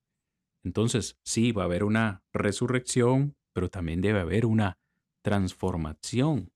Entonces, 0.63 1.17
sí, 1.23 1.51
va 1.51 1.63
a 1.63 1.65
haber 1.65 1.85
una 1.85 2.23
resurrección, 2.33 3.35
pero 3.51 3.71
también 3.71 3.99
debe 3.99 4.19
haber 4.19 4.45
una 4.45 4.77
transformación. 5.23 6.51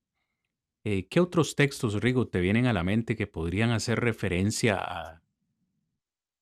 Eh, 0.85 1.07
¿Qué 1.10 1.19
otros 1.19 1.56
textos, 1.56 2.01
Rigo, 2.01 2.27
te 2.30 2.39
vienen 2.39 2.65
a 2.65 2.73
la 2.73 2.84
mente 2.84 3.18
que 3.18 3.27
podrían 3.27 3.72
hacer 3.72 3.99
referencia 3.99 4.77
a, 4.77 5.22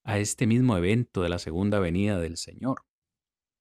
a 0.04 0.20
este 0.20 0.46
mismo 0.46 0.78
evento 0.78 1.24
de 1.24 1.30
la 1.30 1.40
segunda 1.40 1.80
venida 1.80 2.20
del 2.20 2.38
Señor? 2.38 2.84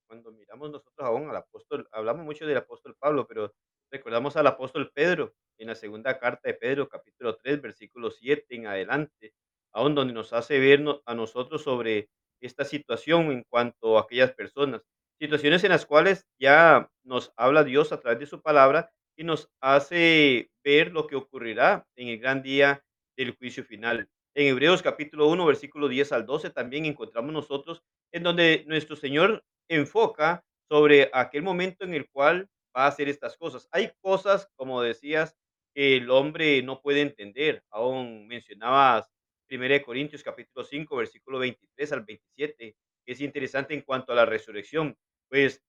Cuando 0.06 0.30
miramos 0.32 0.70
nosotros 0.70 1.06
aún 1.06 1.30
al 1.30 1.36
apóstol, 1.36 1.88
hablamos 1.92 2.26
mucho 2.26 2.46
del 2.46 2.58
apóstol 2.58 2.94
Pablo, 2.98 3.26
pero 3.26 3.54
recordamos 3.90 4.36
al 4.36 4.48
apóstol 4.48 4.90
Pedro, 4.92 5.34
en 5.58 5.68
la 5.68 5.74
segunda 5.74 6.18
carta 6.18 6.42
de 6.44 6.54
Pedro, 6.54 6.88
capítulo 6.90 7.36
3, 7.36 7.62
versículo 7.62 8.10
7 8.10 8.44
en 8.50 8.66
adelante, 8.66 9.32
aún 9.72 9.94
donde 9.94 10.12
nos 10.12 10.34
hace 10.34 10.58
ver 10.58 10.84
a 11.06 11.14
nosotros 11.14 11.62
sobre 11.62 12.10
esta 12.42 12.66
situación 12.66 13.32
en 13.32 13.44
cuanto 13.48 13.96
a 13.96 14.02
aquellas 14.02 14.32
personas. 14.32 14.82
Situaciones 15.18 15.64
en 15.64 15.70
las 15.70 15.86
cuales 15.86 16.26
ya 16.38 16.90
nos 17.02 17.32
habla 17.36 17.64
Dios 17.64 17.92
a 17.92 18.00
través 18.00 18.20
de 18.20 18.26
su 18.26 18.42
palabra 18.42 18.90
y 19.16 19.24
nos 19.24 19.50
hace 19.60 20.50
ver 20.64 20.92
lo 20.92 21.06
que 21.06 21.16
ocurrirá 21.16 21.86
en 21.96 22.08
el 22.08 22.18
gran 22.18 22.42
día 22.42 22.84
del 23.16 23.34
juicio 23.34 23.64
final. 23.64 24.08
En 24.34 24.48
Hebreos 24.48 24.82
capítulo 24.82 25.28
1, 25.28 25.46
versículo 25.46 25.88
10 25.88 26.12
al 26.12 26.26
12 26.26 26.50
también 26.50 26.84
encontramos 26.84 27.32
nosotros 27.32 27.82
en 28.12 28.22
donde 28.22 28.64
nuestro 28.66 28.94
Señor 28.94 29.42
enfoca 29.68 30.44
sobre 30.68 31.10
aquel 31.12 31.42
momento 31.42 31.84
en 31.84 31.94
el 31.94 32.08
cual 32.10 32.48
va 32.76 32.84
a 32.84 32.88
hacer 32.88 33.08
estas 33.08 33.36
cosas. 33.36 33.68
Hay 33.72 33.90
cosas, 34.02 34.48
como 34.56 34.82
decías, 34.82 35.36
el 35.74 36.10
hombre 36.10 36.62
no 36.62 36.82
puede 36.82 37.00
entender. 37.00 37.62
Aún 37.70 38.26
mencionabas 38.26 39.10
1 39.50 39.82
Corintios 39.84 40.22
capítulo 40.22 40.64
5, 40.64 40.96
versículo 40.96 41.38
23 41.38 41.92
al 41.92 42.04
27, 42.04 42.76
que 43.06 43.12
es 43.12 43.20
interesante 43.20 43.74
en 43.74 43.82
cuanto 43.82 44.12
a 44.12 44.16
la 44.16 44.26
resurrección. 44.26 44.96
Pues 45.28 45.62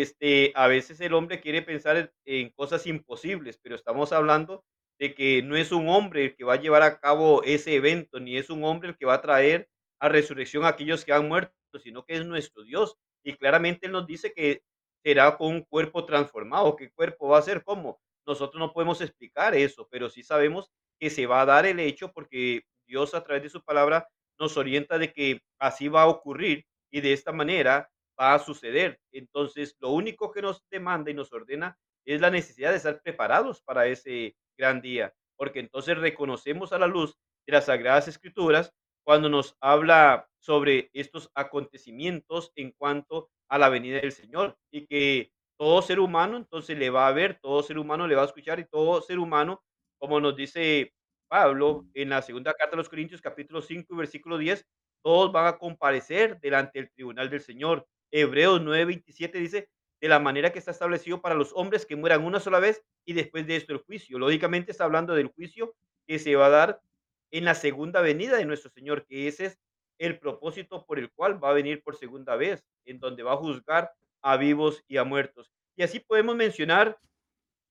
este, 0.00 0.52
a 0.54 0.66
veces 0.66 1.00
el 1.00 1.14
hombre 1.14 1.40
quiere 1.40 1.62
pensar 1.62 2.12
en 2.24 2.50
cosas 2.50 2.86
imposibles, 2.86 3.58
pero 3.62 3.76
estamos 3.76 4.12
hablando 4.12 4.64
de 4.98 5.14
que 5.14 5.42
no 5.42 5.56
es 5.56 5.72
un 5.72 5.88
hombre 5.88 6.24
el 6.24 6.36
que 6.36 6.44
va 6.44 6.54
a 6.54 6.60
llevar 6.60 6.82
a 6.82 6.98
cabo 6.98 7.42
ese 7.44 7.74
evento, 7.74 8.20
ni 8.20 8.36
es 8.36 8.50
un 8.50 8.64
hombre 8.64 8.90
el 8.90 8.96
que 8.96 9.06
va 9.06 9.14
a 9.14 9.20
traer 9.20 9.68
a 10.00 10.08
resurrección 10.08 10.64
a 10.64 10.68
aquellos 10.68 11.04
que 11.04 11.12
han 11.12 11.28
muerto, 11.28 11.54
sino 11.82 12.04
que 12.04 12.14
es 12.14 12.26
nuestro 12.26 12.64
Dios. 12.64 12.96
Y 13.22 13.34
claramente 13.36 13.86
Él 13.86 13.92
nos 13.92 14.06
dice 14.06 14.32
que 14.32 14.62
será 15.02 15.36
con 15.36 15.48
un 15.48 15.62
cuerpo 15.62 16.04
transformado. 16.04 16.76
¿Qué 16.76 16.90
cuerpo 16.90 17.28
va 17.28 17.38
a 17.38 17.42
ser? 17.42 17.62
¿Cómo? 17.62 18.00
Nosotros 18.26 18.58
no 18.58 18.72
podemos 18.72 19.00
explicar 19.00 19.54
eso, 19.54 19.86
pero 19.90 20.08
sí 20.08 20.22
sabemos 20.22 20.70
que 20.98 21.10
se 21.10 21.26
va 21.26 21.42
a 21.42 21.46
dar 21.46 21.66
el 21.66 21.78
hecho 21.80 22.12
porque 22.12 22.62
Dios 22.86 23.14
a 23.14 23.22
través 23.22 23.42
de 23.42 23.50
su 23.50 23.62
palabra 23.62 24.08
nos 24.38 24.56
orienta 24.56 24.98
de 24.98 25.12
que 25.12 25.40
así 25.58 25.88
va 25.88 26.02
a 26.02 26.08
ocurrir 26.08 26.66
y 26.90 27.00
de 27.00 27.12
esta 27.12 27.32
manera 27.32 27.90
va 28.20 28.34
a 28.34 28.38
suceder. 28.38 29.00
Entonces, 29.12 29.76
lo 29.80 29.90
único 29.90 30.32
que 30.32 30.42
nos 30.42 30.62
demanda 30.70 31.10
y 31.10 31.14
nos 31.14 31.32
ordena 31.32 31.78
es 32.04 32.20
la 32.20 32.30
necesidad 32.30 32.70
de 32.70 32.76
estar 32.76 33.00
preparados 33.02 33.62
para 33.62 33.86
ese 33.86 34.36
gran 34.56 34.80
día, 34.80 35.14
porque 35.36 35.60
entonces 35.60 35.98
reconocemos 35.98 36.72
a 36.72 36.78
la 36.78 36.86
luz 36.86 37.16
de 37.46 37.52
las 37.52 37.66
sagradas 37.66 38.08
escrituras 38.08 38.72
cuando 39.04 39.28
nos 39.28 39.56
habla 39.60 40.28
sobre 40.38 40.90
estos 40.92 41.30
acontecimientos 41.34 42.52
en 42.56 42.72
cuanto 42.72 43.30
a 43.48 43.58
la 43.58 43.68
venida 43.68 44.00
del 44.00 44.12
Señor 44.12 44.56
y 44.70 44.86
que 44.86 45.30
todo 45.58 45.82
ser 45.82 46.00
humano 46.00 46.36
entonces 46.36 46.76
le 46.78 46.90
va 46.90 47.06
a 47.06 47.12
ver, 47.12 47.38
todo 47.40 47.62
ser 47.62 47.78
humano 47.78 48.06
le 48.06 48.14
va 48.14 48.22
a 48.22 48.26
escuchar 48.26 48.58
y 48.60 48.64
todo 48.64 49.00
ser 49.02 49.18
humano, 49.18 49.62
como 49.98 50.20
nos 50.20 50.36
dice 50.36 50.92
Pablo 51.28 51.86
en 51.94 52.10
la 52.10 52.22
segunda 52.22 52.54
carta 52.54 52.72
de 52.72 52.78
los 52.78 52.88
Corintios 52.88 53.20
capítulo 53.20 53.62
5 53.62 53.94
versículo 53.94 54.38
10, 54.38 54.66
todos 55.02 55.32
van 55.32 55.46
a 55.46 55.58
comparecer 55.58 56.40
delante 56.40 56.78
del 56.78 56.90
tribunal 56.90 57.28
del 57.28 57.40
Señor. 57.40 57.86
Hebreos 58.16 58.60
9:27 58.60 59.40
dice, 59.40 59.68
de 60.00 60.08
la 60.08 60.20
manera 60.20 60.52
que 60.52 60.60
está 60.60 60.70
establecido 60.70 61.20
para 61.20 61.34
los 61.34 61.52
hombres 61.52 61.84
que 61.84 61.96
mueran 61.96 62.24
una 62.24 62.38
sola 62.38 62.60
vez 62.60 62.84
y 63.04 63.12
después 63.12 63.44
de 63.44 63.56
esto 63.56 63.72
el 63.72 63.80
juicio. 63.80 64.20
Lógicamente 64.20 64.70
está 64.70 64.84
hablando 64.84 65.14
del 65.14 65.26
juicio 65.26 65.74
que 66.06 66.20
se 66.20 66.36
va 66.36 66.46
a 66.46 66.50
dar 66.50 66.80
en 67.32 67.44
la 67.44 67.56
segunda 67.56 68.02
venida 68.02 68.36
de 68.36 68.44
nuestro 68.44 68.70
Señor, 68.70 69.04
que 69.06 69.26
ese 69.26 69.46
es 69.46 69.58
el 69.98 70.20
propósito 70.20 70.86
por 70.86 71.00
el 71.00 71.10
cual 71.10 71.42
va 71.42 71.50
a 71.50 71.54
venir 71.54 71.82
por 71.82 71.96
segunda 71.96 72.36
vez, 72.36 72.64
en 72.84 73.00
donde 73.00 73.24
va 73.24 73.32
a 73.32 73.36
juzgar 73.36 73.90
a 74.22 74.36
vivos 74.36 74.84
y 74.86 74.96
a 74.98 75.02
muertos. 75.04 75.50
Y 75.74 75.82
así 75.82 75.98
podemos 75.98 76.36
mencionar 76.36 77.00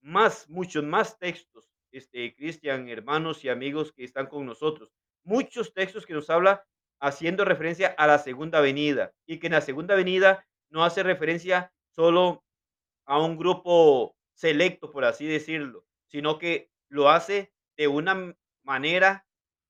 más, 0.01 0.49
muchos 0.49 0.83
más 0.83 1.17
textos, 1.19 1.71
este, 1.91 2.35
Cristian, 2.35 2.89
hermanos 2.89 3.45
y 3.45 3.49
amigos 3.49 3.93
que 3.93 4.03
están 4.03 4.27
con 4.27 4.45
nosotros. 4.45 4.91
Muchos 5.23 5.73
textos 5.73 6.05
que 6.05 6.13
nos 6.13 6.29
habla 6.29 6.65
haciendo 7.03 7.43
referencia 7.43 7.93
a 7.97 8.07
la 8.07 8.17
segunda 8.17 8.61
venida 8.61 9.13
y 9.27 9.37
que 9.37 9.47
en 9.47 9.53
la 9.53 9.61
segunda 9.61 9.93
venida 9.93 10.47
no 10.69 10.85
hace 10.85 11.03
referencia 11.03 11.73
solo 11.89 12.45
a 13.05 13.19
un 13.19 13.37
grupo 13.37 14.15
selecto, 14.33 14.89
por 14.89 15.03
así 15.03 15.27
decirlo, 15.27 15.85
sino 16.07 16.39
que 16.39 16.69
lo 16.87 17.09
hace 17.09 17.51
de 17.75 17.89
una 17.89 18.33
manera 18.63 19.27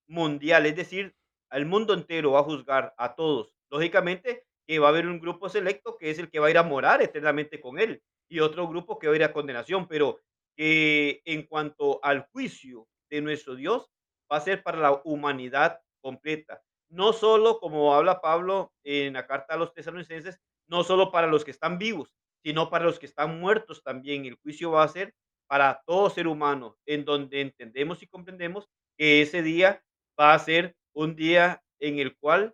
mundial, 0.08 0.68
es 0.68 0.76
decir, 0.76 1.16
al 1.50 1.66
mundo 1.66 1.96
entero 1.96 2.34
va 2.34 2.42
a 2.42 2.44
juzgar 2.44 2.94
a 3.00 3.16
todos. 3.16 3.56
Lógicamente, 3.72 4.46
que 4.68 4.78
va 4.78 4.88
a 4.88 4.90
haber 4.90 5.08
un 5.08 5.20
grupo 5.20 5.50
selecto 5.50 5.98
que 5.98 6.12
es 6.12 6.20
el 6.20 6.30
que 6.30 6.40
va 6.40 6.48
a 6.48 6.52
ir 6.52 6.60
a 6.60 6.64
morar 6.64 7.02
eternamente 7.02 7.60
con 7.60 7.80
él 7.80 8.04
y 8.30 8.42
otro 8.42 8.68
grupo 8.68 9.00
que 9.00 9.08
va 9.08 9.14
a 9.14 9.16
ir 9.16 9.24
a 9.24 9.34
condenación, 9.34 9.88
pero 9.88 10.20
que 10.56 11.24
en 11.26 11.48
cuanto 11.48 12.00
al 12.04 12.28
juicio 12.32 12.88
de 13.10 13.22
nuestro 13.22 13.56
Dios 13.56 13.90
va 14.32 14.38
a 14.38 14.42
ser 14.42 14.62
para 14.62 14.78
la 14.78 15.02
humanidad 15.04 15.80
completa. 16.00 16.62
No 16.94 17.12
solo, 17.12 17.60
como 17.60 17.96
habla 17.96 18.22
Pablo 18.22 18.72
en 18.84 19.14
la 19.14 19.26
carta 19.26 19.56
a 19.56 19.58
los 19.58 19.74
tesalonicenses, 19.74 20.40
no 20.68 20.84
solo 20.84 21.12
para 21.12 21.26
los 21.26 21.44
que 21.44 21.50
están 21.50 21.80
vivos, 21.80 22.14
sino 22.44 22.70
para 22.70 22.86
los 22.86 23.00
que 23.00 23.08
están 23.08 23.40
muertos 23.40 23.82
también. 23.82 24.26
El 24.26 24.36
juicio 24.36 24.70
va 24.70 24.84
a 24.84 24.88
ser 24.88 25.16
para 25.48 25.82
todo 25.88 26.12
ser 26.12 26.28
humano, 26.28 26.78
en 26.86 27.04
donde 27.04 27.42
entendemos 27.42 28.04
y 28.04 28.08
comprendemos 28.08 28.70
que 28.96 29.24
ese 29.24 29.42
día 29.42 29.84
va 30.20 30.36
a 30.36 30.40
ser 30.40 30.76
un 30.94 31.16
día 31.16 31.64
en 31.80 31.98
el 31.98 32.16
cual 32.16 32.54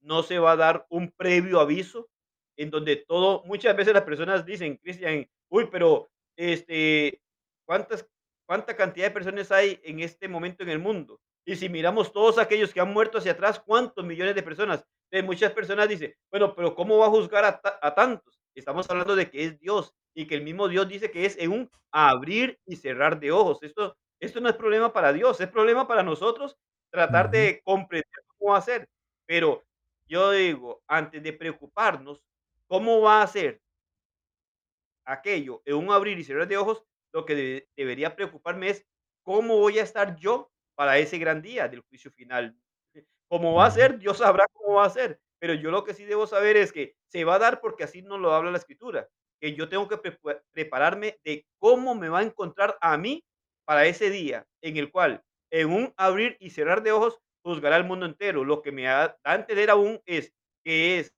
no 0.00 0.22
se 0.22 0.38
va 0.38 0.52
a 0.52 0.56
dar 0.56 0.86
un 0.88 1.10
previo 1.10 1.58
aviso 1.58 2.08
en 2.56 2.70
donde 2.70 2.94
todo, 2.94 3.42
muchas 3.44 3.76
veces 3.76 3.92
las 3.92 4.04
personas 4.04 4.46
dicen, 4.46 4.76
Cristian, 4.76 5.28
uy, 5.48 5.66
pero 5.68 6.12
este, 6.36 7.20
¿cuántas, 7.66 8.08
¿cuánta 8.46 8.76
cantidad 8.76 9.06
de 9.06 9.14
personas 9.14 9.50
hay 9.50 9.80
en 9.82 9.98
este 9.98 10.28
momento 10.28 10.62
en 10.62 10.68
el 10.68 10.78
mundo? 10.78 11.20
Y 11.46 11.56
si 11.56 11.68
miramos 11.68 12.12
todos 12.12 12.38
aquellos 12.38 12.72
que 12.72 12.80
han 12.80 12.92
muerto 12.92 13.18
hacia 13.18 13.32
atrás, 13.32 13.60
¿cuántos 13.60 14.04
millones 14.04 14.34
de 14.34 14.42
personas? 14.42 14.84
muchas 15.24 15.52
personas 15.52 15.88
dicen, 15.88 16.14
bueno, 16.30 16.54
pero 16.54 16.74
¿cómo 16.74 16.98
va 16.98 17.06
a 17.06 17.10
juzgar 17.10 17.44
a, 17.44 17.60
a 17.82 17.94
tantos? 17.94 18.40
Estamos 18.54 18.88
hablando 18.88 19.16
de 19.16 19.28
que 19.28 19.44
es 19.44 19.58
Dios 19.58 19.92
y 20.14 20.26
que 20.26 20.36
el 20.36 20.42
mismo 20.42 20.68
Dios 20.68 20.88
dice 20.88 21.10
que 21.10 21.24
es 21.26 21.36
en 21.38 21.50
un 21.50 21.70
abrir 21.90 22.60
y 22.64 22.76
cerrar 22.76 23.18
de 23.18 23.32
ojos. 23.32 23.58
Esto, 23.62 23.96
esto 24.20 24.40
no 24.40 24.48
es 24.48 24.54
problema 24.54 24.92
para 24.92 25.12
Dios, 25.12 25.40
es 25.40 25.48
problema 25.48 25.88
para 25.88 26.04
nosotros 26.04 26.56
tratar 26.90 27.30
de 27.30 27.60
comprender 27.64 28.06
cómo 28.38 28.60
ser. 28.60 28.88
Pero 29.26 29.64
yo 30.06 30.30
digo, 30.30 30.82
antes 30.86 31.22
de 31.22 31.32
preocuparnos, 31.32 32.22
¿cómo 32.68 33.00
va 33.00 33.22
a 33.22 33.26
ser 33.26 33.60
aquello 35.04 35.62
en 35.64 35.76
un 35.76 35.90
abrir 35.90 36.18
y 36.18 36.24
cerrar 36.24 36.48
de 36.48 36.56
ojos? 36.56 36.84
Lo 37.12 37.24
que 37.24 37.34
debe- 37.34 37.68
debería 37.76 38.14
preocuparme 38.16 38.70
es 38.70 38.86
cómo 39.22 39.58
voy 39.58 39.78
a 39.78 39.82
estar 39.82 40.16
yo 40.16 40.50
para 40.80 40.96
ese 40.96 41.18
gran 41.18 41.42
día 41.42 41.68
del 41.68 41.82
juicio 41.82 42.10
final. 42.10 42.56
Cómo 43.28 43.52
va 43.52 43.66
a 43.66 43.70
ser, 43.70 43.98
Dios 43.98 44.16
sabrá 44.16 44.46
cómo 44.50 44.76
va 44.76 44.86
a 44.86 44.88
ser, 44.88 45.20
pero 45.38 45.52
yo 45.52 45.70
lo 45.70 45.84
que 45.84 45.92
sí 45.92 46.06
debo 46.06 46.26
saber 46.26 46.56
es 46.56 46.72
que 46.72 46.96
se 47.06 47.22
va 47.22 47.34
a 47.34 47.38
dar 47.38 47.60
porque 47.60 47.84
así 47.84 48.00
nos 48.00 48.18
lo 48.18 48.32
habla 48.32 48.50
la 48.50 48.56
Escritura, 48.56 49.06
que 49.38 49.54
yo 49.54 49.68
tengo 49.68 49.88
que 49.88 49.98
prepa 49.98 50.40
prepararme 50.52 51.18
de 51.22 51.44
cómo 51.58 51.94
me 51.94 52.08
va 52.08 52.20
a 52.20 52.22
encontrar 52.22 52.78
a 52.80 52.96
mí 52.96 53.22
para 53.66 53.84
ese 53.84 54.08
día, 54.08 54.46
en 54.62 54.78
el 54.78 54.90
cual, 54.90 55.22
en 55.50 55.70
un 55.70 55.92
abrir 55.98 56.38
y 56.40 56.48
cerrar 56.48 56.82
de 56.82 56.92
ojos, 56.92 57.20
juzgará 57.44 57.76
al 57.76 57.84
mundo 57.84 58.06
entero. 58.06 58.42
Lo 58.42 58.62
que 58.62 58.72
me 58.72 58.84
da 58.84 59.18
a 59.22 59.34
entender 59.34 59.68
aún 59.68 60.00
es 60.06 60.32
que 60.64 60.98
es 60.98 61.14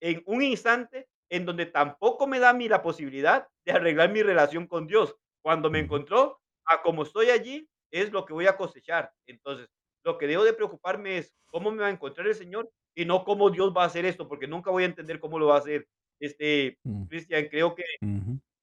en 0.00 0.22
un 0.24 0.42
instante 0.42 1.06
en 1.28 1.44
donde 1.44 1.66
tampoco 1.66 2.26
me 2.26 2.38
da 2.38 2.48
a 2.48 2.54
mí 2.54 2.66
la 2.66 2.80
posibilidad 2.80 3.46
de 3.66 3.72
arreglar 3.72 4.10
mi 4.10 4.22
relación 4.22 4.66
con 4.66 4.86
Dios. 4.86 5.14
Cuando 5.42 5.68
me 5.68 5.80
encontró, 5.80 6.40
a 6.64 6.80
como 6.80 7.02
estoy 7.02 7.28
allí, 7.28 7.68
es 7.94 8.12
lo 8.12 8.24
que 8.24 8.32
voy 8.32 8.46
a 8.48 8.56
cosechar. 8.56 9.12
Entonces, 9.26 9.68
lo 10.02 10.18
que 10.18 10.26
debo 10.26 10.42
de 10.42 10.52
preocuparme 10.52 11.18
es 11.18 11.32
cómo 11.46 11.70
me 11.70 11.82
va 11.82 11.86
a 11.86 11.92
encontrar 11.92 12.26
el 12.26 12.34
Señor 12.34 12.68
y 12.94 13.04
no 13.04 13.24
cómo 13.24 13.50
Dios 13.50 13.72
va 13.74 13.84
a 13.84 13.86
hacer 13.86 14.04
esto, 14.04 14.26
porque 14.28 14.48
nunca 14.48 14.70
voy 14.70 14.82
a 14.82 14.86
entender 14.86 15.20
cómo 15.20 15.38
lo 15.38 15.46
va 15.46 15.56
a 15.56 15.58
hacer. 15.58 15.86
Este, 16.18 16.76
mm, 16.82 17.04
Cristian, 17.04 17.46
creo 17.48 17.74
que 17.74 17.84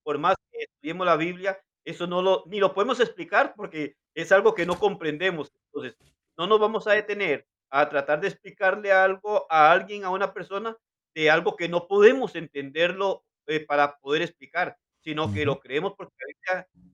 por 0.04 0.18
más 0.18 0.36
que 0.52 0.64
estudiemos 0.64 1.06
la 1.06 1.16
Biblia, 1.16 1.58
eso 1.86 2.08
no 2.08 2.22
lo 2.22 2.44
ni 2.48 2.60
lo 2.60 2.74
podemos 2.74 3.00
explicar 3.00 3.54
porque 3.56 3.96
es 4.14 4.32
algo 4.32 4.54
que 4.54 4.66
no 4.66 4.78
comprendemos. 4.78 5.52
Entonces, 5.68 5.98
no 6.38 6.46
nos 6.48 6.60
vamos 6.60 6.86
a 6.88 6.92
detener 6.92 7.48
a 7.70 7.88
tratar 7.88 8.20
de 8.20 8.28
explicarle 8.28 8.92
algo 8.92 9.48
a 9.50 9.72
alguien, 9.72 10.04
a 10.04 10.10
una 10.10 10.34
persona, 10.34 10.76
de 11.16 11.30
algo 11.30 11.56
que 11.56 11.70
no 11.70 11.88
podemos 11.88 12.36
entenderlo, 12.36 13.24
eh, 13.48 13.66
para 13.66 13.98
poder 14.00 14.22
explicar, 14.22 14.78
sino 15.00 15.34
que 15.34 15.46
lo 15.46 15.60
creemos 15.60 15.94
porque 15.96 16.14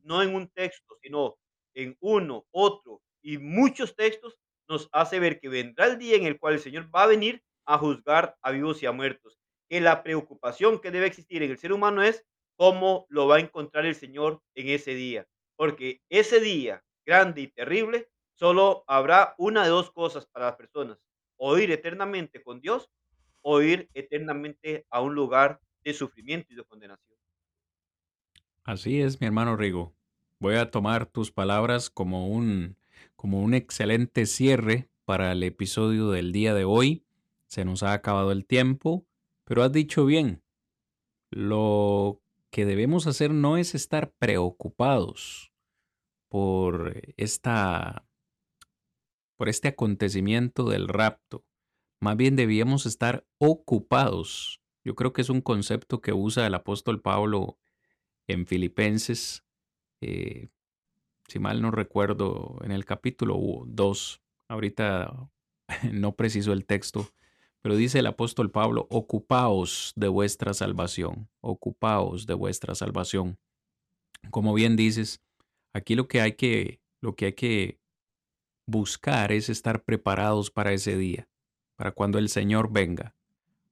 no 0.04 0.22
en 0.22 0.34
un 0.34 0.48
texto, 0.50 0.96
sino 1.02 1.38
en 1.78 1.98
uno, 2.02 2.46
otro 2.52 3.02
y 3.22 3.38
muchos 3.38 3.96
textos, 3.96 4.38
nos 4.70 4.90
hace 4.92 5.20
ver 5.20 5.40
que 5.40 5.50
vendrá 5.50 5.86
el 5.86 5.98
día 5.98 6.18
en 6.18 6.26
el 6.26 6.40
cual 6.40 6.56
el 6.56 6.60
Señor 6.60 6.94
va 6.94 7.04
a 7.04 7.08
venir 7.08 7.44
a 7.66 7.78
juzgar 7.78 8.38
a 8.42 8.52
vivos 8.52 8.84
y 8.84 8.86
a 8.86 8.92
muertos. 8.92 9.40
Que 9.70 9.82
la 9.82 10.04
preocupación 10.04 10.80
que 10.80 10.92
debe 10.92 11.08
existir 11.08 11.44
en 11.44 11.52
el 11.52 11.58
ser 11.58 11.74
humano 11.74 12.04
es 12.04 12.26
cómo 12.58 13.06
lo 13.10 13.28
va 13.28 13.38
a 13.38 13.40
encontrar 13.40 13.86
el 13.86 13.96
Señor 13.96 14.42
en 14.56 14.70
ese 14.70 14.96
día. 14.96 15.28
Porque 15.56 16.02
ese 16.10 16.40
día 16.40 16.84
grande 17.06 17.42
y 17.42 17.48
terrible, 17.48 18.10
solo 18.34 18.84
habrá 18.88 19.36
una 19.38 19.64
de 19.64 19.70
dos 19.70 19.92
cosas 19.92 20.28
para 20.28 20.48
las 20.48 20.56
personas, 20.58 21.00
o 21.38 21.58
ir 21.58 21.72
eternamente 21.72 22.44
con 22.44 22.60
Dios 22.60 22.90
o 23.42 23.62
ir 23.62 23.90
eternamente 23.94 24.86
a 24.90 25.02
un 25.02 25.16
lugar 25.16 25.62
de 25.84 25.94
sufrimiento 25.94 26.54
y 26.54 26.58
de 26.58 26.66
condenación. 26.66 27.18
Así 28.64 29.02
es, 29.02 29.20
mi 29.20 29.26
hermano 29.26 29.56
Rigo. 29.58 29.97
Voy 30.40 30.56
a 30.56 30.70
tomar 30.70 31.08
tus 31.08 31.32
palabras 31.32 31.90
como 31.90 32.28
un, 32.28 32.78
como 33.16 33.42
un 33.42 33.56
excelente 33.56 34.28
cierre 34.28 34.88
para 35.04 35.32
el 35.32 35.42
episodio 35.42 36.12
del 36.12 36.32
día 36.32 36.54
de 36.54 36.64
hoy. 36.64 37.04
Se 37.48 37.66
nos 37.66 37.82
ha 37.82 37.94
acabado 37.94 38.32
el 38.32 38.46
tiempo, 38.46 39.08
pero 39.46 39.64
has 39.64 39.72
dicho 39.72 40.06
bien. 40.06 40.44
Lo 41.32 42.22
que 42.52 42.66
debemos 42.66 43.08
hacer 43.08 43.34
no 43.34 43.58
es 43.58 43.74
estar 43.74 44.12
preocupados 44.20 45.52
por 46.30 47.02
esta, 47.18 48.06
por 49.38 49.50
este 49.50 49.70
acontecimiento 49.70 50.70
del 50.70 50.88
rapto. 50.88 51.46
Más 52.00 52.16
bien 52.16 52.36
debíamos 52.36 52.86
estar 52.86 53.26
ocupados. 53.40 54.62
Yo 54.84 54.94
creo 54.94 55.14
que 55.14 55.22
es 55.22 55.32
un 55.32 55.42
concepto 55.42 56.00
que 56.00 56.14
usa 56.14 56.46
el 56.46 56.54
apóstol 56.54 57.02
Pablo 57.02 57.58
en 58.28 58.46
Filipenses 58.46 59.47
eh, 60.02 60.50
si 61.28 61.40
mal 61.40 61.62
no 61.62 61.72
recuerdo, 61.72 62.58
en 62.64 62.72
el 62.72 62.86
capítulo 62.86 63.64
2, 63.66 64.22
ahorita 64.48 65.30
no 65.92 66.16
preciso 66.16 66.54
el 66.54 66.66
texto, 66.66 67.10
pero 67.62 67.76
dice 67.76 68.00
el 68.00 68.08
apóstol 68.08 68.52
Pablo, 68.52 68.88
ocupaos 68.90 69.94
de 69.96 70.08
vuestra 70.08 70.54
salvación, 70.54 71.28
ocupaos 71.42 72.26
de 72.26 72.34
vuestra 72.34 72.76
salvación. 72.76 73.38
Como 74.30 74.54
bien 74.54 74.76
dices, 74.76 75.22
aquí 75.74 75.96
lo 75.96 76.08
que 76.08 76.22
hay 76.22 76.34
que, 76.34 76.80
lo 77.02 77.16
que 77.16 77.26
hay 77.26 77.34
que 77.34 77.80
buscar 78.66 79.32
es 79.32 79.50
estar 79.50 79.84
preparados 79.84 80.52
para 80.52 80.72
ese 80.74 80.98
día, 80.98 81.28
para 81.76 81.92
cuando 81.92 82.20
el 82.20 82.30
Señor 82.30 82.72
venga, 82.72 83.16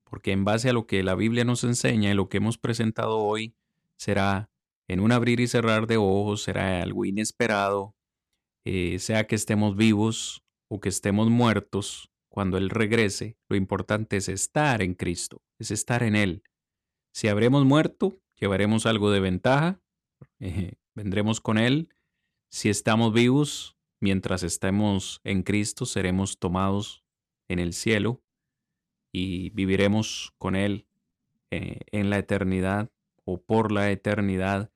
porque 0.04 0.32
en 0.32 0.46
base 0.46 0.70
a 0.70 0.74
lo 0.74 0.88
que 0.88 1.04
la 1.04 1.16
Biblia 1.16 1.46
nos 1.46 1.64
enseña 1.64 2.12
y 2.12 2.16
lo 2.16 2.30
que 2.30 2.38
hemos 2.38 2.58
presentado 2.58 3.20
hoy, 3.20 3.54
será 3.98 4.50
en 4.88 5.00
un 5.00 5.12
abrir 5.12 5.40
y 5.40 5.48
cerrar 5.48 5.88
de 5.88 5.98
ojos, 5.98 6.44
será 6.44 6.82
algo 6.82 7.06
inesperado, 7.06 7.96
eh, 8.66 9.00
sea 9.00 9.28
que 9.28 9.36
estemos 9.36 9.76
vivos 9.76 10.44
o 10.70 10.80
que 10.80 10.90
estemos 10.90 11.30
muertos, 11.30 12.12
cuando 12.36 12.58
Él 12.58 12.70
regrese, 12.70 13.38
lo 13.48 13.56
importante 13.56 14.18
es 14.18 14.28
estar 14.28 14.82
en 14.82 14.94
Cristo, 14.94 15.42
es 15.58 15.72
estar 15.72 16.04
en 16.04 16.18
Él. 16.18 16.44
Si 17.14 17.30
habremos 17.30 17.64
muerto, 17.64 18.20
llevaremos 18.38 18.86
algo 18.86 19.10
de 19.10 19.22
ventaja, 19.22 19.80
eh, 20.40 20.74
vendremos 20.94 21.40
con 21.40 21.58
Él. 21.58 21.88
Si 22.52 22.68
estamos 22.68 23.14
vivos, 23.14 23.78
mientras 24.02 24.44
estemos 24.44 25.22
en 25.24 25.44
Cristo, 25.44 25.86
seremos 25.86 26.38
tomados 26.38 27.06
en 27.48 27.60
el 27.60 27.72
cielo 27.72 28.22
y 29.14 29.52
viviremos 29.52 30.34
con 30.38 30.58
Él 30.58 30.88
eh, 31.52 31.80
en 31.92 32.10
la 32.10 32.18
eternidad 32.18 32.92
o 33.24 33.42
por 33.42 33.72
la 33.72 33.92
eternidad 33.92 34.74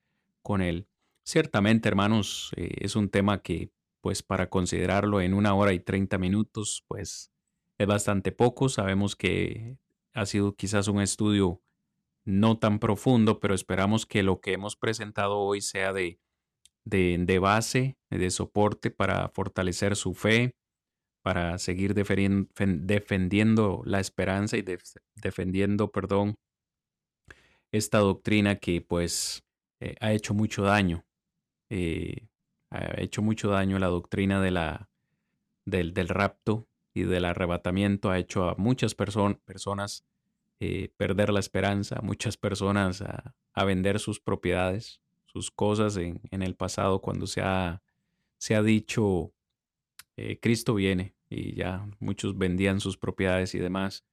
con 0.49 0.63
Él. 0.63 0.87
Ciertamente, 1.23 1.87
hermanos, 1.89 2.53
eh, 2.55 2.71
es 2.79 2.95
un 2.95 3.09
tema 3.09 3.43
que, 3.43 3.69
pues, 4.01 4.23
para 4.23 4.49
considerarlo 4.49 5.21
en 5.21 5.35
una 5.35 5.53
hora 5.53 5.73
y 5.73 5.79
treinta 5.79 6.17
minutos, 6.17 6.83
pues, 6.87 7.31
es 7.77 7.85
bastante 7.85 8.31
poco. 8.31 8.67
Sabemos 8.67 9.15
que 9.15 9.77
ha 10.15 10.25
sido 10.25 10.55
quizás 10.55 10.87
un 10.87 11.01
estudio 11.01 11.61
no 12.25 12.57
tan 12.57 12.79
profundo, 12.79 13.39
pero 13.39 13.53
esperamos 13.53 14.07
que 14.07 14.23
lo 14.23 14.41
que 14.41 14.53
hemos 14.53 14.75
presentado 14.75 15.37
hoy 15.37 15.61
sea 15.61 15.93
de, 15.93 16.19
de, 16.83 17.37
base, 17.37 17.99
de 18.09 18.31
soporte 18.31 18.89
para 18.89 19.29
fortalecer 19.29 19.95
su 19.95 20.15
fe, 20.15 20.55
para 21.21 21.59
seguir 21.59 21.93
defendiendo 21.93 23.83
la 23.85 23.99
esperanza 23.99 24.57
y 24.57 24.63
def- 24.63 24.97
defendiendo, 25.13 25.91
perdón, 25.91 26.33
esta 27.71 27.99
doctrina 27.99 28.55
que 28.55 28.81
pues 28.81 29.43
eh, 29.79 29.95
ha 29.99 30.11
hecho 30.13 30.33
mucho 30.33 30.63
daño. 30.63 31.05
eh, 31.69 32.27
ha 32.71 33.01
hecho 33.01 33.21
mucho 33.21 33.49
daño 33.49 33.79
la 33.79 33.87
doctrina 33.87 34.41
de 34.41 34.51
la, 34.51 34.89
del, 35.65 35.93
del 35.93 36.07
rapto 36.07 36.67
y 36.93 37.03
del 37.03 37.25
arrebatamiento. 37.25 38.11
Ha 38.11 38.19
hecho 38.19 38.49
a 38.49 38.55
muchas 38.55 38.95
person- 38.95 39.39
personas 39.45 40.05
eh, 40.59 40.89
perder 40.97 41.31
la 41.31 41.39
esperanza, 41.39 41.97
a 41.99 42.01
muchas 42.01 42.37
personas 42.37 43.01
a, 43.01 43.33
a 43.53 43.65
vender 43.65 43.99
sus 43.99 44.19
propiedades, 44.19 45.01
sus 45.25 45.51
cosas 45.51 45.97
en, 45.97 46.21
en 46.31 46.43
el 46.43 46.55
pasado 46.55 47.01
cuando 47.01 47.27
se 47.27 47.41
ha, 47.41 47.81
se 48.37 48.55
ha 48.55 48.61
dicho 48.61 49.33
Cristo 50.41 50.73
viene 50.75 51.15
y 51.29 51.55
ya 51.55 51.87
muchos 51.99 52.37
vendían 52.37 52.81
sus 52.81 52.97
propiedades 52.97 53.55
y 53.55 53.59
demás. 53.59 54.03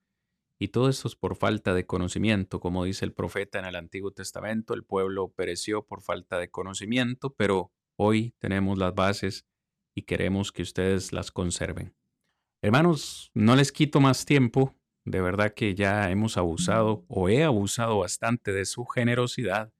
Y 0.59 0.69
todo 0.69 0.89
esto 0.89 1.09
es 1.09 1.17
por 1.17 1.37
falta 1.37 1.75
de 1.75 1.85
conocimiento, 1.85 2.61
como 2.61 2.85
dice 2.85 3.05
el 3.05 3.13
profeta 3.13 3.59
en 3.59 3.67
el 3.67 3.77
Antiguo 3.77 4.11
Testamento, 4.11 4.73
el 4.73 4.85
pueblo 4.85 5.29
pereció 5.29 5.85
por 5.85 6.01
falta 6.01 6.39
de 6.39 6.51
conocimiento, 6.51 7.35
pero 7.35 7.73
hoy 7.97 8.35
tenemos 8.39 8.79
las 8.79 8.95
bases 8.95 9.47
y 9.95 10.03
queremos 10.03 10.53
que 10.53 10.63
ustedes 10.63 11.13
las 11.13 11.31
conserven. 11.31 11.95
Hermanos, 12.63 13.31
no 13.35 13.55
les 13.55 13.71
quito 13.71 14.01
más 14.01 14.25
tiempo, 14.25 14.75
de 15.05 15.21
verdad 15.21 15.53
que 15.53 15.75
ya 15.75 16.11
hemos 16.11 16.39
abusado 16.39 17.05
o 17.09 17.29
he 17.29 17.45
abusado 17.45 17.99
bastante 17.99 18.53
de 18.53 18.65
su 18.65 18.87
generosidad, 18.87 19.73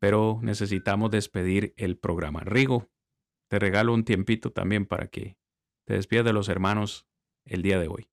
pero 0.00 0.40
necesitamos 0.42 1.10
despedir 1.12 1.74
el 1.76 1.96
programa. 1.96 2.40
Rigo, 2.40 2.90
te 3.48 3.58
regalo 3.58 3.94
un 3.94 4.04
tiempito 4.04 4.50
también 4.50 4.84
para 4.84 5.06
que 5.08 5.38
te 5.84 5.94
despidas 5.94 6.24
de 6.24 6.32
los 6.32 6.48
hermanos 6.48 7.06
el 7.44 7.62
día 7.62 7.78
de 7.78 7.88
hoy. 7.88 8.10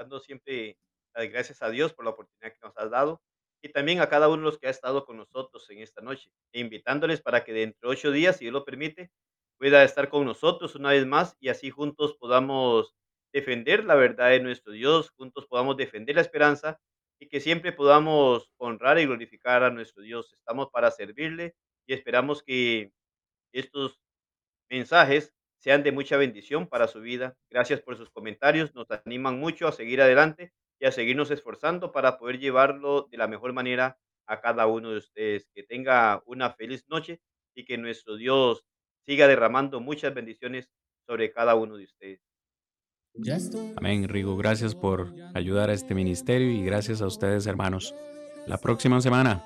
Dando 0.00 0.18
siempre 0.18 0.78
las 1.14 1.28
gracias 1.28 1.60
a 1.60 1.68
Dios 1.68 1.92
por 1.92 2.06
la 2.06 2.12
oportunidad 2.12 2.54
que 2.54 2.66
nos 2.66 2.74
has 2.78 2.90
dado 2.90 3.20
y 3.62 3.68
también 3.68 4.00
a 4.00 4.08
cada 4.08 4.28
uno 4.28 4.38
de 4.38 4.44
los 4.44 4.58
que 4.58 4.66
ha 4.66 4.70
estado 4.70 5.04
con 5.04 5.18
nosotros 5.18 5.68
en 5.68 5.80
esta 5.80 6.00
noche, 6.00 6.30
e 6.54 6.60
invitándoles 6.60 7.20
para 7.20 7.44
que 7.44 7.52
dentro 7.52 7.90
de 7.90 7.96
8 7.96 8.10
días, 8.10 8.38
si 8.38 8.46
Dios 8.46 8.54
lo 8.54 8.64
permite, 8.64 9.10
pueda 9.58 9.84
estar 9.84 10.08
con 10.08 10.24
nosotros 10.24 10.74
una 10.74 10.88
vez 10.88 11.04
más 11.04 11.36
y 11.38 11.50
así 11.50 11.68
juntos 11.68 12.16
podamos 12.18 12.94
defender 13.30 13.84
la 13.84 13.94
verdad 13.94 14.30
de 14.30 14.40
nuestro 14.40 14.72
Dios, 14.72 15.10
juntos 15.10 15.46
podamos 15.46 15.76
defender 15.76 16.16
la 16.16 16.22
esperanza 16.22 16.80
y 17.20 17.28
que 17.28 17.40
siempre 17.40 17.70
podamos 17.70 18.50
honrar 18.56 18.98
y 18.98 19.04
glorificar 19.04 19.62
a 19.64 19.70
nuestro 19.70 20.02
Dios. 20.02 20.32
Estamos 20.32 20.70
para 20.70 20.90
servirle 20.90 21.54
y 21.86 21.92
esperamos 21.92 22.42
que 22.42 22.90
estos 23.52 24.00
mensajes 24.70 25.34
sean 25.60 25.82
de 25.82 25.92
mucha 25.92 26.16
bendición 26.16 26.66
para 26.66 26.88
su 26.88 27.00
vida. 27.00 27.36
Gracias 27.50 27.80
por 27.80 27.96
sus 27.96 28.10
comentarios, 28.10 28.74
nos 28.74 28.90
animan 28.90 29.38
mucho 29.38 29.68
a 29.68 29.72
seguir 29.72 30.00
adelante 30.00 30.52
y 30.80 30.86
a 30.86 30.92
seguirnos 30.92 31.30
esforzando 31.30 31.92
para 31.92 32.18
poder 32.18 32.38
llevarlo 32.38 33.06
de 33.10 33.18
la 33.18 33.28
mejor 33.28 33.52
manera 33.52 33.98
a 34.26 34.40
cada 34.40 34.66
uno 34.66 34.90
de 34.90 34.98
ustedes. 34.98 35.46
Que 35.54 35.62
tenga 35.62 36.22
una 36.26 36.50
feliz 36.54 36.86
noche 36.88 37.20
y 37.54 37.64
que 37.64 37.76
nuestro 37.76 38.16
Dios 38.16 38.64
siga 39.06 39.28
derramando 39.28 39.80
muchas 39.80 40.14
bendiciones 40.14 40.70
sobre 41.06 41.30
cada 41.30 41.54
uno 41.54 41.76
de 41.76 41.84
ustedes. 41.84 42.20
Amén, 43.76 44.08
Rigo. 44.08 44.36
Gracias 44.36 44.74
por 44.74 45.12
ayudar 45.34 45.68
a 45.68 45.74
este 45.74 45.94
ministerio 45.94 46.50
y 46.50 46.64
gracias 46.64 47.02
a 47.02 47.06
ustedes, 47.06 47.46
hermanos. 47.46 47.94
La 48.46 48.56
próxima 48.56 49.00
semana, 49.00 49.44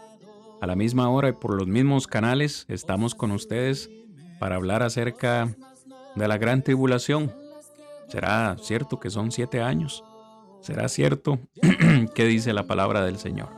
a 0.60 0.66
la 0.66 0.76
misma 0.76 1.10
hora 1.10 1.30
y 1.30 1.32
por 1.32 1.56
los 1.56 1.66
mismos 1.66 2.06
canales, 2.06 2.66
estamos 2.68 3.14
con 3.14 3.32
ustedes 3.32 3.90
para 4.38 4.56
hablar 4.56 4.82
acerca 4.82 5.56
de 6.14 6.28
la 6.28 6.38
gran 6.38 6.62
tribulación. 6.62 7.32
¿Será 8.08 8.56
cierto 8.60 9.00
que 9.00 9.10
son 9.10 9.30
siete 9.32 9.60
años? 9.60 10.04
¿Será 10.60 10.88
cierto 10.88 11.38
que 12.14 12.24
dice 12.24 12.52
la 12.52 12.66
palabra 12.66 13.04
del 13.04 13.18
Señor? 13.18 13.48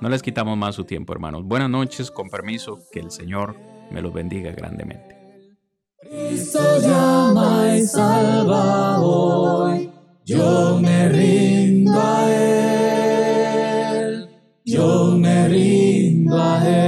No 0.00 0.08
les 0.08 0.22
quitamos 0.22 0.56
más 0.58 0.74
su 0.74 0.84
tiempo, 0.84 1.12
hermanos. 1.12 1.44
Buenas 1.44 1.70
noches, 1.70 2.10
con 2.10 2.28
permiso, 2.28 2.80
que 2.90 2.98
el 3.00 3.12
Señor 3.12 3.54
me 3.90 4.02
los 4.02 4.12
bendiga 4.12 4.50
grandemente. 4.50 5.16
Cristo 6.00 6.58
llama 6.80 7.76
y 7.76 7.82
salva 7.86 9.00
hoy, 9.00 9.90
yo 10.24 10.78
me 10.82 11.08
rindo 11.08 11.92
a 11.94 12.28
Él, 13.94 14.28
yo 14.64 15.14
me 15.16 15.48
rindo 15.48 16.36
a 16.36 16.68
Él. 16.68 16.81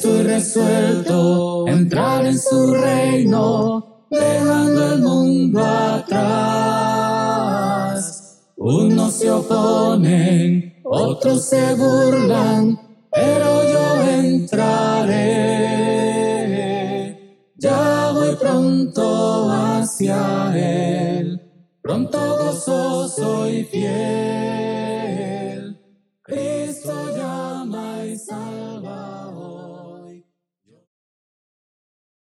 Estoy 0.00 0.22
resuelto 0.22 1.66
a 1.66 1.70
entrar 1.72 2.24
en 2.24 2.38
su 2.38 2.72
reino, 2.72 4.06
dejando 4.08 4.94
el 4.94 5.02
mundo 5.02 5.60
atrás. 5.60 6.16
Unos 8.56 9.12
se 9.12 9.30
oponen, 9.30 10.80
otros 10.84 11.44
se 11.44 11.74
burlan, 11.74 12.80
pero 13.12 13.62
yo 13.70 14.00
entraré. 14.10 15.20
Ya 17.58 18.12
voy 18.14 18.36
pronto 18.36 19.50
hacia 19.50 20.50
Él, 20.56 21.42
pronto 21.82 22.38
gozoso 22.38 23.50
y 23.50 23.64
fiel. 23.64 24.69